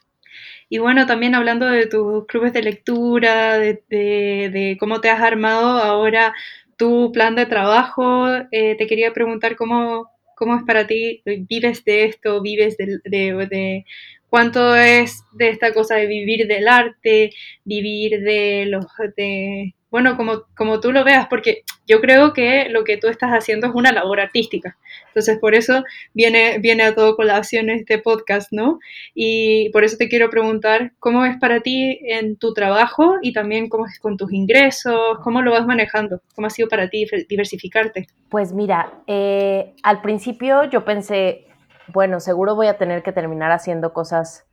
Y 0.69 0.79
bueno, 0.79 1.07
también 1.07 1.35
hablando 1.35 1.67
de 1.67 1.87
tus 1.87 2.27
clubes 2.27 2.53
de 2.53 2.63
lectura, 2.63 3.59
de, 3.59 3.83
de, 3.89 4.77
cómo 4.79 5.01
te 5.01 5.09
has 5.09 5.23
armado 5.23 5.79
ahora 5.79 6.35
tu 6.77 7.13
plan 7.13 7.35
de 7.35 7.47
trabajo, 7.47 8.27
eh, 8.51 8.77
te 8.77 8.87
quería 8.87 9.13
preguntar 9.13 9.57
cómo, 9.57 10.11
cómo 10.37 10.57
es 10.57 10.63
para 10.65 10.87
ti, 10.87 11.23
vives 11.25 11.85
de 11.85 12.05
esto, 12.05 12.41
vives 12.43 12.77
de, 12.77 13.01
de, 13.05 13.85
cuánto 14.29 14.77
es 14.77 15.23
de 15.33 15.51
esta 15.51 15.73
cosa 15.73 15.97
de 15.97 16.07
vivir 16.07 16.47
del 16.47 16.69
arte, 16.69 17.31
vivir 17.65 18.21
de 18.21 18.67
los 18.67 18.87
de 19.17 19.75
bueno, 19.95 20.17
como, 20.17 20.43
como 20.57 20.81
tú 20.81 20.91
lo 20.91 21.05
veas, 21.05 21.29
porque 21.29 21.63
yo 21.87 22.01
creo 22.01 22.33
que 22.33 22.69
lo 22.69 22.83
que 22.83 22.97
tú 22.97 23.07
estás 23.07 23.31
haciendo 23.31 23.69
es 23.69 23.75
una 23.77 23.93
labor 23.93 24.19
artística. 24.19 24.77
Entonces, 25.07 25.39
por 25.39 25.55
eso 25.55 25.85
viene, 26.13 26.59
viene 26.59 26.83
a 26.83 26.97
todo 26.97 27.15
colación 27.15 27.71
este 27.71 27.99
podcast, 27.99 28.51
¿no? 28.51 28.81
Y 29.15 29.71
por 29.71 29.85
eso 29.85 29.97
te 29.97 30.09
quiero 30.09 30.31
preguntar, 30.31 30.95
¿cómo 30.99 31.25
es 31.25 31.37
para 31.37 31.61
ti 31.61 32.01
en 32.09 32.37
tu 32.37 32.53
trabajo 32.55 33.19
y 33.23 33.33
también 33.33 33.69
cómo 33.69 33.87
es 33.87 34.01
con 34.01 34.17
tus 34.17 34.33
ingresos? 34.33 35.21
¿Cómo 35.23 35.43
lo 35.43 35.53
vas 35.53 35.65
manejando? 35.65 36.21
¿Cómo 36.35 36.49
ha 36.49 36.51
sido 36.51 36.69
para 36.69 36.91
ti 36.91 37.07
diversificarte? 37.29 38.09
Pues 38.31 38.53
mira, 38.53 38.95
eh, 39.07 39.75
al 39.85 40.03
principio 40.03 40.65
yo 40.65 40.85
pensé, 40.85 41.47
bueno, 41.87 42.19
seguro 42.19 42.57
voy 42.57 42.67
a 42.67 42.79
tener 42.79 43.05
que 43.05 43.13
terminar 43.13 43.53
haciendo 43.53 43.93
cosas 43.93 44.45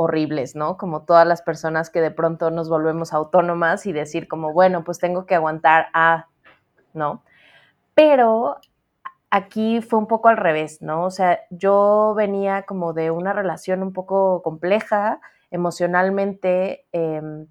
horribles, 0.00 0.54
¿no? 0.54 0.76
Como 0.76 1.02
todas 1.02 1.26
las 1.26 1.42
personas 1.42 1.90
que 1.90 2.00
de 2.00 2.12
pronto 2.12 2.52
nos 2.52 2.68
volvemos 2.68 3.12
autónomas 3.12 3.84
y 3.84 3.92
decir 3.92 4.28
como, 4.28 4.52
bueno, 4.52 4.84
pues 4.84 5.00
tengo 5.00 5.26
que 5.26 5.34
aguantar 5.34 5.88
a, 5.92 6.28
¿no? 6.94 7.24
Pero 7.94 8.58
aquí 9.28 9.80
fue 9.82 9.98
un 9.98 10.06
poco 10.06 10.28
al 10.28 10.36
revés, 10.36 10.82
¿no? 10.82 11.04
O 11.04 11.10
sea, 11.10 11.40
yo 11.50 12.14
venía 12.16 12.62
como 12.62 12.92
de 12.92 13.10
una 13.10 13.32
relación 13.32 13.82
un 13.82 13.92
poco 13.92 14.40
compleja 14.42 15.20
emocionalmente 15.50 16.86
em, 16.92 17.48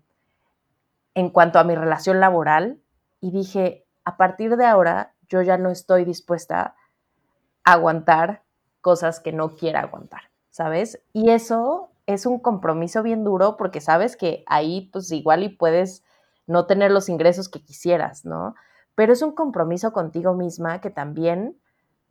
en 1.16 1.30
cuanto 1.30 1.60
a 1.60 1.66
mi 1.66 1.76
relación 1.76 2.22
laboral 2.22 2.80
y 3.20 3.32
dije, 3.32 3.86
a 4.06 4.16
partir 4.16 4.56
de 4.56 4.66
ahora 4.66 5.14
yo 5.28 5.42
ya 5.42 5.58
no 5.58 5.70
estoy 5.70 6.06
dispuesta 6.06 6.76
a 7.66 7.74
aguantar 7.74 8.44
cosas 8.80 9.20
que 9.20 9.34
no 9.34 9.50
quiera 9.50 9.82
aguantar, 9.82 10.32
¿sabes? 10.50 11.02
Y 11.12 11.32
eso 11.32 11.92
es 12.08 12.26
un 12.26 12.40
compromiso 12.40 13.04
bien 13.04 13.24
duro 13.24 13.58
porque 13.58 13.82
sabes 13.82 14.16
que 14.16 14.44
ahí 14.48 14.90
pues 14.92 15.12
igual 15.12 15.44
y 15.44 15.50
puedes 15.50 16.04
no 16.48 16.66
tener 16.66 16.90
los 16.90 17.10
ingresos 17.10 17.50
que 17.50 17.62
quisieras, 17.62 18.26
¿no? 18.26 18.56
Pero 18.96 19.14
es 19.14 19.22
un 19.22 19.34
compromiso 19.34 19.92
contigo 19.92 20.34
misma 20.34 20.82
que 20.82 20.90
también 20.90 21.60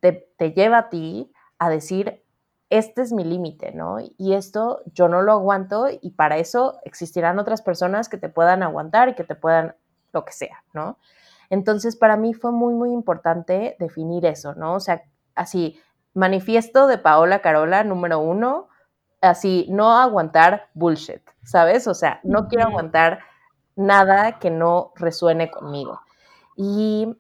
te, 0.00 0.28
lleva 0.52 0.78
a 0.78 0.88
ti 0.90 1.32
a 1.58 1.70
decir, 1.70 2.22
este 2.68 3.02
es 3.02 3.12
mi 3.12 3.24
límite, 3.24 3.72
¿no? 3.72 3.96
Y 4.18 4.34
esto 4.34 4.82
yo 4.92 5.08
no 5.08 5.22
lo 5.22 5.32
aguanto 5.32 5.86
y 5.90 6.10
para 6.10 6.36
eso 6.36 6.78
existirán 6.84 7.38
otras 7.38 7.62
personas 7.62 8.08
que 8.08 8.18
te 8.18 8.28
puedan 8.28 8.62
aguantar 8.62 9.08
y 9.08 9.14
que 9.14 9.24
te 9.24 9.34
puedan 9.34 9.74
lo 10.12 10.24
que 10.24 10.32
sea, 10.32 10.62
¿no? 10.74 10.98
Entonces, 11.48 11.96
para 11.96 12.16
mí 12.16 12.34
fue 12.34 12.52
muy, 12.52 12.74
muy 12.74 12.92
importante 12.92 13.76
definir 13.78 14.26
eso, 14.26 14.54
¿no? 14.54 14.74
O 14.74 14.80
sea, 14.80 15.02
así, 15.34 15.80
manifiesto 16.12 16.86
de 16.86 16.98
Paola 16.98 17.40
Carola, 17.40 17.84
número 17.84 18.18
uno, 18.18 18.68
así, 19.20 19.66
no 19.70 19.96
aguantar 19.96 20.68
bullshit, 20.74 21.22
¿sabes? 21.42 21.86
O 21.86 21.94
sea, 21.94 22.20
no 22.22 22.48
quiero 22.48 22.68
aguantar 22.68 23.20
nada 23.76 24.38
que 24.38 24.50
no 24.50 24.92
resuene 24.96 25.50
conmigo. 25.50 26.00
Y 26.56 27.16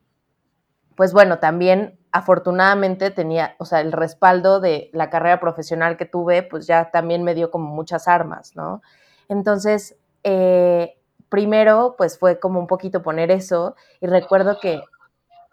pues 0.96 1.12
bueno, 1.12 1.38
también 1.38 1.98
afortunadamente 2.10 3.10
tenía, 3.10 3.54
o 3.58 3.66
sea, 3.66 3.80
el 3.80 3.92
respaldo 3.92 4.60
de 4.60 4.90
la 4.94 5.10
carrera 5.10 5.38
profesional 5.38 5.98
que 5.98 6.06
tuve, 6.06 6.42
pues 6.42 6.66
ya 6.66 6.90
también 6.90 7.22
me 7.22 7.34
dio 7.34 7.50
como 7.50 7.68
muchas 7.68 8.08
armas, 8.08 8.56
¿no? 8.56 8.80
Entonces, 9.28 9.96
eh, 10.24 10.98
primero, 11.28 11.94
pues 11.98 12.18
fue 12.18 12.40
como 12.40 12.58
un 12.58 12.66
poquito 12.66 13.02
poner 13.02 13.30
eso 13.30 13.76
y 14.00 14.06
recuerdo 14.06 14.58
que 14.58 14.80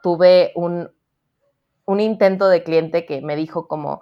tuve 0.02 0.54
un, 0.56 0.89
un 1.86 2.00
intento 2.00 2.48
de 2.48 2.64
cliente 2.64 3.06
que 3.06 3.22
me 3.22 3.36
dijo 3.36 3.68
como, 3.68 4.00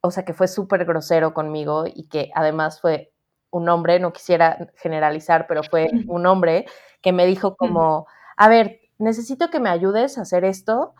o 0.00 0.10
sea, 0.10 0.24
que 0.24 0.34
fue 0.34 0.48
súper 0.48 0.84
grosero 0.84 1.34
conmigo 1.34 1.84
y 1.86 2.04
que 2.04 2.30
además 2.34 2.80
fue 2.80 3.12
un 3.50 3.68
hombre, 3.68 3.98
no 4.00 4.12
quisiera 4.12 4.70
generalizar, 4.76 5.46
pero 5.46 5.62
fue 5.62 5.90
un 6.06 6.26
hombre 6.26 6.66
que 7.02 7.12
me 7.12 7.26
dijo 7.26 7.56
como, 7.56 8.06
a 8.36 8.48
ver, 8.48 8.80
necesito 8.98 9.50
que 9.50 9.60
me 9.60 9.68
ayudes 9.68 10.18
a 10.18 10.22
hacer 10.22 10.44
esto, 10.44 10.94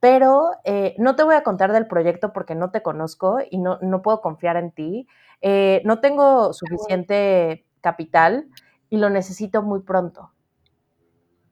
pero 0.00 0.50
eh, 0.64 0.94
no 0.98 1.16
te 1.16 1.22
voy 1.22 1.34
a 1.34 1.42
contar 1.42 1.72
del 1.72 1.86
proyecto 1.86 2.32
porque 2.32 2.54
no 2.54 2.70
te 2.70 2.82
conozco 2.82 3.38
y 3.50 3.58
no, 3.58 3.78
no 3.80 4.02
puedo 4.02 4.20
confiar 4.20 4.56
en 4.56 4.70
ti. 4.70 5.08
Eh, 5.40 5.80
no 5.84 6.00
tengo 6.00 6.52
suficiente 6.52 7.64
capital 7.80 8.46
y 8.90 8.98
lo 8.98 9.08
necesito 9.08 9.62
muy 9.62 9.80
pronto. 9.80 10.30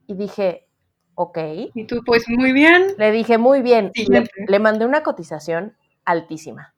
Y 0.05 0.13
dije, 0.13 0.67
ok. 1.15 1.37
Y 1.73 1.85
tú, 1.87 2.01
pues 2.05 2.25
muy 2.29 2.53
bien. 2.53 2.89
Le 2.97 3.11
dije, 3.11 3.39
muy 3.39 3.63
bien. 3.63 3.91
le 4.47 4.59
mandé 4.59 4.85
una 4.85 5.01
cotización 5.01 5.75
altísima 6.05 6.73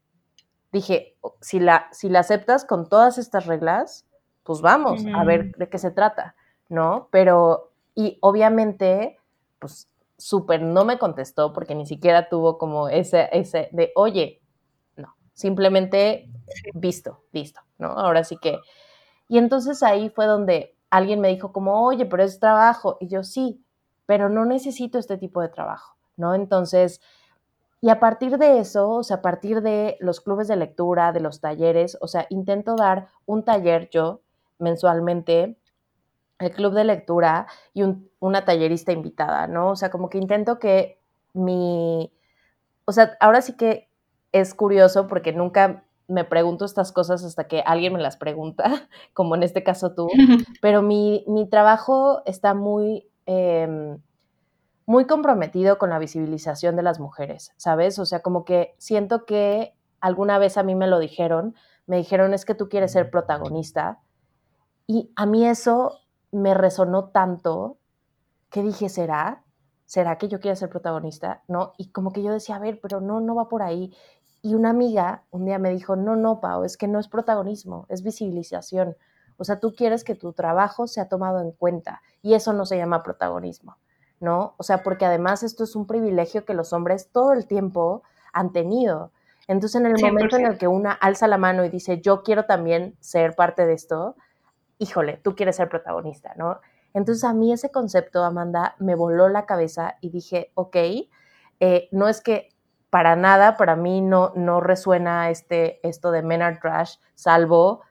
dije, 0.76 1.15
si 1.39 1.59
la, 1.59 1.88
si 1.91 2.09
la 2.09 2.19
aceptas 2.19 2.65
con 2.65 2.89
todas 2.89 3.17
estas 3.17 3.45
reglas, 3.45 4.05
pues 4.43 4.61
vamos 4.61 5.03
a 5.15 5.23
ver 5.23 5.55
de 5.55 5.69
qué 5.69 5.78
se 5.78 5.89
trata, 5.89 6.36
¿no? 6.67 7.07
Pero, 7.11 7.71
y 7.95 8.17
obviamente, 8.21 9.17
pues 9.57 9.89
súper 10.17 10.61
no 10.61 10.84
me 10.84 10.99
contestó 10.99 11.53
porque 11.53 11.76
ni 11.76 11.86
siquiera 11.86 12.28
tuvo 12.28 12.57
como 12.57 12.89
ese, 12.89 13.30
ese 13.32 13.69
de, 13.71 13.93
oye, 13.95 14.41
no, 14.97 15.15
simplemente 15.34 16.30
visto, 16.73 17.23
listo, 17.32 17.61
¿no? 17.78 17.88
Ahora 17.88 18.26
sí 18.26 18.38
que, 18.38 18.59
y 19.30 19.38
entonces 19.38 19.82
ahí 19.82 20.09
fue 20.09 20.26
donde 20.26 20.76
alguien 20.89 21.21
me 21.21 21.30
dijo 21.30 21.53
como, 21.53 21.86
oye, 21.86 22.05
pero 22.05 22.23
es 22.23 22.39
trabajo, 22.39 22.97
y 22.99 23.07
yo 23.07 23.23
sí, 23.23 23.63
pero 24.05 24.28
no 24.28 24.43
necesito 24.43 24.99
este 24.99 25.17
tipo 25.17 25.41
de 25.41 25.49
trabajo, 25.49 25.95
¿no? 26.17 26.36
Entonces, 26.36 26.99
y 27.86 27.89
a 27.91 27.99
partir 27.99 28.39
de 28.39 28.57
eso, 28.57 28.89
o 28.89 29.03
sea, 29.03 29.17
a 29.17 29.21
partir 29.21 29.61
de 29.61 29.95
los 29.99 30.19
clubes 30.19 30.47
de 30.47 30.55
lectura, 30.55 31.11
de 31.11 31.19
los 31.19 31.39
talleres, 31.39 31.99
o 32.01 32.07
sea, 32.07 32.25
intento 32.31 32.75
dar 32.75 33.09
un 33.27 33.45
taller 33.45 33.91
yo 33.91 34.21
mensualmente, 34.57 35.55
el 36.39 36.51
club 36.51 36.73
de 36.73 36.83
lectura 36.83 37.45
y 37.75 37.83
una 38.19 38.43
tallerista 38.43 38.91
invitada, 38.91 39.45
¿no? 39.45 39.69
O 39.69 39.75
sea, 39.75 39.91
como 39.91 40.09
que 40.09 40.17
intento 40.17 40.57
que 40.57 40.97
mi, 41.33 42.11
o 42.86 42.91
sea, 42.91 43.15
ahora 43.19 43.43
sí 43.43 43.55
que 43.55 43.88
es 44.31 44.55
curioso 44.55 45.05
porque 45.05 45.31
nunca 45.31 45.83
me 46.07 46.23
pregunto 46.23 46.65
estas 46.65 46.91
cosas 46.91 47.23
hasta 47.23 47.47
que 47.47 47.61
alguien 47.67 47.93
me 47.93 48.01
las 48.01 48.17
pregunta, 48.17 48.63
como 49.13 49.36
en 49.36 49.43
este 49.43 49.63
caso 49.63 49.93
tú, 49.93 50.07
pero 50.59 50.81
mi, 50.81 51.23
mi 51.27 51.47
trabajo 51.47 52.23
está 52.25 52.55
muy... 52.55 53.07
Em, 53.27 53.99
muy 54.86 55.05
comprometido 55.05 55.77
con 55.77 55.89
la 55.89 55.99
visibilización 55.99 56.75
de 56.75 56.83
las 56.83 56.99
mujeres, 56.99 57.53
¿sabes? 57.57 57.97
O 57.99 58.05
sea, 58.05 58.21
como 58.21 58.45
que 58.45 58.75
siento 58.77 59.25
que 59.25 59.75
alguna 59.99 60.38
vez 60.38 60.57
a 60.57 60.63
mí 60.63 60.75
me 60.75 60.88
lo 60.88 60.99
dijeron, 60.99 61.55
me 61.88 61.97
dijeron 61.97 62.33
es 62.33 62.45
que 62.45 62.55
tú 62.55 62.69
quieres 62.69 62.91
ser 62.91 63.09
protagonista 63.09 63.99
y 64.88 65.11
a 65.15 65.25
mí 65.25 65.45
eso 65.45 65.99
me 66.31 66.53
resonó 66.53 67.09
tanto 67.09 67.77
que 68.49 68.61
dije, 68.61 68.89
¿será? 68.89 69.43
¿Será 69.86 70.17
que 70.17 70.27
yo 70.27 70.39
quiero 70.39 70.55
ser 70.55 70.69
protagonista? 70.69 71.43
¿No? 71.47 71.73
Y 71.77 71.91
como 71.91 72.11
que 72.11 72.23
yo 72.23 72.31
decía, 72.31 72.55
a 72.55 72.59
ver, 72.59 72.79
pero 72.81 73.01
no, 73.01 73.19
no 73.19 73.36
va 73.36 73.49
por 73.49 73.61
ahí. 73.61 73.93
Y 74.41 74.53
una 74.53 74.69
amiga 74.69 75.23
un 75.31 75.45
día 75.45 75.59
me 75.59 75.71
dijo, 75.71 75.95
no, 75.95 76.15
no, 76.15 76.39
Pau, 76.39 76.63
es 76.63 76.77
que 76.77 76.88
no 76.88 76.99
es 76.99 77.07
protagonismo, 77.07 77.86
es 77.89 78.03
visibilización. 78.03 78.95
O 79.38 79.43
sea, 79.43 79.59
tú 79.59 79.73
quieres 79.73 80.03
que 80.03 80.15
tu 80.15 80.33
trabajo 80.33 80.88
sea 80.88 81.09
tomado 81.09 81.41
en 81.41 81.51
cuenta 81.51 82.01
y 82.21 82.33
eso 82.36 82.53
no 82.53 82.65
se 82.65 82.77
llama 82.77 83.03
protagonismo, 83.03 83.77
¿no? 84.26 84.55
O 84.57 84.63
sea, 84.63 84.82
porque 84.82 85.05
además 85.05 85.43
esto 85.43 85.63
es 85.63 85.76
un 85.76 85.86
privilegio 85.86 86.43
que 86.43 86.55
los 86.55 86.73
hombres 86.73 87.09
todo 87.11 87.32
el 87.32 87.45
tiempo 87.45 88.01
han 88.34 88.51
tenido. 88.51 89.11
Entonces, 89.47 89.80
en 89.80 89.86
el 89.86 90.01
momento 90.01 90.36
en 90.36 90.47
el 90.47 90.57
que 90.57 90.67
una 90.67 90.91
alza 90.91 91.28
la 91.28 91.38
mano 91.38 91.63
y 91.63 91.69
dice, 91.69 92.01
yo 92.01 92.23
quiero 92.23 92.45
también 92.45 92.97
ser 92.99 93.36
parte 93.36 93.67
de 93.67 93.73
esto, 93.73 94.15
híjole, 94.80 95.17
tú 95.23 95.36
quieres 95.36 95.57
ser 95.57 95.69
protagonista, 95.69 96.34
¿no? 96.36 96.59
Entonces, 96.95 97.23
a 97.23 97.34
mí 97.34 97.53
ese 97.53 97.69
concepto, 97.69 98.23
Amanda, 98.23 98.76
me 98.80 98.95
voló 98.95 99.30
la 99.30 99.45
cabeza 99.45 99.97
y 100.01 100.09
dije, 100.09 100.51
ok, 100.55 100.76
eh, 101.59 101.88
no 101.91 102.07
es 102.07 102.21
que 102.21 102.49
para 102.89 103.15
nada, 103.15 103.57
para 103.57 103.76
mí 103.76 104.01
no, 104.01 104.34
no 104.36 104.59
resuena 104.59 105.30
este, 105.30 105.86
esto 105.88 106.09
de 106.09 106.23
men 106.23 106.41
are 106.41 106.57
trash, 106.59 106.95
salvo 107.13 107.82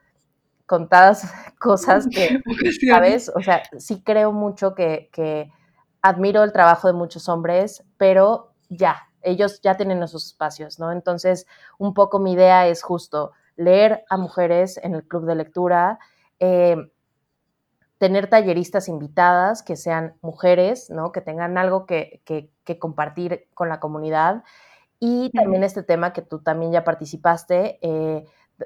contadas 0.65 1.31
cosas 1.59 2.07
que, 2.07 2.41
¿sabes? 2.89 3.31
O 3.33 3.41
sea, 3.41 3.63
sí 3.77 4.01
creo 4.03 4.33
mucho 4.33 4.75
que, 4.75 5.09
que 5.13 5.51
admiro 6.05 6.43
el 6.43 6.51
trabajo 6.51 6.87
de 6.87 6.93
muchos 6.93 7.27
hombres, 7.27 7.83
pero 7.97 8.53
ya, 8.69 9.09
ellos 9.23 9.59
ya 9.61 9.75
tienen 9.75 10.03
esos 10.03 10.27
espacios, 10.27 10.77
¿no? 10.77 10.91
Entonces, 10.91 11.47
un 11.79 11.95
poco 11.95 12.19
mi 12.19 12.33
idea 12.33 12.67
es 12.67 12.83
justo 12.83 13.31
leer 13.55 14.05
a 14.07 14.17
mujeres 14.17 14.79
en 14.83 14.93
el 14.93 15.07
club 15.07 15.25
de 15.25 15.33
lectura, 15.33 15.97
eh, 16.39 16.77
tener 17.97 18.29
talleristas 18.29 18.87
invitadas 18.87 19.63
que 19.63 19.75
sean 19.75 20.15
mujeres, 20.21 20.91
¿no? 20.91 21.11
Que 21.11 21.21
tengan 21.21 21.57
algo 21.57 21.87
que, 21.87 22.21
que, 22.23 22.79
compartir 22.79 23.47
con 23.55 23.67
la 23.67 23.79
comunidad. 23.79 24.43
Y 24.99 25.31
también 25.31 25.63
este 25.63 25.81
tema 25.81 26.13
que 26.13 26.21
tú 26.21 26.37
también 26.43 26.71
ya 26.71 26.83
participaste, 26.83 27.79
eh, 27.81 28.25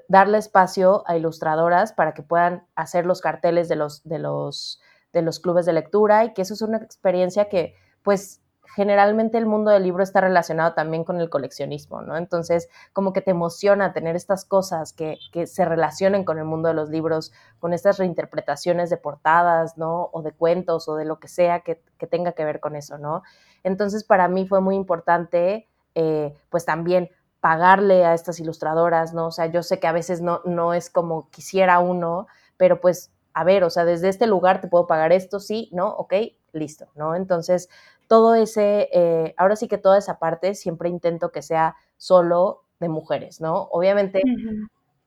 darle 0.10 0.40
espacio 0.40 1.04
a 1.08 1.16
ilustradoras 1.16 1.94
para 1.94 2.14
que 2.14 2.22
puedan 2.22 2.68
hacer 2.76 3.06
los 3.06 3.22
carteles 3.22 3.70
de 3.70 3.78
los, 3.78 4.04
de 4.04 4.20
los, 4.20 4.82
de 5.14 5.22
los 5.22 5.40
clubes 5.40 5.66
de 5.66 5.74
lectura 5.74 6.24
y 6.26 6.34
que 6.34 6.42
eso 6.44 6.54
es 6.54 6.62
una 6.62 6.78
experiencia 6.78 7.50
que 7.50 7.76
pues 8.04 8.42
generalmente 8.76 9.38
el 9.38 9.46
mundo 9.46 9.72
del 9.72 9.84
libro 9.84 10.04
está 10.04 10.22
relacionado 10.22 10.74
también 10.74 11.04
con 11.04 11.20
el 11.20 11.30
coleccionismo, 11.30 12.02
¿no? 12.02 12.16
Entonces, 12.18 12.70
como 12.94 13.14
que 13.14 13.22
te 13.22 13.32
emociona 13.32 13.94
tener 13.94 14.16
estas 14.16 14.46
cosas 14.46 14.94
que, 14.94 15.18
que, 15.32 15.48
se 15.48 15.66
relacionen 15.66 16.24
con 16.24 16.38
el 16.38 16.46
mundo 16.46 16.70
de 16.70 16.76
los 16.76 16.90
libros, 16.90 17.34
con 17.60 17.74
estas 17.74 17.98
reinterpretaciones 17.98 18.90
de 18.90 18.98
portadas, 18.98 19.78
¿no? 19.78 20.10
O 20.14 20.22
de 20.22 20.32
cuentos 20.32 20.88
o 20.88 20.96
de 20.96 21.06
lo 21.06 21.20
que 21.20 21.28
sea 21.28 21.62
que, 21.62 21.82
que 21.98 22.08
tenga 22.08 22.34
que 22.34 22.46
ver 22.46 22.60
con 22.60 22.76
eso, 22.76 22.98
¿no? 22.98 23.24
Entonces, 23.64 24.04
para 24.04 24.28
mí 24.28 24.48
fue 24.48 24.62
muy 24.62 24.76
importante, 24.76 25.68
eh, 25.96 26.36
pues 26.50 26.66
también 26.66 27.10
pagarle 27.42 28.06
a 28.06 28.14
estas 28.14 28.40
ilustradoras, 28.40 29.14
¿no? 29.14 29.28
O 29.28 29.32
sea, 29.32 29.48
yo 29.48 29.64
sé 29.64 29.80
que 29.80 29.88
a 29.88 29.92
veces 29.92 30.22
no, 30.22 30.42
no 30.46 30.74
es 30.74 30.90
como 30.90 31.30
quisiera 31.30 31.80
uno, 31.80 32.28
pero 32.58 32.80
pues, 32.82 33.12
a 33.34 33.44
ver, 33.44 33.64
o 33.64 33.70
sea, 33.70 33.86
desde 33.86 34.10
este 34.10 34.28
lugar 34.28 34.62
te 34.62 34.68
puedo 34.68 34.88
pagar 34.88 35.12
esto, 35.12 35.40
sí, 35.40 35.70
¿no? 35.72 35.90
Ok, 35.90 36.14
listo, 36.54 36.88
¿no? 36.96 37.16
Entonces, 37.16 37.70
todo 38.08 38.36
ese, 38.36 38.90
eh, 38.92 39.34
ahora 39.38 39.56
sí 39.56 39.68
que 39.68 39.78
toda 39.78 39.98
esa 39.98 40.20
parte 40.20 40.56
siempre 40.56 40.90
intento 40.90 41.32
que 41.32 41.42
sea 41.42 41.76
solo 41.98 42.64
de 42.80 42.90
mujeres, 42.90 43.42
¿no? 43.42 43.68
Obviamente 43.72 44.22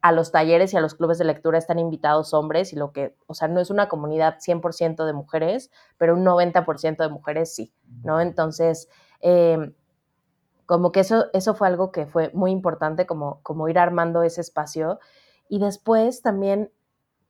a 0.02 0.12
los 0.12 0.32
talleres 0.32 0.74
y 0.74 0.76
a 0.76 0.80
los 0.80 0.94
clubes 0.94 1.18
de 1.18 1.24
lectura 1.24 1.58
están 1.58 1.78
invitados 1.78 2.34
hombres 2.34 2.72
y 2.72 2.76
lo 2.76 2.92
que, 2.92 3.14
o 3.28 3.34
sea, 3.34 3.46
no 3.48 3.60
es 3.60 3.70
una 3.70 3.88
comunidad 3.88 4.38
100% 4.40 5.06
de 5.06 5.12
mujeres, 5.12 5.70
pero 5.96 6.14
un 6.14 6.24
90% 6.24 7.04
de 7.04 7.08
mujeres 7.08 7.54
sí, 7.54 7.72
¿no? 8.02 8.20
Entonces, 8.20 8.88
eh, 9.20 9.72
como 10.66 10.90
que 10.90 11.00
eso, 11.00 11.26
eso 11.32 11.54
fue 11.54 11.68
algo 11.68 11.92
que 11.92 12.06
fue 12.06 12.30
muy 12.34 12.50
importante, 12.50 13.06
como, 13.06 13.40
como 13.42 13.68
ir 13.68 13.78
armando 13.78 14.22
ese 14.22 14.40
espacio. 14.40 14.98
Y 15.48 15.58
después 15.58 16.22
también, 16.22 16.72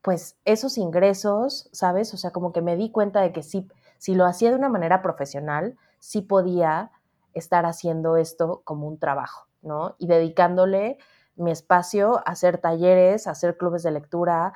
pues 0.03 0.37
esos 0.45 0.79
ingresos, 0.79 1.69
¿sabes? 1.73 2.13
O 2.13 2.17
sea, 2.17 2.33
como 2.33 2.53
que 2.53 2.61
me 2.61 2.77
di 2.77 2.91
cuenta 2.91 3.21
de 3.21 3.33
que 3.33 3.43
sí, 3.43 3.69
si 3.99 4.15
lo 4.15 4.27
hacía 4.27 4.51
de 4.51 4.57
una 4.57 4.69
manera 4.69 5.01
profesional, 5.01 5.79
sí 6.01 6.23
podía 6.23 6.91
estar 7.35 7.65
haciendo 7.65 8.17
esto 8.17 8.63
como 8.65 8.89
un 8.89 8.99
trabajo, 8.99 9.47
¿no? 9.63 9.95
Y 9.99 10.09
dedicándole 10.09 10.99
mi 11.37 11.53
espacio 11.53 12.19
a 12.19 12.33
hacer 12.33 12.59
talleres, 12.59 13.27
a 13.27 13.31
hacer 13.31 13.57
clubes 13.57 13.85
de 13.85 13.93
lectura, 13.93 14.53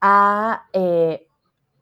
a 0.00 0.66
eh, 0.72 1.28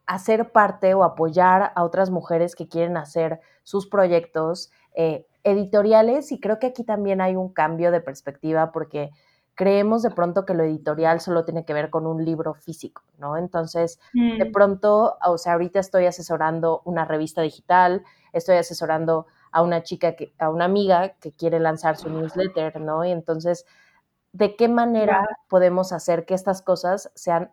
hacer 0.07 0.53
parte 0.53 0.95
o 0.95 1.05
apoyar 1.05 1.73
a 1.75 1.85
otras 1.85 2.11
mujeres 2.11 2.55
que 2.55 2.69
quieren 2.69 2.97
hacer 2.97 3.41
sus 3.63 3.87
proyectos 3.87 4.71
eh, 4.95 5.27
editoriales. 5.45 6.33
Y 6.33 6.41
creo 6.41 6.59
que 6.59 6.67
aquí 6.67 6.85
también 6.85 7.21
hay 7.21 7.37
un 7.37 7.53
cambio 7.53 7.91
de 7.91 8.01
perspectiva 8.01 8.73
porque 8.73 9.11
creemos 9.55 10.03
de 10.03 10.11
pronto 10.11 10.45
que 10.45 10.55
lo 10.55 10.65
editorial 10.65 11.21
solo 11.21 11.45
tiene 11.45 11.65
que 11.65 11.75
ver 11.75 11.91
con 11.91 12.07
un 12.07 12.25
libro 12.25 12.55
físico, 12.55 13.03
¿no? 13.19 13.37
Entonces, 13.37 14.01
de 14.13 14.45
mm. 14.45 14.53
pronto, 14.53 15.17
o 15.25 15.39
sea, 15.39 15.55
ahorita 15.55 15.79
estoy 15.79 16.07
asesorando 16.07 16.83
una 16.85 17.05
revista 17.05 17.43
digital, 17.43 18.03
estoy 18.33 18.57
asesorando 18.57 19.27
a 19.53 19.63
una 19.63 19.83
chica, 19.83 20.17
que, 20.17 20.35
a 20.39 20.51
una 20.51 20.65
amiga 20.65 21.11
que 21.21 21.33
quiere 21.33 21.61
lanzar 21.61 21.97
su 21.97 22.09
newsletter, 22.09 22.81
¿no? 22.81 23.05
Y 23.05 23.13
entonces, 23.13 23.67
¿de 24.33 24.57
qué 24.57 24.69
manera 24.69 25.27
podemos 25.49 25.93
hacer 25.93 26.25
que 26.25 26.35
estas 26.35 26.61
cosas 26.61 27.13
sean 27.15 27.53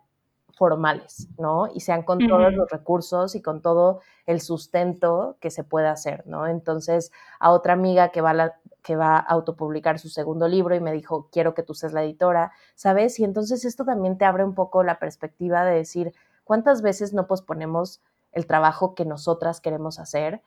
formales, 0.52 1.28
¿no? 1.38 1.68
Y 1.72 1.80
sean 1.80 2.02
con 2.02 2.18
todos 2.18 2.52
los 2.52 2.70
recursos 2.70 3.34
y 3.34 3.42
con 3.42 3.62
todo 3.62 4.00
el 4.26 4.40
sustento 4.40 5.36
que 5.40 5.50
se 5.50 5.64
puede 5.64 5.88
hacer, 5.88 6.26
¿no? 6.26 6.46
Entonces, 6.46 7.10
a 7.40 7.50
otra 7.50 7.72
amiga 7.72 8.10
que 8.10 8.20
va 8.20 8.30
a, 8.30 8.34
la, 8.34 8.60
que 8.82 8.96
va 8.96 9.16
a 9.16 9.20
autopublicar 9.20 9.98
su 9.98 10.08
segundo 10.08 10.48
libro 10.48 10.74
y 10.74 10.80
me 10.80 10.92
dijo, 10.92 11.28
quiero 11.30 11.54
que 11.54 11.62
tú 11.62 11.74
seas 11.74 11.92
la 11.92 12.02
editora, 12.02 12.52
¿sabes? 12.74 13.18
Y 13.20 13.24
entonces 13.24 13.64
esto 13.64 13.84
también 13.84 14.18
te 14.18 14.24
abre 14.24 14.44
un 14.44 14.54
poco 14.54 14.82
la 14.82 14.98
perspectiva 14.98 15.64
de 15.64 15.76
decir, 15.76 16.12
¿cuántas 16.44 16.82
veces 16.82 17.14
no 17.14 17.26
posponemos 17.26 18.00
el 18.32 18.46
trabajo 18.46 18.94
que 18.94 19.04
nosotras 19.04 19.60
queremos 19.60 19.98
hacer? 19.98 20.42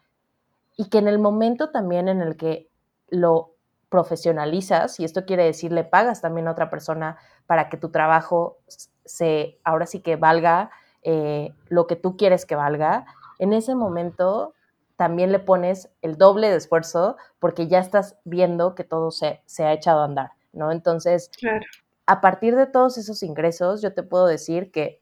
Y 0.75 0.89
que 0.89 0.97
en 0.97 1.07
el 1.07 1.19
momento 1.19 1.71
también 1.71 2.09
en 2.09 2.21
el 2.21 2.35
que 2.35 2.69
lo 3.07 3.55
profesionalizas, 3.89 4.99
y 4.99 5.05
esto 5.05 5.25
quiere 5.25 5.45
decir, 5.45 5.71
le 5.71 5.85
pagas 5.85 6.21
también 6.21 6.47
a 6.47 6.51
otra 6.51 6.69
persona 6.69 7.17
para 7.45 7.69
que 7.69 7.77
tu 7.77 7.89
trabajo 7.89 8.57
se, 9.05 9.59
ahora 9.63 9.85
sí 9.85 10.01
que 10.01 10.17
valga 10.17 10.71
eh, 11.03 11.53
lo 11.69 11.87
que 11.87 11.95
tú 11.95 12.17
quieres 12.17 12.45
que 12.45 12.55
valga, 12.55 13.05
en 13.39 13.53
ese 13.53 13.75
momento 13.75 14.53
también 14.97 15.31
le 15.31 15.39
pones 15.39 15.89
el 16.01 16.17
doble 16.17 16.49
de 16.49 16.57
esfuerzo 16.57 17.17
porque 17.39 17.67
ya 17.67 17.79
estás 17.79 18.17
viendo 18.23 18.75
que 18.75 18.83
todo 18.83 19.11
se, 19.11 19.41
se 19.45 19.65
ha 19.65 19.73
echado 19.73 20.01
a 20.01 20.05
andar, 20.05 20.31
¿no? 20.53 20.71
Entonces, 20.71 21.31
a 22.05 22.21
partir 22.21 22.55
de 22.55 22.67
todos 22.67 22.97
esos 22.97 23.23
ingresos, 23.23 23.81
yo 23.81 23.93
te 23.93 24.03
puedo 24.03 24.27
decir 24.27 24.71
que, 24.71 25.01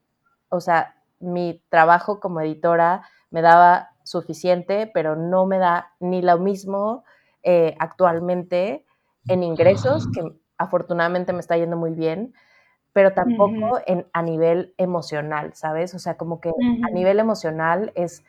o 0.49 0.59
sea, 0.59 0.95
mi 1.19 1.61
trabajo 1.69 2.19
como 2.19 2.41
editora 2.41 3.07
me 3.29 3.41
daba 3.41 3.91
suficiente, 4.03 4.89
pero 4.93 5.15
no 5.15 5.45
me 5.45 5.57
da 5.57 5.93
ni 5.99 6.21
lo 6.21 6.37
mismo 6.37 7.03
eh, 7.43 7.75
actualmente 7.79 8.85
en 9.27 9.43
ingresos, 9.43 10.07
que 10.13 10.21
afortunadamente 10.57 11.33
me 11.33 11.39
está 11.39 11.57
yendo 11.57 11.77
muy 11.77 11.91
bien, 11.91 12.33
pero 12.93 13.13
tampoco 13.13 13.79
en, 13.85 14.05
a 14.13 14.21
nivel 14.21 14.73
emocional, 14.77 15.53
¿sabes? 15.55 15.93
O 15.95 15.99
sea, 15.99 16.15
como 16.15 16.39
que 16.39 16.49
a 16.49 16.91
nivel 16.91 17.19
emocional 17.19 17.91
es 17.95 18.23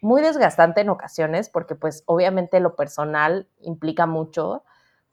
muy 0.00 0.22
desgastante 0.22 0.80
en 0.80 0.90
ocasiones, 0.90 1.48
porque 1.48 1.74
pues 1.74 2.02
obviamente 2.06 2.60
lo 2.60 2.76
personal 2.76 3.48
implica 3.60 4.06
mucho, 4.06 4.64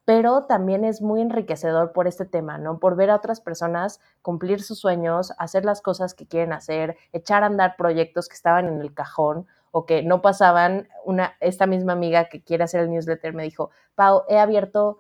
pero 0.06 0.46
también 0.46 0.86
es 0.86 1.02
muy 1.02 1.22
enriquecedor 1.22 1.92
por 1.92 2.08
este 2.08 2.26
tema, 2.26 2.58
¿no? 2.58 2.80
Por 2.80 2.96
ver 2.96 3.10
a 3.10 3.16
otras 3.16 3.42
personas 3.42 4.00
cumplir 4.22 4.62
sus 4.62 4.80
sueños, 4.80 5.34
hacer 5.40 5.66
las 5.66 5.82
cosas 5.82 6.14
que 6.14 6.28
quieren 6.28 6.54
hacer, 6.54 6.96
echar 7.12 7.44
a 7.44 7.48
andar 7.48 7.76
proyectos 7.76 8.30
que 8.30 8.36
estaban 8.36 8.68
en 8.68 8.82
el 8.82 8.94
cajón 8.94 9.48
o 9.72 9.86
que 9.86 10.04
no 10.04 10.22
pasaban. 10.22 10.88
Una, 11.06 11.34
esta 11.40 11.66
misma 11.66 11.94
amiga 11.94 12.30
que 12.30 12.44
quiere 12.44 12.64
hacer 12.64 12.82
el 12.82 12.92
newsletter 12.92 13.34
me 13.34 13.44
dijo, 13.44 13.72
Pau, 13.96 14.24
he 14.30 14.38
abierto 14.38 15.00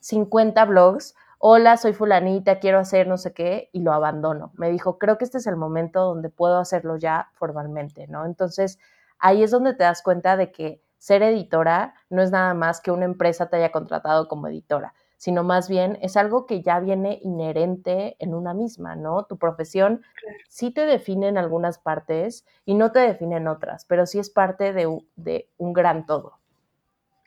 50 0.00 0.64
blogs 0.66 1.14
hola, 1.46 1.76
soy 1.76 1.92
fulanita, 1.92 2.58
quiero 2.58 2.78
hacer 2.78 3.06
no 3.06 3.18
sé 3.18 3.34
qué, 3.34 3.68
y 3.70 3.80
lo 3.80 3.92
abandono. 3.92 4.52
Me 4.54 4.70
dijo, 4.70 4.96
creo 4.98 5.18
que 5.18 5.26
este 5.26 5.36
es 5.36 5.46
el 5.46 5.56
momento 5.56 6.00
donde 6.00 6.30
puedo 6.30 6.58
hacerlo 6.58 6.96
ya 6.96 7.28
formalmente, 7.34 8.06
¿no? 8.08 8.24
Entonces, 8.24 8.78
ahí 9.24 9.42
es 9.42 9.50
donde 9.50 9.72
te 9.72 9.84
das 9.84 10.02
cuenta 10.02 10.36
de 10.36 10.52
que 10.52 10.82
ser 10.98 11.22
editora 11.22 11.94
no 12.10 12.22
es 12.22 12.30
nada 12.30 12.52
más 12.52 12.82
que 12.82 12.90
una 12.90 13.06
empresa 13.06 13.48
te 13.48 13.56
haya 13.56 13.72
contratado 13.72 14.28
como 14.28 14.48
editora, 14.48 14.92
sino 15.16 15.42
más 15.42 15.66
bien 15.66 15.98
es 16.02 16.18
algo 16.18 16.44
que 16.44 16.60
ya 16.60 16.78
viene 16.78 17.20
inherente 17.22 18.16
en 18.18 18.34
una 18.34 18.52
misma, 18.52 18.96
¿no? 18.96 19.24
Tu 19.24 19.38
profesión 19.38 20.02
sí 20.48 20.70
te 20.70 20.84
define 20.84 21.28
en 21.28 21.38
algunas 21.38 21.78
partes 21.78 22.44
y 22.66 22.74
no 22.74 22.92
te 22.92 22.98
define 22.98 23.38
en 23.38 23.48
otras, 23.48 23.86
pero 23.86 24.04
sí 24.04 24.18
es 24.18 24.28
parte 24.28 24.74
de, 24.74 25.00
de 25.16 25.48
un 25.56 25.72
gran 25.72 26.04
todo. 26.04 26.38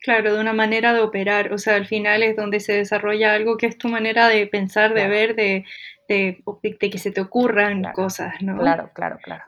Claro, 0.04 0.36
de 0.36 0.40
una 0.40 0.54
manera 0.54 0.94
de 0.94 1.02
operar, 1.02 1.52
o 1.52 1.58
sea, 1.58 1.76
al 1.76 1.88
final 1.88 2.22
es 2.22 2.36
donde 2.36 2.60
se 2.60 2.74
desarrolla 2.74 3.34
algo 3.34 3.58
que 3.58 3.66
es 3.66 3.80
tu 3.80 3.88
manera 3.88 4.28
de 4.28 4.46
pensar, 4.46 4.94
de 4.94 5.08
ver, 5.08 5.36
de, 5.36 5.66
de, 6.08 6.44
que 6.78 7.00
se 7.00 7.12
te 7.12 7.22
ocurran 7.22 7.82
cosas, 7.94 8.36
¿no? 8.42 8.60
Claro, 8.60 8.92
claro, 8.94 9.18
claro. 9.24 9.44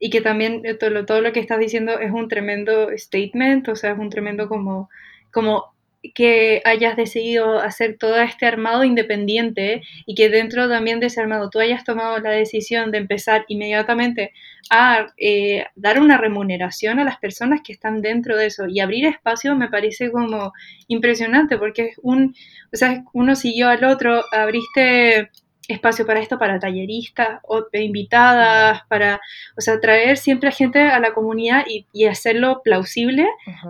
Y 0.00 0.10
que 0.10 0.22
también 0.22 0.62
eh, 0.64 0.74
todo 0.74 0.90
lo, 0.90 1.06
todo 1.06 1.20
lo 1.20 1.32
que 1.32 1.40
estás 1.40 1.60
diciendo 1.60 2.00
es 2.00 2.10
un 2.10 2.28
tremendo 2.28 2.88
statement, 2.96 3.68
o 3.68 3.76
sea, 3.76 3.92
es 3.92 3.98
un 3.98 4.10
tremendo 4.10 4.48
como, 4.48 4.88
como 5.30 5.66
que 6.14 6.62
hayas 6.64 6.96
decidido 6.96 7.60
hacer 7.60 7.98
todo 7.98 8.16
este 8.20 8.46
armado 8.46 8.84
independiente 8.84 9.82
y 10.06 10.14
que 10.14 10.30
dentro 10.30 10.68
también 10.68 10.98
de 10.98 11.06
ese 11.06 11.20
armado 11.20 11.50
tú 11.50 11.60
hayas 11.60 11.84
tomado 11.84 12.18
la 12.20 12.30
decisión 12.30 12.90
de 12.90 12.98
empezar 12.98 13.44
inmediatamente 13.48 14.32
a 14.70 15.08
eh, 15.18 15.66
dar 15.74 16.00
una 16.00 16.16
remuneración 16.16 16.98
a 16.98 17.04
las 17.04 17.18
personas 17.18 17.60
que 17.62 17.74
están 17.74 18.00
dentro 18.00 18.36
de 18.36 18.46
eso 18.46 18.66
y 18.66 18.80
abrir 18.80 19.04
espacio 19.04 19.54
me 19.56 19.68
parece 19.68 20.10
como 20.10 20.52
impresionante 20.88 21.58
porque 21.58 21.88
es 21.88 21.98
un, 22.02 22.34
o 22.72 22.76
sea, 22.76 23.04
uno 23.12 23.34
siguió 23.36 23.68
al 23.68 23.84
otro, 23.84 24.24
abriste 24.32 25.28
espacio 25.74 26.06
para 26.06 26.20
esto, 26.20 26.38
para 26.38 26.58
talleristas, 26.58 27.40
o 27.44 27.66
invitadas, 27.72 28.82
para, 28.88 29.20
o 29.56 29.60
sea, 29.60 29.80
traer 29.80 30.16
siempre 30.16 30.48
a 30.48 30.52
gente 30.52 30.80
a 30.80 31.00
la 31.00 31.12
comunidad 31.12 31.64
y, 31.66 32.06
hacerlo 32.06 32.62
plausible, 32.64 33.26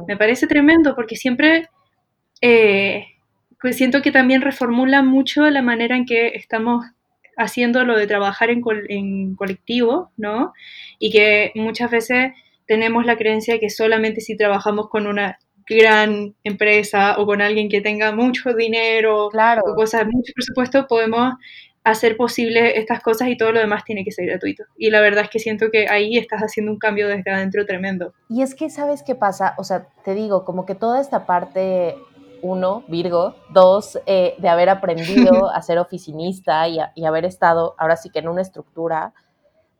me 0.06 0.16
parece 0.16 0.46
tremendo 0.46 0.94
porque 0.94 1.16
siempre 1.16 1.68
eh, 2.40 3.06
pues 3.60 3.76
siento 3.76 4.02
que 4.02 4.12
también 4.12 4.40
reformula 4.40 5.02
mucho 5.02 5.48
la 5.50 5.62
manera 5.62 5.96
en 5.96 6.06
que 6.06 6.28
estamos 6.28 6.86
haciendo 7.36 7.84
lo 7.84 7.96
de 7.96 8.06
trabajar 8.06 8.50
en, 8.50 8.62
en 8.88 9.34
colectivo, 9.34 10.10
¿no? 10.16 10.52
Y 10.98 11.10
que 11.10 11.52
muchas 11.54 11.90
veces 11.90 12.32
tenemos 12.66 13.04
la 13.04 13.16
creencia 13.16 13.54
de 13.54 13.60
que 13.60 13.70
solamente 13.70 14.20
si 14.20 14.36
trabajamos 14.36 14.88
con 14.88 15.06
una 15.06 15.38
gran 15.70 16.34
empresa 16.42 17.16
o 17.18 17.26
con 17.26 17.40
alguien 17.40 17.68
que 17.68 17.80
tenga 17.80 18.12
mucho 18.12 18.52
dinero 18.54 19.28
claro. 19.30 19.62
o 19.66 19.74
cosas, 19.74 20.04
mucho 20.10 20.32
presupuesto, 20.34 20.86
podemos 20.86 21.34
hacer 21.84 22.16
posible 22.16 22.78
estas 22.78 23.02
cosas 23.02 23.28
y 23.28 23.36
todo 23.36 23.52
lo 23.52 23.60
demás 23.60 23.84
tiene 23.84 24.04
que 24.04 24.12
ser 24.12 24.26
gratuito. 24.26 24.64
Y 24.76 24.90
la 24.90 25.00
verdad 25.00 25.24
es 25.24 25.30
que 25.30 25.38
siento 25.38 25.70
que 25.70 25.88
ahí 25.88 26.18
estás 26.18 26.40
haciendo 26.42 26.72
un 26.72 26.78
cambio 26.78 27.08
desde 27.08 27.30
adentro 27.30 27.64
tremendo. 27.64 28.12
Y 28.28 28.42
es 28.42 28.54
que, 28.54 28.70
¿sabes 28.70 29.02
qué 29.02 29.14
pasa? 29.14 29.54
O 29.56 29.64
sea, 29.64 29.86
te 30.04 30.14
digo, 30.14 30.44
como 30.44 30.66
que 30.66 30.74
toda 30.74 31.00
esta 31.00 31.26
parte 31.26 31.96
uno, 32.42 32.84
Virgo, 32.88 33.34
dos, 33.50 33.98
eh, 34.06 34.34
de 34.38 34.48
haber 34.48 34.68
aprendido 34.68 35.50
a 35.54 35.62
ser 35.62 35.78
oficinista 35.78 36.68
y, 36.68 36.78
y, 36.94 37.04
haber 37.04 37.24
estado 37.24 37.74
ahora 37.78 37.96
sí 37.96 38.10
que 38.10 38.20
en 38.20 38.28
una 38.28 38.42
estructura, 38.42 39.12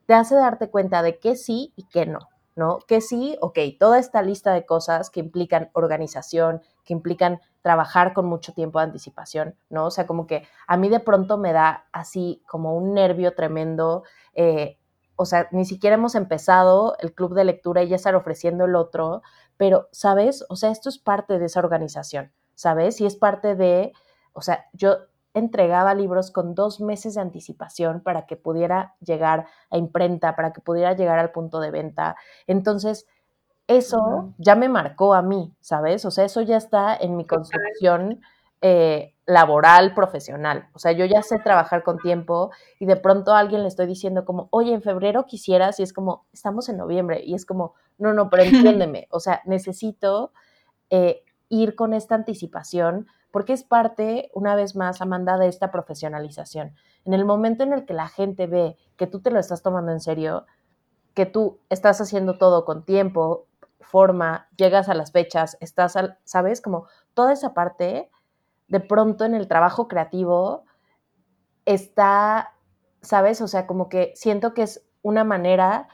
te 0.06 0.14
hace 0.14 0.34
darte 0.34 0.68
cuenta 0.68 1.02
de 1.02 1.18
qué 1.18 1.36
sí 1.36 1.72
y 1.76 1.84
qué 1.84 2.06
no, 2.06 2.18
¿no? 2.56 2.78
Que 2.86 3.00
sí, 3.00 3.36
ok, 3.40 3.58
toda 3.78 3.98
esta 3.98 4.22
lista 4.22 4.52
de 4.52 4.66
cosas 4.66 5.10
que 5.10 5.20
implican 5.20 5.70
organización, 5.72 6.62
que 6.84 6.92
implican 6.92 7.40
trabajar 7.62 8.12
con 8.12 8.26
mucho 8.26 8.52
tiempo 8.52 8.78
de 8.78 8.86
anticipación, 8.86 9.54
¿no? 9.68 9.86
O 9.86 9.90
sea, 9.90 10.06
como 10.06 10.26
que 10.26 10.46
a 10.66 10.76
mí 10.76 10.88
de 10.88 11.00
pronto 11.00 11.38
me 11.38 11.52
da 11.52 11.86
así 11.92 12.42
como 12.46 12.74
un 12.76 12.94
nervio 12.94 13.34
tremendo. 13.34 14.04
Eh, 14.34 14.78
o 15.16 15.26
sea, 15.26 15.48
ni 15.52 15.66
siquiera 15.66 15.94
hemos 15.94 16.14
empezado 16.14 16.96
el 17.00 17.14
club 17.14 17.34
de 17.34 17.44
lectura 17.44 17.82
y 17.82 17.88
ya 17.88 17.96
estar 17.96 18.14
ofreciendo 18.14 18.64
el 18.64 18.74
otro, 18.74 19.22
pero, 19.58 19.88
¿sabes? 19.92 20.44
O 20.48 20.56
sea, 20.56 20.70
esto 20.70 20.88
es 20.88 20.98
parte 20.98 21.38
de 21.38 21.46
esa 21.46 21.60
organización, 21.60 22.32
¿sabes? 22.54 23.00
Y 23.02 23.06
es 23.06 23.16
parte 23.16 23.54
de, 23.54 23.92
o 24.32 24.40
sea, 24.40 24.64
yo 24.72 24.96
entregaba 25.34 25.94
libros 25.94 26.30
con 26.30 26.54
dos 26.54 26.80
meses 26.80 27.14
de 27.14 27.20
anticipación 27.20 28.00
para 28.00 28.26
que 28.26 28.36
pudiera 28.36 28.94
llegar 29.00 29.46
a 29.70 29.76
imprenta, 29.76 30.34
para 30.34 30.52
que 30.52 30.60
pudiera 30.60 30.94
llegar 30.94 31.18
al 31.18 31.30
punto 31.30 31.60
de 31.60 31.70
venta. 31.70 32.16
Entonces, 32.46 33.06
eso 33.70 34.34
ya 34.38 34.56
me 34.56 34.68
marcó 34.68 35.14
a 35.14 35.22
mí, 35.22 35.54
¿sabes? 35.60 36.04
O 36.04 36.10
sea, 36.10 36.24
eso 36.24 36.42
ya 36.42 36.56
está 36.56 36.96
en 36.96 37.16
mi 37.16 37.24
construcción 37.24 38.20
eh, 38.60 39.14
laboral, 39.26 39.94
profesional. 39.94 40.68
O 40.74 40.80
sea, 40.80 40.90
yo 40.90 41.04
ya 41.04 41.22
sé 41.22 41.38
trabajar 41.38 41.84
con 41.84 41.98
tiempo 41.98 42.50
y 42.80 42.86
de 42.86 42.96
pronto 42.96 43.32
a 43.32 43.38
alguien 43.38 43.62
le 43.62 43.68
estoy 43.68 43.86
diciendo 43.86 44.24
como, 44.24 44.48
oye, 44.50 44.74
en 44.74 44.82
febrero 44.82 45.24
quisieras 45.24 45.78
y 45.78 45.84
es 45.84 45.92
como, 45.92 46.26
estamos 46.32 46.68
en 46.68 46.78
noviembre 46.78 47.22
y 47.24 47.34
es 47.34 47.46
como, 47.46 47.74
no, 47.96 48.12
no, 48.12 48.28
pero 48.28 48.42
entiéndeme. 48.82 49.06
O 49.12 49.20
sea, 49.20 49.40
necesito 49.44 50.32
eh, 50.90 51.22
ir 51.48 51.76
con 51.76 51.94
esta 51.94 52.16
anticipación 52.16 53.06
porque 53.30 53.52
es 53.52 53.62
parte, 53.62 54.32
una 54.34 54.56
vez 54.56 54.74
más, 54.74 55.00
Amanda, 55.00 55.38
de 55.38 55.46
esta 55.46 55.70
profesionalización. 55.70 56.74
En 57.04 57.14
el 57.14 57.24
momento 57.24 57.62
en 57.62 57.72
el 57.72 57.84
que 57.84 57.94
la 57.94 58.08
gente 58.08 58.48
ve 58.48 58.76
que 58.96 59.06
tú 59.06 59.20
te 59.20 59.30
lo 59.30 59.38
estás 59.38 59.62
tomando 59.62 59.92
en 59.92 60.00
serio, 60.00 60.46
que 61.14 61.24
tú 61.24 61.60
estás 61.68 62.00
haciendo 62.00 62.36
todo 62.36 62.64
con 62.64 62.84
tiempo, 62.84 63.46
forma, 63.80 64.48
llegas 64.56 64.88
a 64.88 64.94
las 64.94 65.12
fechas, 65.12 65.56
estás, 65.60 65.96
al, 65.96 66.18
¿sabes? 66.24 66.60
Como 66.60 66.86
toda 67.14 67.32
esa 67.32 67.54
parte, 67.54 68.10
de 68.68 68.80
pronto 68.80 69.24
en 69.24 69.34
el 69.34 69.48
trabajo 69.48 69.88
creativo 69.88 70.64
está, 71.64 72.54
¿sabes? 73.02 73.40
O 73.40 73.48
sea, 73.48 73.66
como 73.66 73.88
que 73.88 74.12
siento 74.14 74.54
que 74.54 74.62
es 74.62 74.86
una 75.02 75.24
manera, 75.24 75.88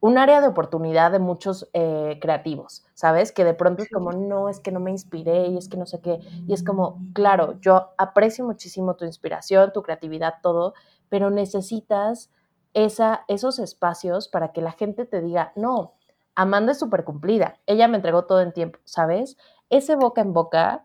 un 0.00 0.18
área 0.18 0.40
de 0.40 0.48
oportunidad 0.48 1.10
de 1.10 1.18
muchos 1.18 1.68
eh, 1.72 2.18
creativos, 2.20 2.84
¿sabes? 2.94 3.32
Que 3.32 3.44
de 3.44 3.54
pronto 3.54 3.82
es 3.82 3.90
como, 3.90 4.12
no, 4.12 4.48
es 4.48 4.60
que 4.60 4.70
no 4.70 4.80
me 4.80 4.90
inspiré 4.90 5.48
y 5.48 5.56
es 5.56 5.68
que 5.68 5.76
no 5.76 5.86
sé 5.86 6.00
qué. 6.00 6.20
Y 6.46 6.52
es 6.52 6.62
como, 6.62 7.00
claro, 7.14 7.58
yo 7.60 7.94
aprecio 7.98 8.44
muchísimo 8.44 8.96
tu 8.96 9.04
inspiración, 9.04 9.72
tu 9.72 9.82
creatividad, 9.82 10.34
todo, 10.42 10.74
pero 11.08 11.30
necesitas 11.30 12.30
esa, 12.74 13.24
esos 13.28 13.58
espacios 13.58 14.28
para 14.28 14.52
que 14.52 14.60
la 14.60 14.72
gente 14.72 15.04
te 15.06 15.20
diga, 15.20 15.52
no, 15.56 15.94
Amanda 16.34 16.72
es 16.72 16.78
súper 16.78 17.04
cumplida, 17.04 17.58
ella 17.66 17.88
me 17.88 17.96
entregó 17.96 18.24
todo 18.24 18.40
en 18.40 18.52
tiempo, 18.52 18.78
¿sabes? 18.84 19.36
Ese 19.70 19.96
boca 19.96 20.20
en 20.20 20.32
boca 20.32 20.84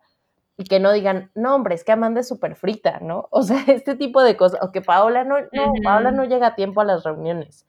y 0.58 0.66
que 0.66 0.80
no 0.80 0.92
digan, 0.92 1.32
no, 1.36 1.56
hombre, 1.56 1.74
es 1.76 1.84
que 1.84 1.94
Amanda 1.94 2.20
es 2.20 2.28
súper 2.28 2.56
frita, 2.56 3.00
¿no? 3.00 3.28
O 3.32 3.44
sea, 3.44 3.64
este 3.68 3.96
tipo 3.96 4.22
de 4.22 4.36
cosas, 4.36 4.60
o 4.62 4.72
que 4.72 4.82
Paola 4.82 5.24
no, 5.24 5.40
no, 5.40 5.74
Paola 5.84 6.12
no 6.12 6.26
llega 6.26 6.48
a 6.48 6.56
tiempo 6.56 6.82
a 6.82 6.86
las 6.86 7.04
reuniones. 7.04 7.66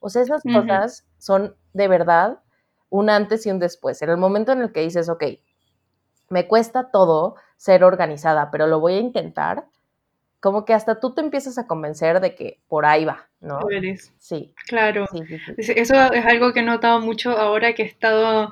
O 0.00 0.08
sea, 0.08 0.22
esas 0.22 0.42
cosas 0.42 1.06
son 1.18 1.54
de 1.72 1.86
verdad 1.86 2.40
un 2.90 3.08
antes 3.08 3.46
y 3.46 3.50
un 3.50 3.60
después. 3.60 4.02
En 4.02 4.10
el 4.10 4.16
momento 4.16 4.50
en 4.50 4.60
el 4.60 4.72
que 4.72 4.80
dices, 4.80 5.08
ok, 5.08 5.24
me 6.28 6.48
cuesta 6.48 6.90
todo 6.90 7.36
ser 7.56 7.84
organizada, 7.84 8.50
pero 8.50 8.66
lo 8.66 8.80
voy 8.80 8.94
a 8.94 9.00
intentar, 9.00 9.66
como 10.42 10.64
que 10.64 10.74
hasta 10.74 10.98
tú 10.98 11.14
te 11.14 11.20
empiezas 11.20 11.56
a 11.56 11.68
convencer 11.68 12.18
de 12.18 12.34
que 12.34 12.58
por 12.66 12.84
ahí 12.84 13.04
va, 13.04 13.28
¿no? 13.40 13.60
Eres. 13.70 14.12
Sí. 14.18 14.52
Claro. 14.66 15.06
Eso 15.56 16.12
es 16.12 16.26
algo 16.26 16.52
que 16.52 16.60
he 16.60 16.64
notado 16.64 17.00
mucho 17.00 17.30
ahora 17.38 17.74
que 17.74 17.84
he 17.84 17.86
estado 17.86 18.50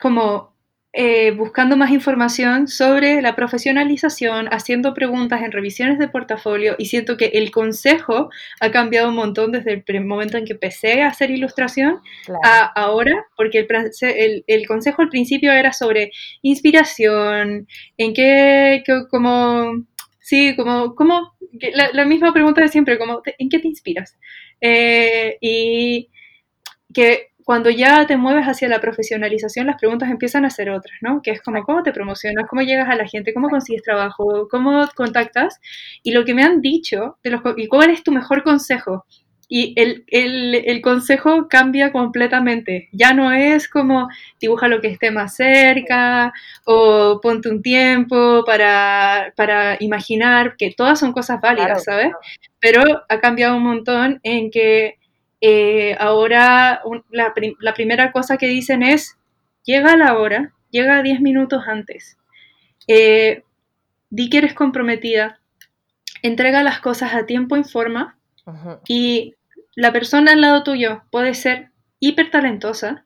como 0.00 0.52
eh, 0.92 1.32
buscando 1.32 1.76
más 1.76 1.90
información 1.90 2.68
sobre 2.68 3.22
la 3.22 3.34
profesionalización, 3.34 4.46
haciendo 4.52 4.94
preguntas 4.94 5.42
en 5.42 5.50
revisiones 5.50 5.98
de 5.98 6.06
portafolio 6.06 6.76
y 6.78 6.86
siento 6.86 7.16
que 7.16 7.32
el 7.34 7.50
consejo 7.50 8.30
ha 8.60 8.70
cambiado 8.70 9.08
un 9.08 9.16
montón 9.16 9.50
desde 9.50 9.82
el 9.84 10.04
momento 10.04 10.36
en 10.36 10.44
que 10.44 10.52
empecé 10.52 11.02
a 11.02 11.08
hacer 11.08 11.32
ilustración 11.32 12.00
a 12.44 12.66
ahora, 12.80 13.26
porque 13.36 13.66
el, 14.00 14.44
el, 14.46 14.66
consejo 14.68 15.02
al 15.02 15.08
principio 15.08 15.50
era 15.50 15.72
sobre 15.72 16.12
inspiración, 16.42 17.66
en 17.96 18.14
qué, 18.14 18.84
como 19.10 19.84
Sí, 20.32 20.56
como, 20.56 20.94
como 20.94 21.34
la, 21.92 22.06
misma 22.06 22.32
pregunta 22.32 22.62
de 22.62 22.68
siempre, 22.68 22.98
como, 22.98 23.20
¿en 23.38 23.50
qué 23.50 23.58
te 23.58 23.68
inspiras? 23.68 24.16
Eh, 24.62 25.36
y 25.42 26.08
que 26.94 27.32
cuando 27.44 27.68
ya 27.68 28.06
te 28.06 28.16
mueves 28.16 28.46
hacia 28.46 28.66
la 28.70 28.80
profesionalización, 28.80 29.66
las 29.66 29.76
preguntas 29.78 30.10
empiezan 30.10 30.46
a 30.46 30.50
ser 30.50 30.70
otras, 30.70 30.96
¿no? 31.02 31.20
Que 31.20 31.32
es 31.32 31.42
como, 31.42 31.62
¿cómo 31.64 31.82
te 31.82 31.92
promocionas? 31.92 32.46
¿Cómo 32.48 32.62
llegas 32.62 32.88
a 32.88 32.96
la 32.96 33.06
gente? 33.06 33.34
¿Cómo 33.34 33.50
consigues 33.50 33.82
trabajo? 33.82 34.48
¿Cómo 34.50 34.88
contactas? 34.94 35.60
Y 36.02 36.12
lo 36.12 36.24
que 36.24 36.32
me 36.32 36.44
han 36.44 36.62
dicho, 36.62 37.18
de 37.22 37.28
los, 37.28 37.42
¿y 37.58 37.68
cuál 37.68 37.90
es 37.90 38.02
tu 38.02 38.10
mejor 38.10 38.42
consejo? 38.42 39.04
Y 39.54 39.74
el, 39.76 40.04
el, 40.06 40.54
el, 40.54 40.80
consejo 40.80 41.46
cambia 41.46 41.92
completamente. 41.92 42.88
Ya 42.90 43.12
no 43.12 43.32
es 43.32 43.68
como 43.68 44.08
dibuja 44.40 44.66
lo 44.66 44.80
que 44.80 44.88
esté 44.88 45.10
más 45.10 45.36
cerca 45.36 46.32
o 46.64 47.20
ponte 47.20 47.50
un 47.50 47.60
tiempo 47.60 48.44
para, 48.46 49.34
para 49.36 49.76
imaginar, 49.78 50.56
que 50.56 50.72
todas 50.74 50.98
son 50.98 51.12
cosas 51.12 51.38
válidas, 51.42 51.84
¿sabes? 51.84 52.14
Pero 52.60 52.82
ha 53.06 53.20
cambiado 53.20 53.58
un 53.58 53.64
montón 53.64 54.20
en 54.22 54.50
que 54.50 54.98
eh, 55.42 55.96
ahora 56.00 56.80
la, 57.10 57.34
la, 57.60 57.74
primera 57.74 58.10
cosa 58.10 58.38
que 58.38 58.46
dicen 58.46 58.82
es, 58.82 59.18
llega 59.64 59.92
a 59.92 59.98
la 59.98 60.16
hora, 60.16 60.54
llega 60.70 61.02
10 61.02 61.20
minutos 61.20 61.64
antes. 61.66 62.16
Eh, 62.88 63.42
di 64.08 64.30
que 64.30 64.38
eres 64.38 64.54
comprometida, 64.54 65.40
entrega 66.22 66.62
las 66.62 66.80
cosas 66.80 67.12
a 67.12 67.26
tiempo 67.26 67.58
y 67.58 67.64
forma. 67.64 68.16
Y 68.88 69.34
la 69.74 69.92
persona 69.92 70.32
al 70.32 70.40
lado 70.40 70.62
tuyo 70.62 71.02
puede 71.10 71.34
ser 71.34 71.70
hiper 71.98 72.30
talentosa 72.30 73.04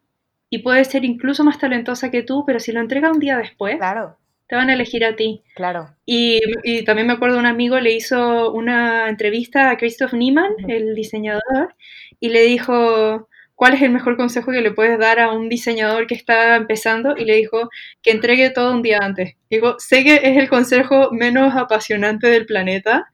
y 0.50 0.58
puede 0.58 0.84
ser 0.84 1.04
incluso 1.04 1.44
más 1.44 1.58
talentosa 1.58 2.10
que 2.10 2.22
tú, 2.22 2.44
pero 2.46 2.60
si 2.60 2.72
lo 2.72 2.80
entrega 2.80 3.10
un 3.10 3.18
día 3.18 3.36
después, 3.36 3.76
claro. 3.76 4.16
te 4.48 4.56
van 4.56 4.70
a 4.70 4.74
elegir 4.74 5.04
a 5.04 5.16
ti. 5.16 5.42
Claro. 5.54 5.94
Y, 6.04 6.40
también 6.84 7.06
me 7.06 7.14
acuerdo 7.14 7.38
un 7.38 7.46
amigo 7.46 7.78
le 7.80 7.92
hizo 7.92 8.52
una 8.52 9.08
entrevista 9.08 9.70
a 9.70 9.76
Christoph 9.76 10.14
Niemann, 10.14 10.52
el 10.68 10.94
diseñador, 10.94 11.74
y 12.20 12.30
le 12.30 12.42
dijo, 12.42 13.28
¿cuál 13.54 13.74
es 13.74 13.82
el 13.82 13.90
mejor 13.90 14.16
consejo 14.16 14.52
que 14.52 14.60
le 14.60 14.70
puedes 14.70 14.98
dar 14.98 15.18
a 15.20 15.32
un 15.32 15.48
diseñador 15.48 16.06
que 16.06 16.14
está 16.14 16.56
empezando? 16.56 17.16
Y 17.16 17.24
le 17.24 17.34
dijo 17.34 17.68
que 18.02 18.12
entregue 18.12 18.50
todo 18.50 18.72
un 18.72 18.82
día 18.82 18.98
antes. 19.02 19.34
Digo, 19.50 19.76
sé 19.78 20.04
que 20.04 20.14
es 20.14 20.36
el 20.36 20.48
consejo 20.48 21.10
menos 21.12 21.54
apasionante 21.56 22.28
del 22.28 22.46
planeta, 22.46 23.10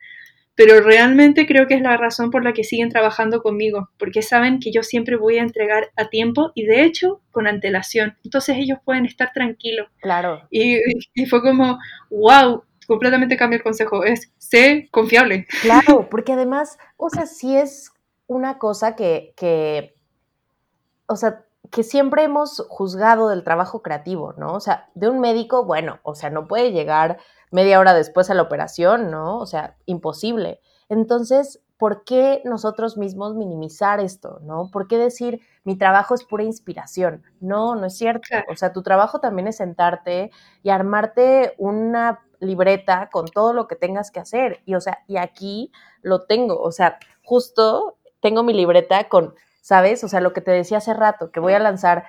pero 0.55 0.81
realmente 0.81 1.47
creo 1.47 1.67
que 1.67 1.75
es 1.75 1.81
la 1.81 1.97
razón 1.97 2.31
por 2.31 2.45
la 2.45 2.53
que 2.53 2.65
siguen 2.65 2.91
trabajando 2.91 3.43
conmigo, 3.43 3.89
porque 3.99 4.23
saben 4.23 4.61
que 4.61 4.71
yo 4.73 4.83
siempre 4.83 5.17
voy 5.17 5.39
a 5.39 5.43
entregar 5.43 5.91
a 5.97 6.09
tiempo 6.09 6.53
y 6.55 6.65
de 6.65 6.85
hecho 6.85 7.21
con 7.31 7.47
antelación. 7.47 8.17
Entonces 8.25 8.57
ellos 8.59 8.79
pueden 8.85 9.07
estar 9.07 9.33
tranquilos. 9.33 9.89
Claro. 10.01 10.47
Y, 10.51 10.79
y 11.15 11.27
fue 11.27 11.43
como, 11.43 11.79
wow, 12.11 12.65
completamente 12.87 13.37
cambia 13.37 13.57
el 13.57 13.63
consejo, 13.63 14.05
es 14.05 14.33
sé 14.39 14.89
confiable. 14.91 15.47
Claro, 15.63 16.09
porque 16.11 16.33
además, 16.33 16.79
o 16.97 17.09
sea, 17.09 17.27
sí 17.27 17.57
es 17.57 17.93
una 18.27 18.59
cosa 18.59 18.95
que, 18.97 19.33
que 19.37 19.95
o 21.07 21.17
sea, 21.17 21.45
que 21.71 21.83
siempre 21.83 22.25
hemos 22.25 22.65
juzgado 22.69 23.31
del 23.31 23.45
trabajo 23.45 23.83
creativo, 23.83 24.35
¿no? 24.37 24.53
O 24.53 24.61
sea, 24.61 24.91
de 24.95 25.09
un 25.09 25.21
médico, 25.21 25.65
bueno, 25.65 26.01
o 26.03 26.15
sea, 26.15 26.29
no 26.29 26.47
puede 26.47 26.73
llegar 26.73 27.19
media 27.53 27.79
hora 27.79 27.95
después 27.95 28.31
a 28.31 28.35
la 28.35 28.43
operación, 28.43 29.11
¿no? 29.11 29.39
O 29.39 29.47
sea, 29.47 29.77
imposible. 29.87 30.61
Entonces, 30.89 31.63
¿por 31.79 32.05
qué 32.05 32.43
nosotros 32.45 32.97
mismos 32.97 33.35
minimizar 33.35 34.01
esto, 34.01 34.41
¿no? 34.43 34.71
¿Por 34.73 34.89
qué 34.89 34.99
decir 34.99 35.41
mi 35.65 35.77
trabajo 35.77 36.15
es 36.15 36.25
pura 36.25 36.45
inspiración? 36.45 37.23
No, 37.41 37.77
no 37.77 37.87
es 37.87 37.97
cierto. 37.97 38.27
O 38.51 38.57
sea, 38.57 38.73
tu 38.73 38.83
trabajo 38.83 39.21
también 39.21 39.49
es 39.49 39.57
sentarte 39.57 40.31
y 40.63 40.71
armarte 40.71 41.55
una 41.59 42.21
libreta 42.41 43.09
con 43.13 43.27
todo 43.27 43.53
lo 43.53 43.69
que 43.69 43.77
tengas 43.77 44.11
que 44.11 44.21
hacer. 44.21 44.61
Y, 44.65 44.75
o 44.75 44.81
sea, 44.81 44.99
y 45.07 45.17
aquí 45.19 45.71
lo 46.03 46.23
tengo. 46.23 46.61
O 46.61 46.73
sea, 46.73 46.99
justo 47.25 47.99
tengo 48.21 48.43
mi 48.43 48.53
libreta 48.55 49.09
con 49.09 49.35
¿sabes? 49.63 50.05
O 50.05 50.09
sea, 50.09 50.21
lo 50.21 50.35
que 50.35 50.43
te 50.43 50.51
decía 50.51 50.79
hace 50.79 50.93
rato, 50.93 51.31
que 51.31 51.41
voy 51.41 51.55
a 51.55 51.59
lanzar 51.59 52.05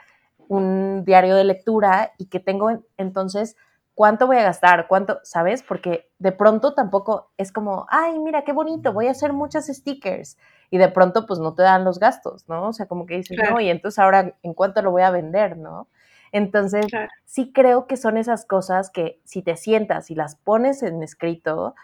un 0.50 1.06
diario 1.06 1.36
de 1.36 1.46
lectura 1.46 2.12
y 2.18 2.26
que 2.26 2.40
tengo 2.40 2.70
entonces 2.98 3.56
cuánto 3.96 4.28
voy 4.28 4.38
a 4.38 4.44
gastar, 4.44 4.88
cuánto, 4.88 5.20
¿sabes? 5.24 5.64
Porque 5.64 6.10
de 6.20 6.32
pronto 6.32 6.74
tampoco 6.74 7.32
es 7.38 7.52
como, 7.52 7.86
ay, 7.90 8.20
mira, 8.20 8.44
qué 8.44 8.54
bonito, 8.54 8.94
voy 8.94 9.08
a 9.08 9.12
hacer 9.12 9.34
muchas 9.34 9.68
stickers. 9.68 10.38
Y 10.70 10.78
de 10.78 10.90
pronto 10.90 11.26
pues 11.28 11.40
no 11.40 11.54
te 11.54 11.64
dan 11.64 11.84
los 11.84 12.00
gastos, 12.00 12.48
¿no? 12.50 12.70
O 12.70 12.74
sea, 12.74 12.88
como 12.88 13.06
que 13.06 13.18
dices, 13.18 13.38
no, 13.50 13.60
y 13.60 13.70
entonces 13.70 14.00
ahora 14.00 14.36
en 14.42 14.54
cuánto 14.54 14.82
lo 14.82 14.92
voy 14.92 15.04
a 15.04 15.12
vender, 15.12 15.58
¿no? 15.58 15.88
Entonces, 16.32 16.88
sí 17.26 17.52
creo 17.54 17.86
que 17.86 17.96
son 17.96 18.18
esas 18.18 18.46
cosas 18.46 18.90
que 18.90 19.22
si 19.24 19.44
te 19.44 19.56
sientas 19.56 20.10
y 20.10 20.16
las 20.16 20.36
pones 20.36 20.82
en 20.82 21.04
escrito, 21.04 21.76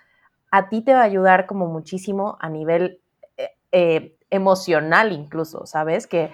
a 0.50 0.70
ti 0.70 0.82
te 0.82 0.94
va 0.94 1.02
a 1.02 1.04
ayudar 1.04 1.46
como 1.46 1.68
muchísimo 1.68 2.36
a 2.42 2.50
nivel 2.50 3.00
eh, 3.38 3.52
eh, 3.72 4.18
emocional 4.32 5.12
incluso, 5.12 5.68
¿sabes? 5.68 6.08
Que 6.08 6.32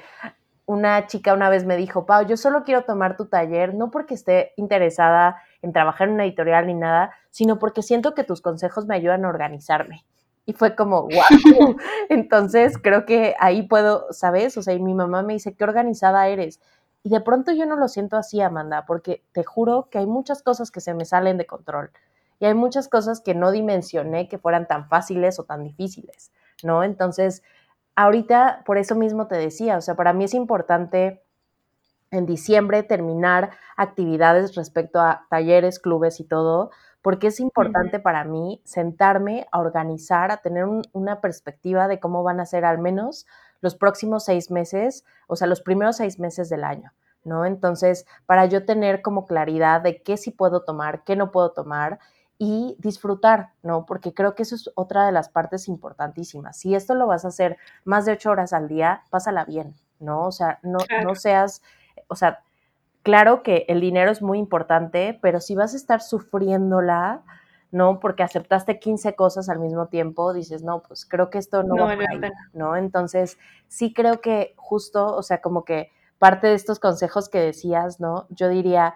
una 0.66 1.08
chica 1.08 1.34
una 1.34 1.50
vez 1.50 1.66
me 1.66 1.78
dijo, 1.78 2.06
Pau, 2.06 2.26
yo 2.26 2.38
solo 2.38 2.64
quiero 2.64 2.84
tomar 2.84 3.18
tu 3.18 3.26
taller, 3.26 3.74
no 3.76 3.92
porque 3.92 4.14
esté 4.16 4.54
interesada 4.58 5.42
en 5.62 5.74
trabajar 5.74 6.08
en 6.08 6.16
una 6.16 6.26
editorial 6.26 6.68
ni 6.68 6.74
nada, 6.74 7.12
sino 7.30 7.60
porque 7.60 7.82
siento 7.82 8.14
que 8.14 8.24
tus 8.24 8.42
consejos 8.42 8.86
me 8.86 8.96
ayudan 8.96 9.26
a 9.26 9.30
organizarme. 9.30 10.06
Y 10.46 10.54
fue 10.54 10.76
como, 10.76 11.04
wow. 11.04 11.10
Entonces 12.10 12.78
creo 12.78 13.06
que 13.06 13.36
ahí 13.40 13.64
puedo, 13.64 14.08
¿sabes? 14.12 14.58
O 14.58 14.62
sea, 14.62 14.74
y 14.74 14.80
mi 14.80 14.94
mamá 14.94 15.24
me 15.24 15.34
dice, 15.34 15.56
qué 15.56 15.64
organizada 15.64 16.28
eres. 16.28 16.60
Y 17.04 17.10
de 17.10 17.22
pronto 17.22 17.52
yo 17.52 17.66
no 17.66 17.76
lo 17.76 17.88
siento 17.88 18.18
así, 18.18 18.42
Amanda, 18.42 18.86
porque 18.86 19.24
te 19.32 19.44
juro 19.44 19.90
que 19.92 20.00
hay 20.00 20.08
muchas 20.08 20.42
cosas 20.44 20.72
que 20.72 20.82
se 20.82 20.94
me 20.94 21.06
salen 21.06 21.38
de 21.38 21.46
control. 21.46 21.92
Y 22.40 22.46
hay 22.46 22.54
muchas 22.54 22.88
cosas 22.88 23.22
que 23.22 23.34
no 23.34 23.52
dimensioné 23.52 24.28
que 24.28 24.38
fueran 24.38 24.68
tan 24.68 24.88
fáciles 24.88 25.40
o 25.40 25.44
tan 25.44 25.64
difíciles, 25.64 26.32
¿no? 26.64 26.84
Entonces, 26.84 27.44
ahorita 27.96 28.64
por 28.66 28.78
eso 28.78 28.96
mismo 28.96 29.28
te 29.28 29.36
decía, 29.36 29.78
o 29.78 29.82
sea, 29.82 29.96
para 29.96 30.14
mí 30.14 30.26
es 30.26 30.34
importante 30.34 31.24
en 32.12 32.26
diciembre 32.26 32.84
terminar 32.84 33.52
actividades 33.78 34.56
respecto 34.56 35.00
a 35.00 35.26
talleres, 35.30 35.80
clubes 35.80 36.20
y 36.20 36.24
todo, 36.24 36.72
porque 37.02 37.28
es 37.28 37.40
importante 37.40 38.00
para 38.00 38.24
mí 38.24 38.62
sentarme 38.64 39.48
a 39.52 39.60
organizar, 39.60 40.32
a 40.32 40.38
tener 40.38 40.66
una 40.92 41.22
perspectiva 41.22 41.88
de 41.88 42.00
cómo 42.00 42.24
van 42.24 42.40
a 42.40 42.46
ser 42.46 42.66
al 42.66 42.80
menos 42.80 43.28
los 43.62 43.76
próximos 43.76 44.26
seis 44.26 44.50
meses, 44.50 45.06
o 45.28 45.36
sea, 45.36 45.48
los 45.48 45.62
primeros 45.62 45.98
seis 45.98 46.20
meses 46.20 46.50
del 46.50 46.64
año, 46.64 46.94
¿no? 47.24 47.46
Entonces, 47.46 48.06
para 48.26 48.46
yo 48.46 48.66
tener 48.66 49.02
como 49.02 49.26
claridad 49.26 49.82
de 49.82 50.02
qué 50.02 50.18
sí 50.18 50.32
puedo 50.32 50.64
tomar, 50.64 51.04
qué 51.04 51.16
no 51.16 51.32
puedo 51.32 51.52
tomar 51.52 52.00
y 52.38 52.76
disfrutar, 52.80 53.52
¿no? 53.64 53.86
Porque 53.86 54.14
creo 54.14 54.36
que 54.36 54.44
eso 54.44 54.56
es 54.56 54.70
otra 54.76 55.06
de 55.06 55.12
las 55.12 55.30
partes 55.30 55.68
importantísimas. 55.68 56.58
Si 56.58 56.76
esto 56.76 56.96
lo 56.96 57.08
vas 57.08 57.24
a 57.26 57.30
hacer 57.30 57.58
más 57.84 58.06
de 58.06 58.14
ocho 58.14 58.32
horas 58.32 58.52
al 58.52 58.68
día, 58.68 59.04
pásala 59.10 59.46
bien, 59.46 59.76
¿no? 60.00 60.26
O 60.26 60.32
sea, 60.32 60.60
no, 60.64 60.80
no 61.04 61.16
seas, 61.16 61.62
o 62.08 62.16
sea, 62.16 62.40
claro 63.04 63.44
que 63.44 63.66
el 63.68 63.82
dinero 63.82 64.12
es 64.12 64.22
muy 64.22 64.40
importante, 64.40 65.20
pero 65.22 65.40
si 65.40 65.56
vas 65.56 65.74
a 65.74 65.78
estar 65.78 66.02
sufriéndola, 66.02 67.24
¿no? 67.72 68.00
Porque 68.00 68.24
aceptaste 68.24 68.80
15 68.80 69.16
cosas 69.16 69.50
al 69.50 69.60
mismo 69.60 69.88
tiempo, 69.88 70.34
dices, 70.34 70.64
no, 70.64 70.82
pues 70.82 71.06
creo 71.06 71.30
que 71.30 71.38
esto 71.38 71.64
no, 71.64 71.76
va 71.76 71.94
a 71.94 71.98
¿no? 72.54 72.76
Entonces, 72.76 73.38
sí 73.68 73.94
creo 73.94 74.22
que 74.22 74.54
justo, 74.58 75.16
o 75.16 75.24
sea, 75.24 75.42
como 75.42 75.66
que 75.66 75.92
parte 76.18 76.48
de 76.48 76.54
estos 76.54 76.80
consejos 76.80 77.30
que 77.30 77.40
decías, 77.40 78.00
¿no? 78.00 78.28
Yo 78.30 78.50
diría, 78.50 78.96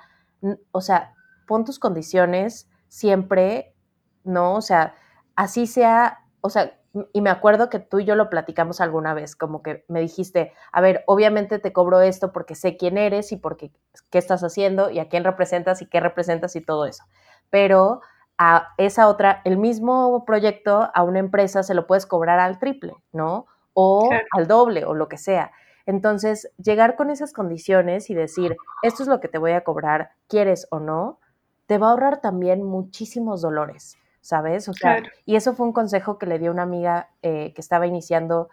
o 0.72 0.82
sea, 0.82 1.14
pon 1.45 1.66
tus 1.66 1.78
condiciones, 1.78 2.70
siempre, 2.88 3.76
¿no? 4.24 4.56
O 4.56 4.62
sea, 4.62 4.95
así 5.36 5.68
sea, 5.68 6.20
o 6.41 6.50
sea, 6.50 6.79
y 7.14 7.22
me 7.22 7.30
acuerdo 7.30 7.70
que 7.70 7.80
tú 7.80 8.00
y 8.00 8.06
yo 8.06 8.16
lo 8.16 8.30
platicamos 8.30 8.82
alguna 8.82 9.14
vez, 9.14 9.36
como 9.36 9.62
que 9.62 9.86
me 9.88 10.00
dijiste, 10.00 10.54
a 10.72 10.82
ver, 10.82 11.04
obviamente 11.06 11.60
te 11.60 11.72
cobro 11.72 12.02
esto 12.02 12.32
porque 12.32 12.56
sé 12.56 12.78
quién 12.78 12.98
eres 12.98 13.32
y 13.32 13.38
porque 13.38 13.72
qué 14.10 14.18
estás 14.18 14.44
haciendo 14.44 14.90
y 14.90 15.00
a 15.00 15.08
quién 15.08 15.24
representas 15.24 15.82
y 15.82 15.86
qué 15.86 16.00
representas 16.00 16.56
y 16.56 16.62
todo 16.62 16.86
eso. 16.86 17.04
Pero 17.50 18.02
a 18.38 18.70
esa 18.78 19.08
otra, 19.08 19.42
el 19.46 19.58
mismo 19.58 20.24
proyecto 20.26 20.90
a 20.94 21.04
una 21.04 21.20
empresa 21.20 21.62
se 21.62 21.74
lo 21.74 21.86
puedes 21.86 22.06
cobrar 22.06 22.40
al 22.40 22.58
triple, 22.58 22.94
¿no? 23.12 23.46
O 23.74 24.10
al 24.32 24.48
doble 24.48 24.86
o 24.86 24.94
lo 24.94 25.10
que 25.10 25.18
sea. 25.18 25.52
Entonces, 25.86 26.52
llegar 26.58 26.96
con 26.96 27.10
esas 27.10 27.34
condiciones 27.34 28.10
y 28.10 28.14
decir, 28.14 28.56
esto 28.82 29.04
es 29.04 29.10
lo 29.10 29.20
que 29.20 29.28
te 29.28 29.38
voy 29.38 29.52
a 29.52 29.64
cobrar, 29.64 30.12
quieres 30.28 30.68
o 30.72 30.80
no, 30.80 31.20
te 31.66 31.78
va 31.78 31.88
a 31.88 31.90
ahorrar 31.92 32.22
también 32.22 32.64
muchísimos 32.64 33.42
dolores, 33.42 33.98
¿sabes? 34.22 34.68
O 34.70 34.74
sea, 34.74 35.04
y 35.26 35.36
eso 35.36 35.54
fue 35.54 35.66
un 35.66 35.74
consejo 35.74 36.18
que 36.18 36.26
le 36.26 36.40
dio 36.40 36.52
una 36.52 36.64
amiga 36.64 37.10
eh, 37.22 37.54
que 37.54 37.62
estaba 37.62 37.88
iniciando 37.88 38.50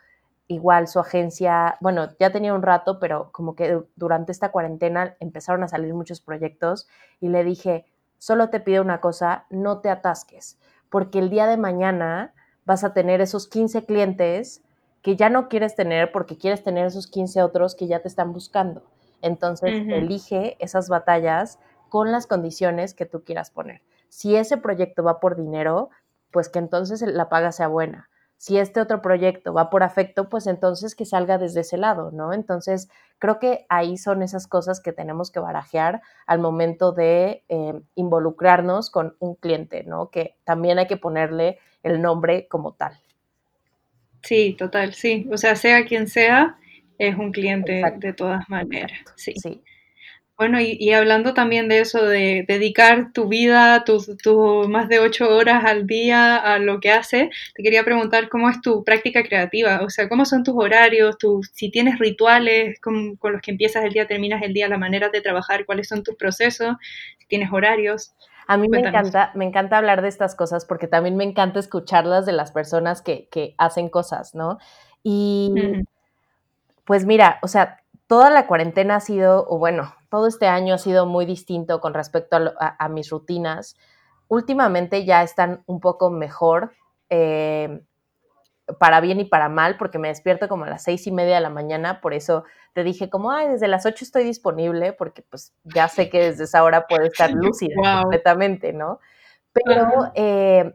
igual 0.49 0.87
su 0.87 1.01
agencia, 1.01 1.77
bueno, 1.81 2.09
ya 2.21 2.31
tenía 2.31 2.55
un 2.55 2.63
rato, 2.63 3.01
pero 3.01 3.31
como 3.33 3.57
que 3.57 3.83
durante 3.97 4.33
esta 4.33 4.51
cuarentena 4.51 5.17
empezaron 5.19 5.65
a 5.65 5.69
salir 5.69 5.93
muchos 5.93 6.21
proyectos 6.21 6.87
y 7.21 7.29
le 7.29 7.43
dije, 7.43 7.87
solo 8.19 8.49
te 8.49 8.61
pido 8.61 8.83
una 8.83 9.01
cosa, 9.01 9.47
no 9.51 9.81
te 9.81 9.91
atasques, 9.91 10.59
porque 10.89 11.19
el 11.19 11.31
día 11.31 11.47
de 11.47 11.57
mañana 11.57 12.33
vas 12.65 12.85
a 12.85 12.93
tener 12.93 13.21
esos 13.21 13.49
15 13.49 13.85
clientes 13.85 14.63
que 15.03 15.17
ya 15.17 15.31
no 15.31 15.49
quieres 15.49 15.75
tener 15.75 16.13
porque 16.13 16.37
quieres 16.37 16.63
tener 16.63 16.87
esos 16.87 17.07
15 17.07 17.43
otros 17.43 17.75
que 17.75 17.87
ya 17.87 18.01
te 18.01 18.09
están 18.09 18.33
buscando. 18.33 18.83
Entonces, 19.23 19.71
elige 19.89 20.57
esas 20.59 20.89
batallas 20.89 21.59
con 21.89 22.13
las 22.13 22.27
condiciones 22.27 22.95
que 22.95 23.07
tú 23.07 23.23
quieras 23.25 23.51
poner. 23.51 23.83
Si 24.09 24.37
ese 24.37 24.57
proyecto 24.57 25.03
va 25.03 25.21
por 25.21 25.37
dinero, 25.37 25.91
pues 26.31 26.49
que 26.49 26.59
entonces 26.59 27.03
la 27.03 27.29
paga 27.29 27.53
sea 27.53 27.69
buena. 27.69 28.09
Si 28.39 28.59
este 28.59 28.81
otro 28.81 29.01
proyecto 29.01 29.55
va 29.55 29.71
por 29.71 29.83
afecto, 29.83 30.29
pues 30.29 30.47
entonces 30.47 30.95
que 30.95 31.07
salga 31.07 31.39
desde 31.39 31.61
ese 31.61 31.79
lado, 31.79 32.11
¿no? 32.11 32.35
Entonces, 32.35 32.91
creo 33.19 33.39
que 33.39 33.65
ahí 33.71 33.97
son 33.97 34.23
esas 34.23 34.47
cosas 34.47 34.81
que 34.81 34.93
tenemos 34.93 35.31
que 35.31 35.41
barajear 35.41 36.03
al 36.27 36.39
momento 36.39 36.93
de 36.93 37.45
eh, 37.49 37.81
involucrarnos 37.95 38.91
con 38.91 39.17
un 39.21 39.37
cliente, 39.37 39.85
¿no? 39.85 40.11
Que 40.11 40.37
también 40.45 40.79
hay 40.79 40.87
que 40.87 40.99
ponerle 40.99 41.59
el 41.83 42.03
nombre 42.03 42.47
como 42.49 42.75
tal. 42.75 43.01
Sí, 44.23 44.55
total, 44.59 44.93
sí. 44.93 45.27
O 45.33 45.39
sea, 45.39 45.57
sea 45.57 45.87
quien 45.87 46.07
sea, 46.07 46.59
es 46.99 47.17
un 47.17 47.33
cliente 47.33 47.83
de 47.97 48.13
todas 48.13 48.47
maneras. 48.51 48.99
Sí. 49.15 49.33
sí. 49.41 49.63
Bueno, 50.39 50.61
y, 50.61 50.93
hablando 50.93 51.33
también 51.33 51.67
de 51.67 51.81
eso, 51.81 52.05
de 52.05 52.45
dedicar 52.47 53.11
tu 53.15 53.27
vida, 53.27 53.85
tus 53.85 54.07
más 54.69 54.87
de 54.87 54.99
ocho 54.99 55.35
horas 55.35 55.65
al 55.65 55.87
día 55.87 56.37
a 56.37 56.59
lo 56.59 56.79
que 56.79 56.91
haces, 56.93 57.31
te 57.55 57.63
quería 57.63 57.85
preguntar 57.85 58.29
cómo 58.29 58.51
es 58.51 58.61
tu 58.61 58.85
práctica 58.85 59.23
creativa, 59.23 59.81
o 59.83 59.89
sea, 59.89 60.11
cómo 60.11 60.27
son 60.27 60.45
tus 60.45 60.55
horarios, 60.55 61.17
si 61.55 61.71
tienes 61.71 61.99
rituales 61.99 62.79
con, 62.81 63.19
los 63.23 63.41
que 63.41 63.53
empiezas 63.53 63.83
el 63.85 63.95
día, 63.95 64.07
terminas 64.07 64.43
el 64.43 64.53
día, 64.53 64.69
la 64.69 64.77
manera 64.77 65.09
de 65.09 65.23
trabajar, 65.23 65.65
cuáles 65.65 65.89
son 65.89 66.03
tus 66.03 66.17
procesos, 66.17 66.77
si 67.19 67.27
tienes 67.29 67.51
horarios. 67.51 68.13
A 68.47 68.59
mí 68.59 68.69
me 68.69 68.81
encanta, 68.81 69.33
me 69.35 69.47
encanta 69.47 69.79
hablar 69.79 70.03
de 70.03 70.09
estas 70.09 70.35
cosas 70.35 70.67
porque 70.67 70.87
también 70.87 71.17
me 71.17 71.25
encanta 71.25 71.61
escucharlas 71.61 72.27
de 72.27 72.33
las 72.33 72.53
personas 72.53 73.01
que, 73.01 73.55
hacen 73.57 73.89
cosas, 73.89 74.35
¿no? 74.35 74.59
Y 75.03 75.55
pues 76.85 77.07
mira, 77.07 77.39
o 77.41 77.49
sea, 77.49 77.81
toda 78.07 78.29
la 78.29 78.47
cuarentena 78.47 78.97
ha 78.97 79.01
sido, 79.01 79.47
o 79.49 79.59
bueno, 79.59 79.95
todo 80.09 80.27
este 80.27 80.47
año 80.47 80.75
ha 80.75 80.79
sido 80.79 81.07
muy 81.07 81.27
distinto 81.27 81.81
con 81.81 81.95
respecto 81.95 82.37
a, 82.59 82.89
mis 82.89 83.11
rutinas. 83.11 83.77
Últimamente 84.29 85.05
ya 85.05 85.23
están 85.23 85.63
un 85.67 85.81
poco 85.81 86.11
mejor, 86.11 86.73
eh, 87.11 87.83
para 88.79 89.01
bien 89.01 89.21
y 89.21 89.25
para 89.25 89.49
mal, 89.49 89.77
porque 89.77 89.99
me 89.99 90.09
despierto 90.09 90.49
como 90.49 90.65
a 90.65 90.69
las 90.69 90.83
seis 90.83 91.07
y 91.07 91.13
media 91.13 91.37
de 91.37 91.41
la 91.41 91.51
mañana, 91.51 92.01
por 92.01 92.15
eso 92.15 92.45
te 92.73 92.83
dije 92.83 93.09
como, 93.09 93.31
ay, 93.31 93.49
desde 93.49 93.69
las 93.69 93.87
ocho 93.87 94.05
estoy 94.05 94.25
disponible, 94.25 94.93
porque 94.93 95.23
pues 95.23 95.55
ya 95.63 95.89
sé 95.89 96.11
que 96.11 96.21
desde 96.21 96.45
esa 96.45 96.65
hora 96.65 96.87
puedo 96.89 97.05
estar 97.05 97.31
lúcida 97.33 98.01
completamente, 98.03 98.73
¿no? 98.73 98.99
Pero, 99.53 100.11
eh, 100.15 100.75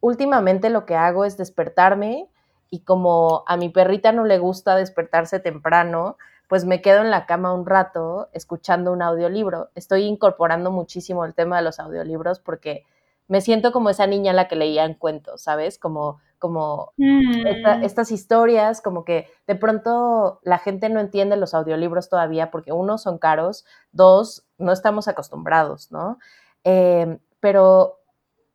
últimamente 0.00 0.70
lo 0.70 0.86
que 0.86 0.94
hago 0.94 1.24
es 1.24 1.36
despertarme 1.36 2.28
y 2.70 2.80
como 2.80 3.44
a 3.46 3.56
mi 3.56 3.68
perrita 3.68 4.12
no 4.12 4.24
le 4.24 4.38
gusta 4.38 4.76
despertarse 4.76 5.40
temprano, 5.40 6.16
pues 6.48 6.64
me 6.64 6.80
quedo 6.82 7.02
en 7.02 7.10
la 7.10 7.26
cama 7.26 7.52
un 7.54 7.66
rato 7.66 8.28
escuchando 8.32 8.92
un 8.92 9.02
audiolibro. 9.02 9.68
Estoy 9.74 10.04
incorporando 10.04 10.70
muchísimo 10.70 11.24
el 11.24 11.34
tema 11.34 11.58
de 11.58 11.62
los 11.62 11.78
audiolibros 11.78 12.40
porque 12.40 12.84
me 13.28 13.42
siento 13.42 13.72
como 13.72 13.90
esa 13.90 14.06
niña 14.06 14.32
a 14.32 14.34
la 14.34 14.48
que 14.48 14.56
leía 14.56 14.84
en 14.86 14.94
cuentos, 14.94 15.42
¿sabes? 15.42 15.78
Como, 15.78 16.18
como 16.38 16.92
Mm. 16.96 17.46
estas 17.82 18.10
historias, 18.10 18.80
como 18.80 19.04
que 19.04 19.28
de 19.46 19.54
pronto 19.54 20.40
la 20.42 20.58
gente 20.58 20.88
no 20.88 21.00
entiende 21.00 21.36
los 21.36 21.52
audiolibros 21.54 22.08
todavía 22.08 22.50
porque 22.50 22.72
uno, 22.72 22.96
son 22.96 23.18
caros, 23.18 23.66
dos, 23.92 24.46
no 24.56 24.72
estamos 24.72 25.08
acostumbrados, 25.08 25.92
¿no? 25.92 26.18
Eh, 26.64 27.18
pero 27.40 27.98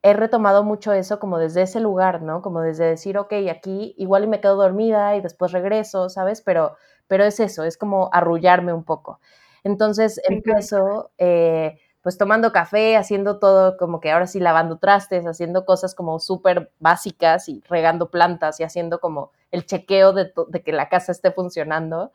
he 0.02 0.14
retomado 0.14 0.64
mucho 0.64 0.92
eso 0.94 1.20
como 1.20 1.38
desde 1.38 1.62
ese 1.62 1.80
lugar, 1.80 2.22
¿no? 2.24 2.42
Como 2.42 2.62
desde 2.62 2.86
decir, 2.86 3.18
ok, 3.18 3.34
aquí 3.52 3.94
igual 3.98 4.24
y 4.26 4.28
me 4.28 4.42
quedo 4.42 4.56
dormida 4.56 5.16
y 5.16 5.22
después 5.22 5.52
regreso, 5.52 6.10
¿sabes? 6.10 6.42
Pero, 6.42 6.76
pero 7.14 7.26
es 7.26 7.40
eso, 7.40 7.64
es 7.64 7.78
como 7.78 8.10
arrullarme 8.12 8.74
un 8.74 8.84
poco. 8.84 9.20
Entonces 9.64 10.20
empiezo, 10.28 11.12
eh, 11.20 11.78
pues 12.02 12.18
tomando 12.18 12.52
café, 12.52 12.98
haciendo 12.98 13.38
todo 13.38 13.78
como 13.78 14.00
que 14.00 14.12
ahora 14.12 14.26
sí 14.26 14.40
lavando 14.40 14.80
trastes, 14.80 15.28
haciendo 15.28 15.64
cosas 15.64 15.94
como 15.94 16.18
súper 16.18 16.72
básicas 16.80 17.50
y 17.50 17.62
regando 17.70 18.10
plantas 18.10 18.60
y 18.60 18.64
haciendo 18.64 19.00
como 19.00 19.32
el 19.52 19.68
chequeo 19.68 20.12
de 20.12 20.64
que 20.66 20.72
la 20.72 20.90
casa 20.90 21.12
esté 21.12 21.32
funcionando. 21.32 22.12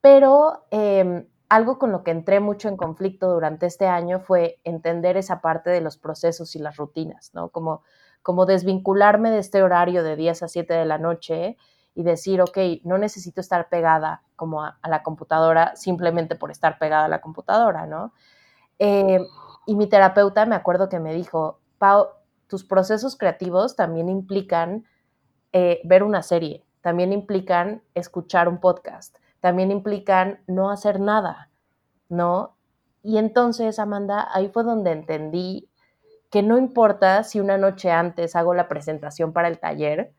Pero 0.00 0.64
eh, 0.72 1.24
algo 1.48 1.78
con 1.78 1.92
lo 1.92 2.02
que 2.02 2.10
entré 2.10 2.40
mucho 2.40 2.68
en 2.68 2.76
conflicto 2.76 3.30
durante 3.32 3.66
este 3.66 3.86
año 3.86 4.18
fue 4.18 4.58
entender 4.64 5.16
esa 5.16 5.40
parte 5.40 5.70
de 5.70 5.80
los 5.80 5.96
procesos 5.96 6.56
y 6.56 6.58
las 6.58 6.76
rutinas, 6.76 7.30
¿no? 7.34 7.50
Como, 7.50 7.84
como 8.22 8.46
desvincularme 8.46 9.30
de 9.30 9.38
este 9.38 9.62
horario 9.62 10.02
de 10.02 10.16
10 10.16 10.42
a 10.42 10.48
7 10.48 10.74
de 10.74 10.86
la 10.86 10.98
noche 10.98 11.56
y 11.98 12.04
decir, 12.04 12.40
ok, 12.40 12.56
no 12.84 12.96
necesito 12.96 13.40
estar 13.40 13.68
pegada 13.68 14.22
como 14.36 14.62
a, 14.62 14.78
la 14.88 15.02
computadora 15.02 15.74
simplemente 15.74 16.36
por 16.36 16.52
estar 16.52 16.78
pegada 16.78 17.06
a 17.06 17.08
la 17.08 17.20
computadora, 17.20 17.86
¿no? 17.86 18.12
Eh, 18.78 19.18
y 19.66 19.74
mi 19.74 19.88
terapeuta 19.88 20.46
me 20.46 20.54
acuerdo 20.54 20.88
que 20.88 21.00
me 21.00 21.12
dijo, 21.12 21.58
Pau, 21.78 22.06
tus 22.46 22.62
procesos 22.62 23.16
creativos 23.16 23.74
también 23.74 24.08
implican 24.08 24.84
eh, 25.52 25.80
ver 25.82 26.04
una 26.04 26.22
serie, 26.22 26.64
también 26.82 27.12
implican 27.12 27.82
escuchar 27.94 28.48
un 28.48 28.60
podcast, 28.60 29.16
también 29.40 29.72
implican 29.72 30.38
no 30.46 30.70
hacer 30.70 31.00
nada, 31.00 31.50
¿no? 32.08 32.54
Y 33.02 33.18
entonces, 33.18 33.80
Amanda, 33.80 34.28
ahí 34.32 34.50
fue 34.50 34.62
donde 34.62 34.92
entendí 34.92 35.68
que 36.30 36.44
no 36.44 36.58
importa 36.58 37.24
si 37.24 37.40
una 37.40 37.58
noche 37.58 37.90
antes 37.90 38.36
hago 38.36 38.54
la 38.54 38.68
presentación 38.68 39.32
para 39.32 39.48
el 39.48 39.58
taller, 39.58 40.12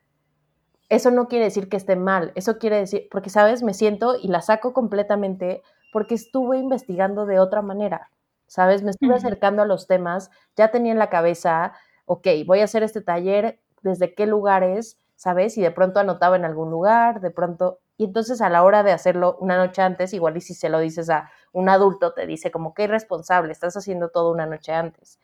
eso 0.90 1.12
no 1.12 1.28
quiere 1.28 1.46
decir 1.46 1.70
que 1.70 1.78
esté 1.78 1.96
mal, 1.96 2.32
eso 2.36 2.58
quiere 2.58 2.78
decir, 2.78 3.08
porque, 3.12 3.30
¿sabes? 3.30 3.64
Me 3.64 3.74
siento 3.74 4.16
y 4.22 4.28
la 4.28 4.42
saco 4.42 4.74
completamente 4.74 5.62
porque 5.94 6.16
estuve 6.16 6.58
investigando 6.58 7.26
de 7.26 7.40
otra 7.40 7.62
manera, 7.62 8.12
¿sabes? 8.48 8.84
Me 8.84 8.92
estuve 8.92 9.16
acercando 9.16 9.62
a 9.62 9.66
los 9.66 9.88
temas, 9.88 10.32
ya 10.56 10.72
tenía 10.72 10.92
en 10.92 11.00
la 11.00 11.10
cabeza, 11.10 11.74
ok, 12.06 12.28
voy 12.46 12.62
a 12.62 12.66
hacer 12.66 12.84
este 12.84 13.02
taller, 13.02 13.60
desde 13.82 14.14
qué 14.16 14.26
lugares, 14.26 14.98
¿sabes? 15.16 15.58
Y 15.58 15.62
de 15.62 15.72
pronto 15.72 16.00
anotaba 16.00 16.36
en 16.36 16.46
algún 16.46 16.72
lugar, 16.72 17.22
de 17.22 17.32
pronto, 17.32 17.80
y 17.98 18.06
entonces 18.06 18.42
a 18.42 18.50
la 18.50 18.64
hora 18.64 18.82
de 18.84 18.92
hacerlo 18.92 19.38
una 19.40 19.58
noche 19.58 19.82
antes, 19.82 20.14
igual 20.14 20.38
y 20.38 20.42
si 20.42 20.54
se 20.54 20.70
lo 20.70 20.80
dices 20.80 21.10
a 21.10 21.30
un 21.52 21.70
adulto, 21.70 22.14
te 22.14 22.26
dice 22.26 22.52
como 22.52 22.74
que 22.74 22.84
irresponsable, 22.84 23.52
estás 23.52 23.78
haciendo 23.78 24.10
todo 24.10 24.32
una 24.32 24.46
noche 24.46 24.74
antes. 24.74 25.20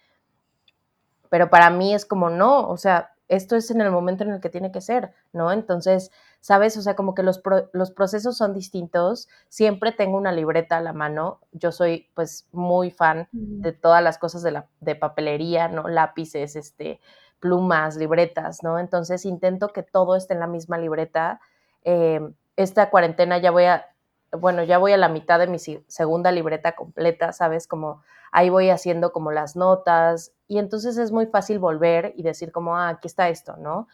Pero 1.29 1.49
para 1.49 1.69
mí 1.69 1.93
es 1.93 2.05
como, 2.05 2.29
no, 2.29 2.69
o 2.69 2.77
sea, 2.77 3.14
esto 3.27 3.55
es 3.55 3.71
en 3.71 3.81
el 3.81 3.91
momento 3.91 4.23
en 4.23 4.31
el 4.31 4.39
que 4.39 4.49
tiene 4.49 4.71
que 4.71 4.81
ser, 4.81 5.13
¿no? 5.33 5.51
Entonces, 5.51 6.11
¿sabes? 6.41 6.77
O 6.77 6.81
sea, 6.81 6.95
como 6.95 7.15
que 7.15 7.23
los, 7.23 7.39
pro 7.39 7.69
los 7.73 7.91
procesos 7.91 8.37
son 8.37 8.53
distintos. 8.53 9.27
Siempre 9.49 9.91
tengo 9.91 10.17
una 10.17 10.31
libreta 10.31 10.77
a 10.77 10.81
la 10.81 10.93
mano. 10.93 11.39
Yo 11.51 11.71
soy, 11.71 12.09
pues, 12.13 12.47
muy 12.51 12.91
fan 12.91 13.27
de 13.31 13.71
todas 13.71 14.03
las 14.03 14.17
cosas 14.17 14.43
de, 14.43 14.51
la, 14.51 14.67
de 14.79 14.95
papelería, 14.95 15.67
¿no? 15.67 15.87
Lápices, 15.87 16.55
este, 16.55 16.99
plumas, 17.39 17.97
libretas, 17.97 18.63
¿no? 18.63 18.77
Entonces, 18.77 19.25
intento 19.25 19.69
que 19.69 19.83
todo 19.83 20.15
esté 20.15 20.35
en 20.35 20.39
la 20.39 20.47
misma 20.47 20.77
libreta. 20.77 21.39
Eh, 21.83 22.21
esta 22.55 22.89
cuarentena 22.89 23.37
ya 23.39 23.51
voy 23.51 23.65
a, 23.65 23.87
bueno, 24.31 24.63
ya 24.63 24.77
voy 24.77 24.91
a 24.91 24.97
la 24.97 25.09
mitad 25.09 25.39
de 25.39 25.47
mi 25.47 25.59
segunda 25.59 26.31
libreta 26.31 26.73
completa, 26.73 27.33
¿sabes? 27.33 27.67
Como 27.67 28.03
ahí 28.35 28.49
voy 28.49 28.69
haciendo 28.69 29.13
como 29.13 29.31
las 29.31 29.55
notas 29.55 30.33
y 30.45 30.59
entonces 30.59 30.97
es 30.97 31.11
muy 31.11 31.25
fácil 31.25 31.57
volver 31.57 32.13
y 32.17 32.23
decir 32.23 32.51
como, 32.51 32.75
ah, 32.75 32.89
aquí 32.89 33.07
está 33.07 33.29
esto, 33.29 33.55
¿no? 33.57 33.87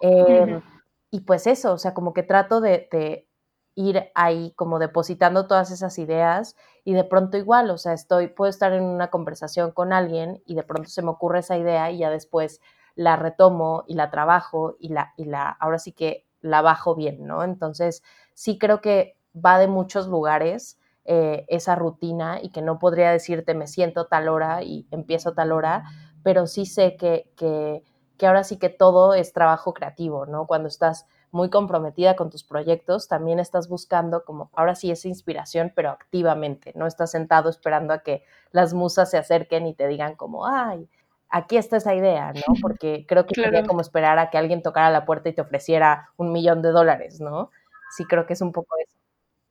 Eh, 0.00 0.08
uh 0.10 0.46
-huh. 0.46 0.62
Y 1.10 1.20
pues 1.20 1.46
eso, 1.46 1.72
o 1.72 1.78
sea, 1.78 1.94
como 1.94 2.12
que 2.12 2.22
trato 2.22 2.60
de, 2.60 2.86
de, 2.92 3.26
ir 3.74 4.10
ahí 4.14 4.52
como 4.56 4.78
depositando 4.78 5.46
todas 5.46 5.70
esas 5.70 5.98
ideas 5.98 6.56
y 6.84 6.92
de 6.94 7.04
pronto 7.04 7.38
igual, 7.38 7.70
o 7.70 7.78
sea, 7.78 7.92
estoy, 7.92 8.26
puedo 8.26 8.50
estar 8.50 8.72
en 8.72 8.82
una 8.82 9.08
conversación 9.08 9.70
con 9.70 9.92
alguien 9.92 10.42
y 10.46 10.54
de 10.56 10.64
pronto 10.64 10.90
se 10.90 11.00
me 11.00 11.10
ocurre 11.10 11.38
esa 11.38 11.56
idea 11.56 11.90
y 11.90 11.98
ya 11.98 12.10
después 12.10 12.60
la 12.96 13.16
retomo 13.16 13.84
y 13.86 13.94
la 13.94 14.10
trabajo 14.10 14.76
y 14.80 14.88
la, 14.88 15.14
y 15.16 15.24
la 15.26 15.50
ahora 15.60 15.78
sí 15.78 15.92
que 15.92 16.26
la 16.40 16.60
bajo 16.60 16.94
bien, 16.94 17.24
¿no? 17.26 17.44
Entonces, 17.44 18.02
sí 18.34 18.58
creo 18.58 18.80
que 18.80 19.16
va 19.34 19.58
de 19.58 19.68
muchos 19.68 20.08
lugares 20.08 20.76
eh, 21.08 21.46
esa 21.48 21.74
rutina 21.74 22.38
y 22.42 22.50
que 22.50 22.62
no 22.62 22.78
podría 22.78 23.10
decirte 23.10 23.54
me 23.54 23.66
siento 23.66 24.06
tal 24.06 24.28
hora 24.28 24.62
y 24.62 24.86
empiezo 24.90 25.32
tal 25.34 25.52
hora, 25.52 25.84
pero 26.22 26.46
sí 26.46 26.66
sé 26.66 26.96
que, 26.96 27.32
que, 27.36 27.82
que 28.18 28.26
ahora 28.26 28.44
sí 28.44 28.58
que 28.58 28.68
todo 28.68 29.14
es 29.14 29.32
trabajo 29.32 29.72
creativo, 29.74 30.26
¿no? 30.26 30.46
Cuando 30.46 30.68
estás 30.68 31.06
muy 31.30 31.50
comprometida 31.50 32.16
con 32.16 32.30
tus 32.30 32.44
proyectos, 32.44 33.08
también 33.08 33.38
estás 33.38 33.68
buscando 33.68 34.24
como 34.24 34.50
ahora 34.54 34.74
sí 34.74 34.90
esa 34.90 35.08
inspiración, 35.08 35.72
pero 35.74 35.90
activamente, 35.90 36.72
no 36.76 36.86
estás 36.86 37.10
sentado 37.10 37.50
esperando 37.50 37.94
a 37.94 38.00
que 38.02 38.22
las 38.52 38.74
musas 38.74 39.10
se 39.10 39.18
acerquen 39.18 39.66
y 39.66 39.74
te 39.74 39.88
digan 39.88 40.16
como, 40.16 40.46
ay, 40.46 40.88
aquí 41.30 41.56
está 41.56 41.76
esa 41.78 41.94
idea, 41.94 42.32
¿no? 42.34 42.42
Porque 42.60 43.06
creo 43.08 43.26
que 43.26 43.34
Claro. 43.34 43.50
sería 43.50 43.64
como 43.64 43.80
esperar 43.80 44.18
a 44.18 44.30
que 44.30 44.38
alguien 44.38 44.62
tocara 44.62 44.90
la 44.90 45.04
puerta 45.06 45.28
y 45.30 45.34
te 45.34 45.42
ofreciera 45.42 46.10
un 46.16 46.32
millón 46.32 46.62
de 46.62 46.70
dólares, 46.70 47.20
¿no? 47.20 47.50
Sí 47.96 48.04
creo 48.06 48.26
que 48.26 48.34
es 48.34 48.40
un 48.42 48.52
poco 48.52 48.76
eso. 48.84 48.97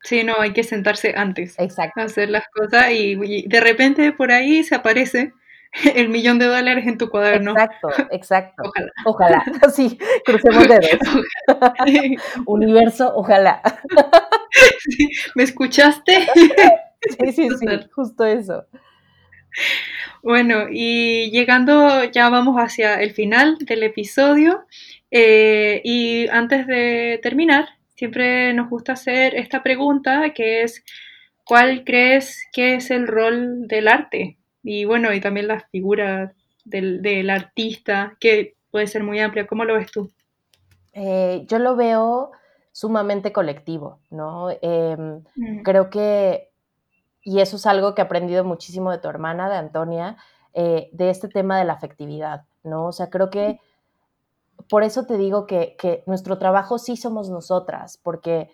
Sí, 0.08 0.24
no, 0.24 0.40
hay 0.40 0.54
que 0.54 0.64
sentarse 0.64 1.14
antes 1.18 1.60
Exacto. 1.60 2.02
hacer 2.02 2.30
las 2.30 2.46
cosas 2.48 2.92
y, 2.92 3.18
y 3.24 3.48
de 3.48 3.60
repente 3.60 4.14
por 4.14 4.32
ahí 4.32 4.64
se 4.64 4.76
aparece 4.76 5.34
el 5.96 6.08
millón 6.10 6.40
de 6.40 6.46
dólares 6.46 6.88
en 6.88 6.98
tu 6.98 7.10
cuaderno. 7.10 7.52
Exacto, 7.52 7.90
exacto. 8.12 8.64
Ojalá. 8.64 8.92
Ojalá, 9.06 9.44
sí, 9.76 9.98
crucemos 10.26 10.66
dedos. 10.68 11.00
Universo, 12.46 13.12
ojalá. 13.16 13.62
Sí, 14.80 15.10
¿Me 15.36 15.44
escuchaste? 15.44 16.28
Sí, 17.20 17.32
sí, 17.34 17.50
sí, 17.60 17.68
justo 17.94 18.26
eso. 18.26 18.66
Bueno, 20.24 20.66
y 20.72 21.30
llegando 21.32 22.04
ya 22.06 22.30
vamos 22.30 22.56
hacia 22.58 23.02
el 23.02 23.12
final 23.12 23.58
del 23.60 23.84
episodio. 23.84 24.66
eh, 25.12 25.82
y 25.86 26.28
antes 26.30 26.68
de 26.68 27.20
terminar, 27.24 27.70
siempre 27.98 28.54
nos 28.54 28.70
gusta 28.70 28.94
hacer 28.94 29.36
esta 29.36 29.64
pregunta 29.64 30.34
que 30.34 30.64
es, 30.64 30.84
¿cuál 31.46 31.84
crees 31.86 32.44
que 32.54 32.76
es 32.76 32.92
el 32.92 33.08
rol 33.08 33.68
del 33.68 33.90
arte? 33.90 34.38
Y 34.64 34.86
bueno, 34.86 35.14
y 35.14 35.22
también 35.22 35.48
la 35.50 35.62
figura 35.72 36.34
del, 36.66 37.02
del 37.02 37.30
artista, 37.30 38.18
que 38.22 38.56
puede 38.72 38.88
ser 38.88 39.04
muy 39.04 39.20
amplia. 39.20 39.48
¿Cómo 39.48 39.66
lo 39.66 39.76
ves 39.76 39.92
tú? 39.92 40.12
Eh, 40.94 41.46
yo 41.48 41.60
lo 41.60 41.76
veo 41.76 42.32
sumamente 42.72 43.32
colectivo, 43.32 44.00
¿no? 44.10 44.50
Eh, 44.62 44.98
Mm. 45.38 45.64
creo 45.64 45.90
que, 45.90 46.50
y 47.24 47.42
eso 47.42 47.58
es 47.58 47.66
algo 47.66 47.96
que 47.96 48.02
he 48.02 48.06
aprendido 48.06 48.44
muchísimo 48.46 48.92
de 48.92 49.00
tu 49.00 49.10
hermana, 49.10 49.50
de 49.50 49.58
Antonia, 49.58 50.18
eh, 50.54 50.90
de 50.94 51.10
este 51.10 51.30
tema 51.30 51.60
de 51.60 51.66
la 51.66 51.74
afectividad, 51.74 52.46
¿no? 52.64 52.88
O 52.88 52.92
sea, 52.92 53.10
creo 53.10 53.30
que 53.30 53.60
por 54.70 54.84
eso 54.84 55.06
te 55.06 55.18
digo 55.18 55.46
que, 55.48 55.76
que 55.78 56.04
nuestro 56.08 56.38
trabajo 56.38 56.78
sí 56.78 56.98
somos 56.98 57.30
nosotras, 57.30 58.00
porque 58.04 58.50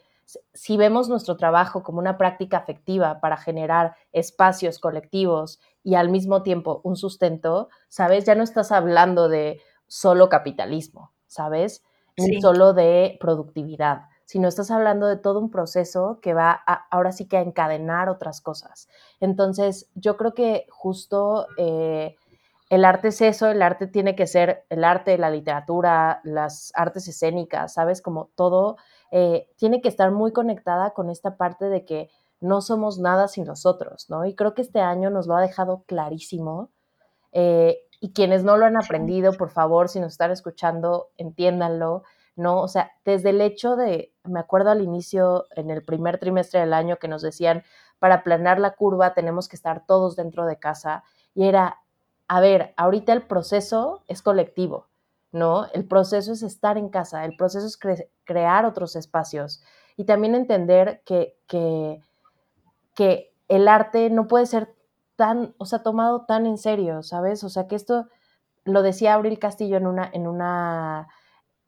si 0.53 0.77
vemos 0.77 1.09
nuestro 1.09 1.35
trabajo 1.37 1.83
como 1.83 1.99
una 1.99 2.17
práctica 2.17 2.57
afectiva 2.57 3.19
para 3.19 3.37
generar 3.37 3.95
espacios 4.13 4.79
colectivos 4.79 5.59
y 5.83 5.95
al 5.95 6.09
mismo 6.09 6.43
tiempo 6.43 6.81
un 6.83 6.95
sustento, 6.95 7.69
¿sabes? 7.89 8.25
Ya 8.25 8.35
no 8.35 8.43
estás 8.43 8.71
hablando 8.71 9.27
de 9.27 9.61
solo 9.87 10.29
capitalismo, 10.29 11.11
¿sabes? 11.27 11.83
Ni 12.17 12.27
Sí. 12.27 12.41
solo 12.41 12.73
de 12.73 13.17
productividad, 13.19 14.03
sino 14.25 14.47
estás 14.47 14.71
hablando 14.71 15.07
de 15.07 15.17
todo 15.17 15.39
un 15.39 15.49
proceso 15.51 16.19
que 16.21 16.33
va 16.33 16.51
a, 16.65 16.85
ahora 16.89 17.11
sí 17.11 17.27
que 17.27 17.37
a 17.37 17.41
encadenar 17.41 18.07
otras 18.09 18.39
cosas. 18.39 18.87
Entonces, 19.19 19.89
yo 19.95 20.15
creo 20.15 20.33
que 20.33 20.65
justo 20.69 21.47
eh, 21.57 22.15
el 22.69 22.85
arte 22.85 23.09
es 23.09 23.21
eso, 23.21 23.49
el 23.49 23.61
arte 23.61 23.87
tiene 23.87 24.15
que 24.15 24.27
ser 24.27 24.65
el 24.69 24.83
arte, 24.83 25.17
la 25.17 25.29
literatura, 25.29 26.21
las 26.23 26.71
artes 26.75 27.07
escénicas, 27.07 27.73
¿sabes? 27.73 28.01
Como 28.01 28.29
todo 28.35 28.77
eh, 29.11 29.49
tiene 29.57 29.81
que 29.81 29.89
estar 29.89 30.11
muy 30.11 30.31
conectada 30.31 30.91
con 30.91 31.09
esta 31.09 31.37
parte 31.37 31.65
de 31.65 31.85
que 31.85 32.09
no 32.41 32.61
somos 32.61 32.99
nada 32.99 33.27
sin 33.27 33.45
nosotros, 33.45 34.09
¿no? 34.09 34.25
Y 34.25 34.35
creo 34.35 34.53
que 34.53 34.61
este 34.61 34.81
año 34.81 35.09
nos 35.09 35.27
lo 35.27 35.35
ha 35.35 35.41
dejado 35.41 35.83
clarísimo. 35.87 36.71
Eh, 37.31 37.79
y 37.99 38.11
quienes 38.11 38.43
no 38.43 38.57
lo 38.57 38.65
han 38.65 38.75
aprendido, 38.75 39.33
por 39.33 39.49
favor, 39.49 39.87
si 39.87 39.99
nos 40.01 40.11
están 40.11 40.31
escuchando, 40.31 41.09
entiéndanlo, 41.17 42.03
¿no? 42.35 42.61
O 42.61 42.67
sea, 42.67 42.91
desde 43.05 43.29
el 43.29 43.39
hecho 43.39 43.75
de, 43.75 44.13
me 44.23 44.41
acuerdo 44.41 44.71
al 44.71 44.81
inicio, 44.81 45.45
en 45.55 45.69
el 45.69 45.85
primer 45.85 46.17
trimestre 46.19 46.59
del 46.59 46.73
año, 46.73 46.97
que 46.97 47.07
nos 47.07 47.21
decían, 47.21 47.63
para 47.99 48.23
planear 48.23 48.59
la 48.59 48.71
curva 48.71 49.13
tenemos 49.13 49.47
que 49.47 49.55
estar 49.55 49.85
todos 49.85 50.17
dentro 50.17 50.45
de 50.45 50.59
casa, 50.59 51.03
y 51.33 51.47
era, 51.47 51.77
a 52.27 52.39
ver, 52.39 52.73
ahorita 52.77 53.13
el 53.13 53.23
proceso 53.23 54.03
es 54.07 54.21
colectivo, 54.21 54.87
¿no? 55.31 55.67
El 55.73 55.85
proceso 55.85 56.31
es 56.31 56.43
estar 56.43 56.77
en 56.77 56.89
casa, 56.89 57.25
el 57.25 57.35
proceso 57.35 57.67
es 57.67 57.77
crear 58.23 58.65
otros 58.65 58.95
espacios 58.95 59.63
y 59.97 60.05
también 60.05 60.35
entender 60.35 61.01
que, 61.05 61.37
que, 61.47 62.01
que 62.95 63.33
el 63.47 63.67
arte 63.67 64.09
no 64.09 64.27
puede 64.27 64.45
ser 64.45 64.73
tan, 65.15 65.53
o 65.57 65.65
sea, 65.65 65.83
tomado 65.83 66.25
tan 66.25 66.45
en 66.45 66.57
serio, 66.57 67.03
¿sabes? 67.03 67.43
O 67.43 67.49
sea, 67.49 67.67
que 67.67 67.75
esto 67.75 68.07
lo 68.63 68.81
decía 68.81 69.13
Abril 69.13 69.39
Castillo 69.39 69.77
en 69.77 69.87
una, 69.87 70.09
en 70.11 70.27
una 70.27 71.07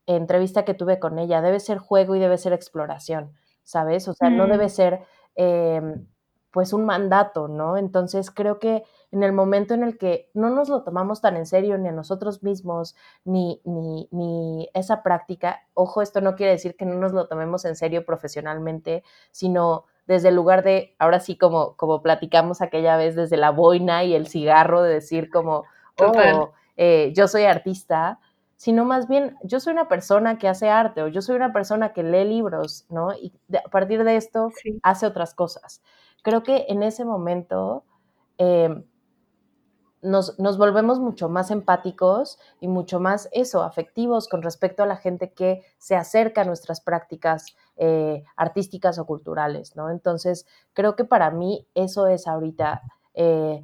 entrevista 0.06 0.66
que 0.66 0.74
tuve 0.74 1.00
con 1.00 1.20
ella, 1.20 1.42
debe 1.42 1.60
ser 1.60 1.78
juego 1.78 2.16
y 2.16 2.20
debe 2.20 2.38
ser 2.38 2.54
exploración, 2.54 3.34
¿sabes? 3.64 4.08
O 4.08 4.14
sea, 4.14 4.30
no 4.30 4.48
debe 4.48 4.68
mm. 4.68 4.70
ser 4.70 5.06
em, 5.36 6.08
pues 6.56 6.72
un 6.72 6.86
mandato, 6.86 7.50
¿no? 7.50 7.76
Entonces 7.76 8.32
creo 8.32 8.60
que 8.60 8.86
en 9.12 9.24
el 9.24 9.34
momento 9.34 9.74
en 9.74 9.84
el 9.84 9.98
que 9.98 10.30
no 10.34 10.50
nos 10.50 10.70
lo 10.70 10.84
tomamos 10.84 11.20
tan 11.20 11.36
en 11.36 11.46
serio 11.46 11.78
ni 11.78 11.90
a 11.90 11.92
nosotros 11.92 12.44
mismos, 12.44 12.96
ni, 13.26 13.62
ni, 13.66 14.08
ni 14.12 14.70
esa 14.74 15.04
práctica, 15.04 15.68
ojo, 15.74 16.02
esto 16.02 16.22
no 16.22 16.38
quiere 16.38 16.54
decir 16.54 16.78
que 16.78 16.86
no 16.86 16.96
nos 16.96 17.12
lo 17.12 17.28
tomemos 17.28 17.66
en 17.66 17.76
serio 17.76 18.06
profesionalmente, 18.06 19.04
sino 19.32 19.84
desde 20.08 20.30
el 20.30 20.36
lugar 20.36 20.64
de, 20.64 20.96
ahora 20.98 21.20
sí, 21.20 21.38
como, 21.38 21.76
como 21.76 22.02
platicamos 22.02 22.62
aquella 22.62 22.96
vez, 22.96 23.18
desde 23.18 23.36
la 23.36 23.50
boina 23.50 24.06
y 24.06 24.16
el 24.16 24.26
cigarro, 24.26 24.82
de 24.82 24.94
decir 24.94 25.30
como, 25.30 25.66
oh, 26.00 26.54
eh, 26.78 27.12
yo 27.14 27.28
soy 27.28 27.44
artista, 27.44 28.22
sino 28.56 28.86
más 28.86 29.10
bien, 29.10 29.36
yo 29.44 29.60
soy 29.60 29.74
una 29.74 29.90
persona 29.90 30.38
que 30.38 30.48
hace 30.48 30.70
arte 30.70 31.02
o 31.04 31.10
yo 31.10 31.22
soy 31.22 31.36
una 31.36 31.52
persona 31.52 31.92
que 31.92 32.02
lee 32.02 32.24
libros, 32.24 32.86
¿no? 32.88 33.12
Y 33.12 33.34
a 33.54 33.70
partir 33.70 34.06
de 34.06 34.16
esto 34.16 34.54
hace 34.84 35.06
otras 35.06 35.34
cosas. 35.34 35.82
Creo 36.26 36.42
que 36.42 36.66
en 36.70 36.82
ese 36.82 37.06
momento 37.06 37.84
eh, 38.40 38.84
nos, 40.02 40.36
volvemos 40.58 41.00
mucho 41.00 41.30
más 41.30 41.52
empáticos 41.52 42.40
y 42.60 42.68
mucho 42.68 43.00
más 43.00 43.30
eso, 43.32 43.62
afectivos 43.62 44.28
con 44.28 44.42
respecto 44.42 44.82
a 44.82 44.88
la 44.88 44.98
gente 44.98 45.34
que 45.34 45.62
se 45.78 45.96
acerca 45.96 46.42
a 46.42 46.46
nuestras 46.46 46.82
prácticas 46.82 47.56
eh, 47.78 48.24
artísticas 48.38 48.98
o 48.98 49.06
culturales, 49.06 49.76
¿no? 49.76 49.92
Entonces, 49.92 50.48
creo 50.74 50.96
que 50.96 51.06
para 51.06 51.30
mí 51.30 51.68
eso 51.76 52.08
es 52.08 52.26
ahorita 52.26 52.82
eh, 53.14 53.64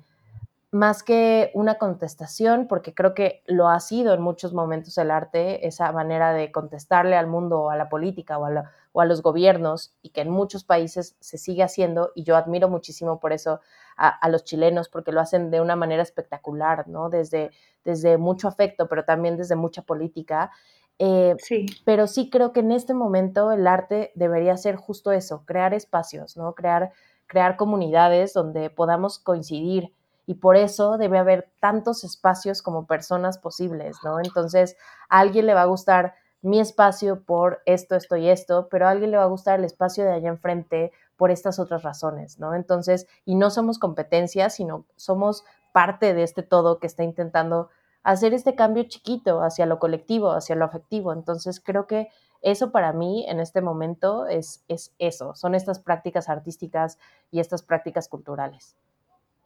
más 0.72 1.04
que 1.04 1.52
una 1.54 1.76
contestación, 1.76 2.68
porque 2.68 2.94
creo 2.94 3.14
que 3.14 3.44
lo 3.46 3.68
ha 3.68 3.80
sido 3.82 4.14
en 4.14 4.22
muchos 4.22 4.54
momentos 4.54 4.98
el 4.98 5.12
arte, 5.12 5.68
esa 5.68 5.92
manera 5.92 6.32
de 6.32 6.52
contestarle 6.52 7.18
al 7.18 7.28
mundo 7.28 7.64
o 7.64 7.70
a 7.70 7.76
la 7.76 7.90
política 7.90 8.38
o 8.38 8.46
a, 8.46 8.72
o 8.94 9.02
a 9.02 9.06
los 9.06 9.22
gobiernos, 9.22 9.94
y 10.02 10.10
que 10.10 10.22
en 10.22 10.30
muchos 10.30 10.64
países 10.64 11.18
se 11.20 11.38
sigue 11.38 11.64
haciendo, 11.64 12.12
y 12.16 12.24
yo 12.24 12.38
admiro 12.38 12.70
muchísimo 12.70 13.20
por 13.20 13.34
eso 13.34 13.60
a, 13.98 14.30
los 14.30 14.44
chilenos 14.44 14.90
porque 14.90 15.12
lo 15.12 15.22
hacen 15.22 15.52
de 15.52 15.62
una 15.62 15.76
manera 15.76 16.02
espectacular, 16.02 16.88
¿no? 16.88 17.10
Desde, 17.10 17.52
desde 17.84 18.18
mucho 18.18 18.48
afecto, 18.48 18.88
pero 18.88 19.06
también 19.06 19.38
desde 19.38 19.56
mucha 19.56 19.84
política. 19.84 20.52
Eh, 20.98 21.36
sí. 21.38 21.66
Pero 21.86 22.08
sí 22.08 22.30
creo 22.30 22.52
que 22.52 22.62
en 22.62 22.72
este 22.72 22.94
momento 22.94 23.52
el 23.52 23.68
arte 23.68 24.12
debería 24.16 24.58
ser 24.58 24.76
justo 24.76 25.12
eso, 25.12 25.44
crear 25.46 25.74
espacios, 25.74 26.36
¿no? 26.38 26.54
Crear, 26.54 26.92
crear 27.28 27.58
comunidades 27.58 28.34
donde 28.34 28.70
podamos 28.70 29.20
coincidir 29.20 29.94
y 30.26 30.36
por 30.36 30.56
eso 30.56 30.98
debe 30.98 31.18
haber 31.18 31.52
tantos 31.60 32.04
espacios 32.04 32.62
como 32.62 32.86
personas 32.86 33.38
posibles, 33.38 33.98
¿no? 34.04 34.20
Entonces, 34.20 34.78
a 35.10 35.20
alguien 35.20 35.46
le 35.46 35.54
va 35.54 35.64
a 35.64 35.66
gustar 35.66 36.14
mi 36.42 36.60
espacio 36.60 37.24
por 37.24 37.62
esto, 37.66 37.96
esto 37.96 38.16
y 38.16 38.28
esto, 38.30 38.68
pero 38.70 38.88
a 38.88 38.92
alguien 38.92 39.12
le 39.12 39.18
va 39.18 39.24
a 39.24 39.28
gustar 39.28 39.60
el 39.60 39.66
espacio 39.66 40.04
de 40.04 40.14
allá 40.14 40.30
enfrente 40.30 40.92
por 41.16 41.30
estas 41.30 41.60
otras 41.60 41.84
razones, 41.84 42.40
¿no? 42.40 42.56
Entonces, 42.56 43.08
y 43.26 43.36
no 43.36 43.50
somos 43.52 43.78
competencia, 43.78 44.50
sino 44.50 44.86
somos 44.96 45.44
parte 45.72 46.14
de 46.14 46.24
este 46.24 46.44
todo 46.44 46.80
que 46.80 46.88
está 46.88 47.04
intentando 47.04 47.70
hacer 48.04 48.34
este 48.34 48.56
cambio 48.56 48.84
chiquito 48.86 49.42
hacia 49.42 49.68
lo 49.68 49.78
colectivo, 49.78 50.32
hacia 50.32 50.56
lo 50.56 50.66
afectivo. 50.66 51.14
Entonces, 51.14 51.60
creo 51.60 51.86
que 51.86 52.10
eso 52.42 52.72
para 52.72 52.92
mí 52.92 53.26
en 53.28 53.40
este 53.40 53.62
momento 53.62 54.26
es, 54.26 54.64
es 54.68 54.94
eso, 54.98 55.36
son 55.36 55.54
estas 55.54 55.80
prácticas 55.80 56.28
artísticas 56.28 56.98
y 57.30 57.40
estas 57.40 57.62
prácticas 57.62 58.08
culturales. 58.08 58.76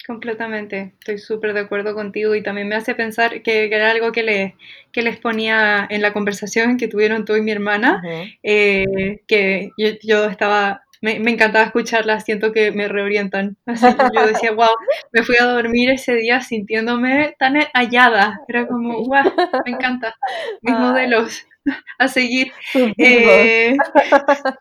Completamente, 0.05 0.93
estoy 0.99 1.17
súper 1.17 1.53
de 1.53 1.61
acuerdo 1.61 1.95
contigo 1.95 2.35
y 2.35 2.43
también 2.43 2.67
me 2.67 2.75
hace 2.75 2.93
pensar 2.93 3.41
que, 3.41 3.65
era 3.65 3.89
algo 3.89 4.11
que, 4.11 4.21
le, 4.21 4.55
que 4.91 5.01
les 5.01 5.17
ponía 5.17 5.87
en 5.89 6.03
la 6.03 6.13
conversación 6.13 6.77
que 6.77 6.87
tuvieron 6.87 7.25
tú 7.25 7.35
y 7.35 7.41
mi 7.41 7.51
hermana, 7.51 8.03
eh, 8.43 9.21
que 9.25 9.71
yo, 9.77 10.25
estaba 10.25 10.83
me, 11.01 11.19
me, 11.19 11.31
encantaba 11.31 11.65
escucharlas, 11.65 12.23
siento 12.23 12.51
que 12.51 12.71
me 12.71 12.87
reorientan. 12.87 13.57
Así 13.65 13.85
yo 14.15 14.27
decía, 14.27 14.51
wow, 14.51 14.75
me 15.11 15.23
fui 15.23 15.35
a 15.39 15.45
dormir 15.45 15.89
ese 15.89 16.15
día 16.15 16.41
sintiéndome 16.41 17.35
tan 17.37 17.55
hallada. 17.73 18.39
Era 18.47 18.67
como, 18.67 19.05
wow, 19.05 19.33
me 19.65 19.71
encanta. 19.71 20.15
Mis 20.61 20.75
modelos 20.75 21.45
a 21.99 22.07
seguir. 22.07 22.51
Eh, 22.97 23.75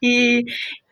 y, 0.00 0.44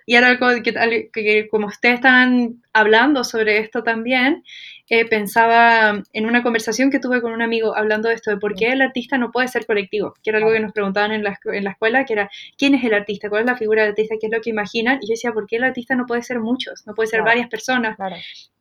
y 0.07 0.17
ahora 0.17 0.39
que, 0.63 1.11
que, 1.13 1.49
como 1.49 1.67
ustedes 1.69 1.97
están 1.97 2.63
hablando 2.73 3.25
sobre 3.25 3.59
esto 3.59 3.83
también, 3.83 4.43
eh, 4.89 5.07
pensaba 5.07 6.03
en 6.13 6.27
una 6.27 6.43
conversación 6.43 6.91
que 6.91 6.99
tuve 6.99 7.23
con 7.23 7.33
un 7.33 7.43
amigo 7.43 7.77
hablando 7.77 8.09
de 8.09 8.17
esto, 8.17 8.31
de 8.31 8.37
por 8.37 8.55
qué 8.55 8.73
el 8.73 8.83
artista 8.83 9.17
no 9.17 9.31
puede 9.31 9.49
ser 9.49 9.65
colectivo, 9.65 10.15
que 10.23 10.31
era 10.31 10.39
algo 10.39 10.53
que 10.53 10.61
nos 10.61 10.73
preguntaban 10.73 11.13
en 11.13 11.23
la, 11.23 11.39
en 11.45 11.65
la 11.65 11.71
escuela, 11.71 12.05
que 12.05 12.15
era, 12.15 12.31
¿quién 12.59 12.75
es 12.75 12.85
el 12.85 12.95
artista? 12.95 13.29
¿Cuál 13.29 13.43
es 13.43 13.47
la 13.47 13.57
figura 13.57 13.83
del 13.83 13.91
artista? 13.91 14.17
¿Qué 14.21 14.27
es 14.27 14.33
lo 14.33 14.41
que 14.41 14.51
imaginan? 14.51 14.99
Y 15.01 15.07
yo 15.07 15.13
decía, 15.13 15.33
¿por 15.33 15.47
qué 15.47 15.57
el 15.57 15.65
artista 15.65 15.95
no 15.95 16.07
puede 16.07 16.23
ser 16.23 16.41
muchos? 16.41 16.87
No 16.87 16.95
puede 16.95 17.09
ser 17.09 17.23
varias 17.23 17.49
personas. 17.49 17.97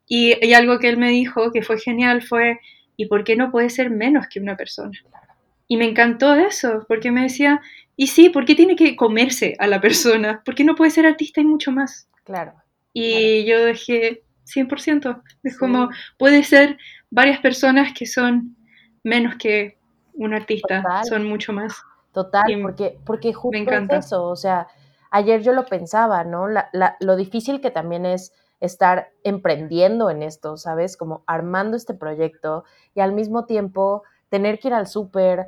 Y, 0.08 0.36
y, 0.46 0.54
algo 0.54 0.80
que 0.80 0.90
él 0.90 0.98
me 0.98 1.10
dijo 1.10 1.52
que 1.52 1.62
fue 1.62 1.80
genial 1.80 2.22
fue, 2.22 2.60
¿y 2.98 3.08
por 3.08 3.24
qué 3.24 3.36
no 3.36 3.50
puede 3.50 3.70
ser 3.70 3.90
menos 3.90 4.28
que 4.28 4.40
una 4.40 4.58
persona? 4.58 4.92
Y 5.72 5.78
me 5.78 5.86
encantó 5.86 6.36
eso, 6.36 6.84
porque 6.90 7.12
me 7.12 7.22
decía, 7.22 7.62
y 7.96 8.08
sí, 8.08 8.30
¿por 8.30 8.44
qué 8.44 8.56
tiene 8.56 8.76
que 8.76 8.98
comerse 8.98 9.56
a 9.58 9.68
la 9.68 9.80
persona? 9.80 10.42
¿Por 10.44 10.54
qué 10.54 10.66
no 10.66 10.76
puede 10.76 10.92
ser 10.92 11.06
artista 11.06 11.40
y 11.40 11.46
mucho 11.46 11.72
más? 11.72 12.10
Claro. 12.26 12.56
Y 12.92 13.46
yo 13.46 13.64
dejé 13.64 14.22
100%. 14.54 15.24
Es 15.44 15.58
como, 15.58 15.88
puede 16.18 16.44
ser 16.44 16.78
varias 17.10 17.40
personas 17.40 17.94
que 17.94 18.06
son 18.06 18.58
menos 19.06 19.36
que 19.36 19.78
un 20.14 20.34
artista, 20.34 20.84
son 21.08 21.24
mucho 21.24 21.54
más. 21.54 21.74
Total, 22.12 22.44
porque, 22.62 23.00
porque 23.06 23.32
justo 23.32 23.58
me 23.58 23.64
encanta. 23.64 24.00
eso, 24.00 24.28
o 24.28 24.36
sea, 24.36 24.68
ayer 25.10 25.42
yo 25.42 25.54
lo 25.54 25.66
pensaba, 25.68 26.26
¿no? 26.26 26.48
lo 27.00 27.16
difícil 27.16 27.62
que 27.62 27.72
también 27.72 28.06
es 28.06 28.34
estar 28.60 29.12
emprendiendo 29.24 30.10
en 30.10 30.22
esto, 30.22 30.58
¿sabes? 30.58 30.98
Como 30.98 31.24
armando 31.28 31.78
este 31.78 31.94
proyecto 31.94 32.66
y 32.94 33.00
al 33.00 33.14
mismo 33.14 33.46
tiempo 33.46 34.04
tener 34.28 34.60
que 34.60 34.68
ir 34.68 34.74
al 34.74 34.88
súper, 34.88 35.48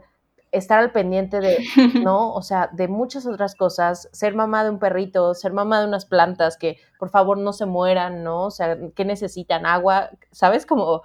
estar 0.54 0.80
al 0.80 0.92
pendiente 0.92 1.40
de, 1.40 1.58
¿no? 2.08 2.34
O 2.34 2.42
sea, 2.42 2.70
de 2.72 2.88
muchas 2.88 3.26
otras 3.26 3.56
cosas, 3.56 4.08
ser 4.14 4.36
mamá 4.36 4.64
de 4.64 4.70
un 4.70 4.80
perrito, 4.80 5.34
ser 5.34 5.52
mamá 5.52 5.82
de 5.82 5.88
unas 5.88 6.06
plantas 6.06 6.58
que 6.58 6.78
por 7.00 7.10
favor 7.10 7.38
no 7.38 7.52
se 7.52 7.66
mueran, 7.66 8.24
¿no? 8.24 8.46
O 8.46 8.52
sea, 8.52 8.78
que 8.96 9.04
necesitan 9.04 9.66
agua, 9.66 10.12
¿sabes? 10.32 10.66
Como 10.66 11.02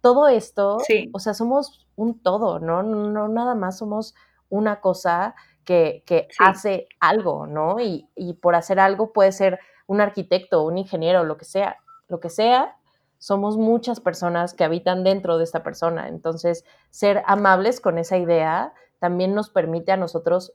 todo 0.00 0.28
esto, 0.28 0.78
o 1.12 1.18
sea, 1.18 1.34
somos 1.34 1.86
un 1.96 2.22
todo, 2.22 2.58
¿no? 2.60 2.82
No, 2.82 3.28
nada 3.28 3.54
más 3.54 3.78
somos 3.78 4.14
una 4.48 4.80
cosa 4.80 5.34
que, 5.64 6.02
que 6.06 6.28
hace 6.38 6.86
algo, 7.00 7.46
¿no? 7.46 7.80
Y, 7.80 8.08
y 8.14 8.34
por 8.34 8.54
hacer 8.54 8.80
algo 8.80 9.12
puede 9.12 9.32
ser 9.32 9.58
un 9.86 10.00
arquitecto, 10.00 10.62
un 10.64 10.78
ingeniero, 10.78 11.24
lo 11.24 11.36
que 11.36 11.44
sea, 11.44 11.76
lo 12.08 12.20
que 12.20 12.30
sea, 12.30 12.76
somos 13.18 13.56
muchas 13.56 14.00
personas 14.00 14.54
que 14.54 14.64
habitan 14.64 15.04
dentro 15.04 15.38
de 15.38 15.44
esta 15.44 15.62
persona. 15.62 16.08
Entonces, 16.08 16.64
ser 16.90 17.22
amables 17.26 17.80
con 17.80 17.98
esa 17.98 18.16
idea 18.16 18.72
también 19.02 19.34
nos 19.34 19.50
permite 19.50 19.90
a 19.90 19.96
nosotros 19.96 20.52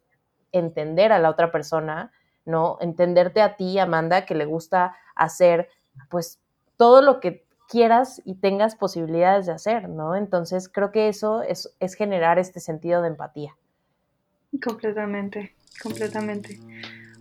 entender 0.54 1.12
a 1.12 1.20
la 1.20 1.30
otra 1.30 1.52
persona, 1.52 2.14
¿no? 2.46 2.78
Entenderte 2.80 3.42
a 3.42 3.58
ti, 3.58 3.78
Amanda, 3.78 4.26
que 4.26 4.36
le 4.36 4.46
gusta 4.46 4.96
hacer, 5.16 5.68
pues, 6.10 6.40
todo 6.78 7.02
lo 7.02 7.20
que 7.20 7.46
quieras 7.68 8.22
y 8.24 8.36
tengas 8.36 8.78
posibilidades 8.78 9.48
de 9.48 9.52
hacer, 9.52 9.90
¿no? 9.90 10.16
Entonces, 10.16 10.70
creo 10.70 10.94
que 10.94 11.10
eso 11.10 11.42
es, 11.42 11.76
es 11.82 11.96
generar 11.96 12.40
este 12.40 12.62
sentido 12.62 13.02
de 13.02 13.10
empatía. 13.10 13.54
Completamente, 14.64 15.54
completamente. 15.84 16.58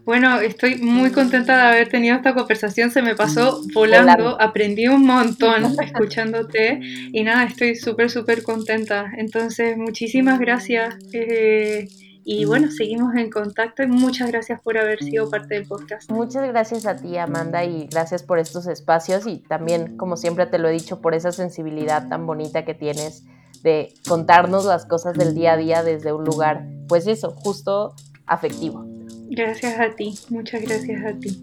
Bueno, 0.06 0.38
estoy 0.38 0.76
muy 0.76 1.10
contenta 1.10 1.56
de 1.56 1.62
haber 1.62 1.88
tenido 1.88 2.14
esta 2.14 2.32
conversación, 2.32 2.92
se 2.92 3.02
me 3.02 3.16
pasó 3.16 3.60
volando, 3.74 4.40
aprendí 4.40 4.86
un 4.86 5.04
montón 5.04 5.64
escuchándote 5.82 6.78
y 7.12 7.24
nada, 7.24 7.42
estoy 7.42 7.74
súper, 7.74 8.08
súper 8.08 8.44
contenta. 8.44 9.10
Entonces, 9.18 9.76
muchísimas 9.76 10.38
gracias 10.38 10.94
eh, 11.12 11.88
y 12.22 12.44
bueno, 12.44 12.70
seguimos 12.70 13.16
en 13.16 13.30
contacto 13.30 13.82
y 13.82 13.88
muchas 13.88 14.30
gracias 14.30 14.60
por 14.60 14.78
haber 14.78 15.02
sido 15.02 15.28
parte 15.28 15.54
del 15.54 15.66
podcast. 15.66 16.08
Muchas 16.08 16.46
gracias 16.46 16.86
a 16.86 16.94
ti, 16.94 17.16
Amanda, 17.16 17.64
y 17.64 17.88
gracias 17.88 18.22
por 18.22 18.38
estos 18.38 18.68
espacios 18.68 19.26
y 19.26 19.38
también, 19.38 19.96
como 19.96 20.16
siempre 20.16 20.46
te 20.46 20.58
lo 20.58 20.68
he 20.68 20.72
dicho, 20.72 21.00
por 21.00 21.16
esa 21.16 21.32
sensibilidad 21.32 22.08
tan 22.08 22.26
bonita 22.26 22.64
que 22.64 22.74
tienes 22.74 23.24
de 23.64 23.92
contarnos 24.08 24.66
las 24.66 24.86
cosas 24.86 25.14
del 25.14 25.34
día 25.34 25.54
a 25.54 25.56
día 25.56 25.82
desde 25.82 26.12
un 26.12 26.22
lugar, 26.22 26.64
pues 26.86 27.08
eso, 27.08 27.32
justo 27.32 27.96
afectivo. 28.24 28.95
Gracias 29.30 29.80
a 29.80 29.94
ti, 29.94 30.14
muchas 30.30 30.62
gracias 30.62 31.04
a 31.04 31.18
ti. 31.18 31.42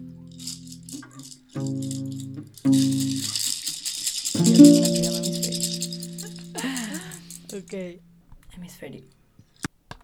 Ok, 7.54 7.72
hemisferio. 8.56 9.13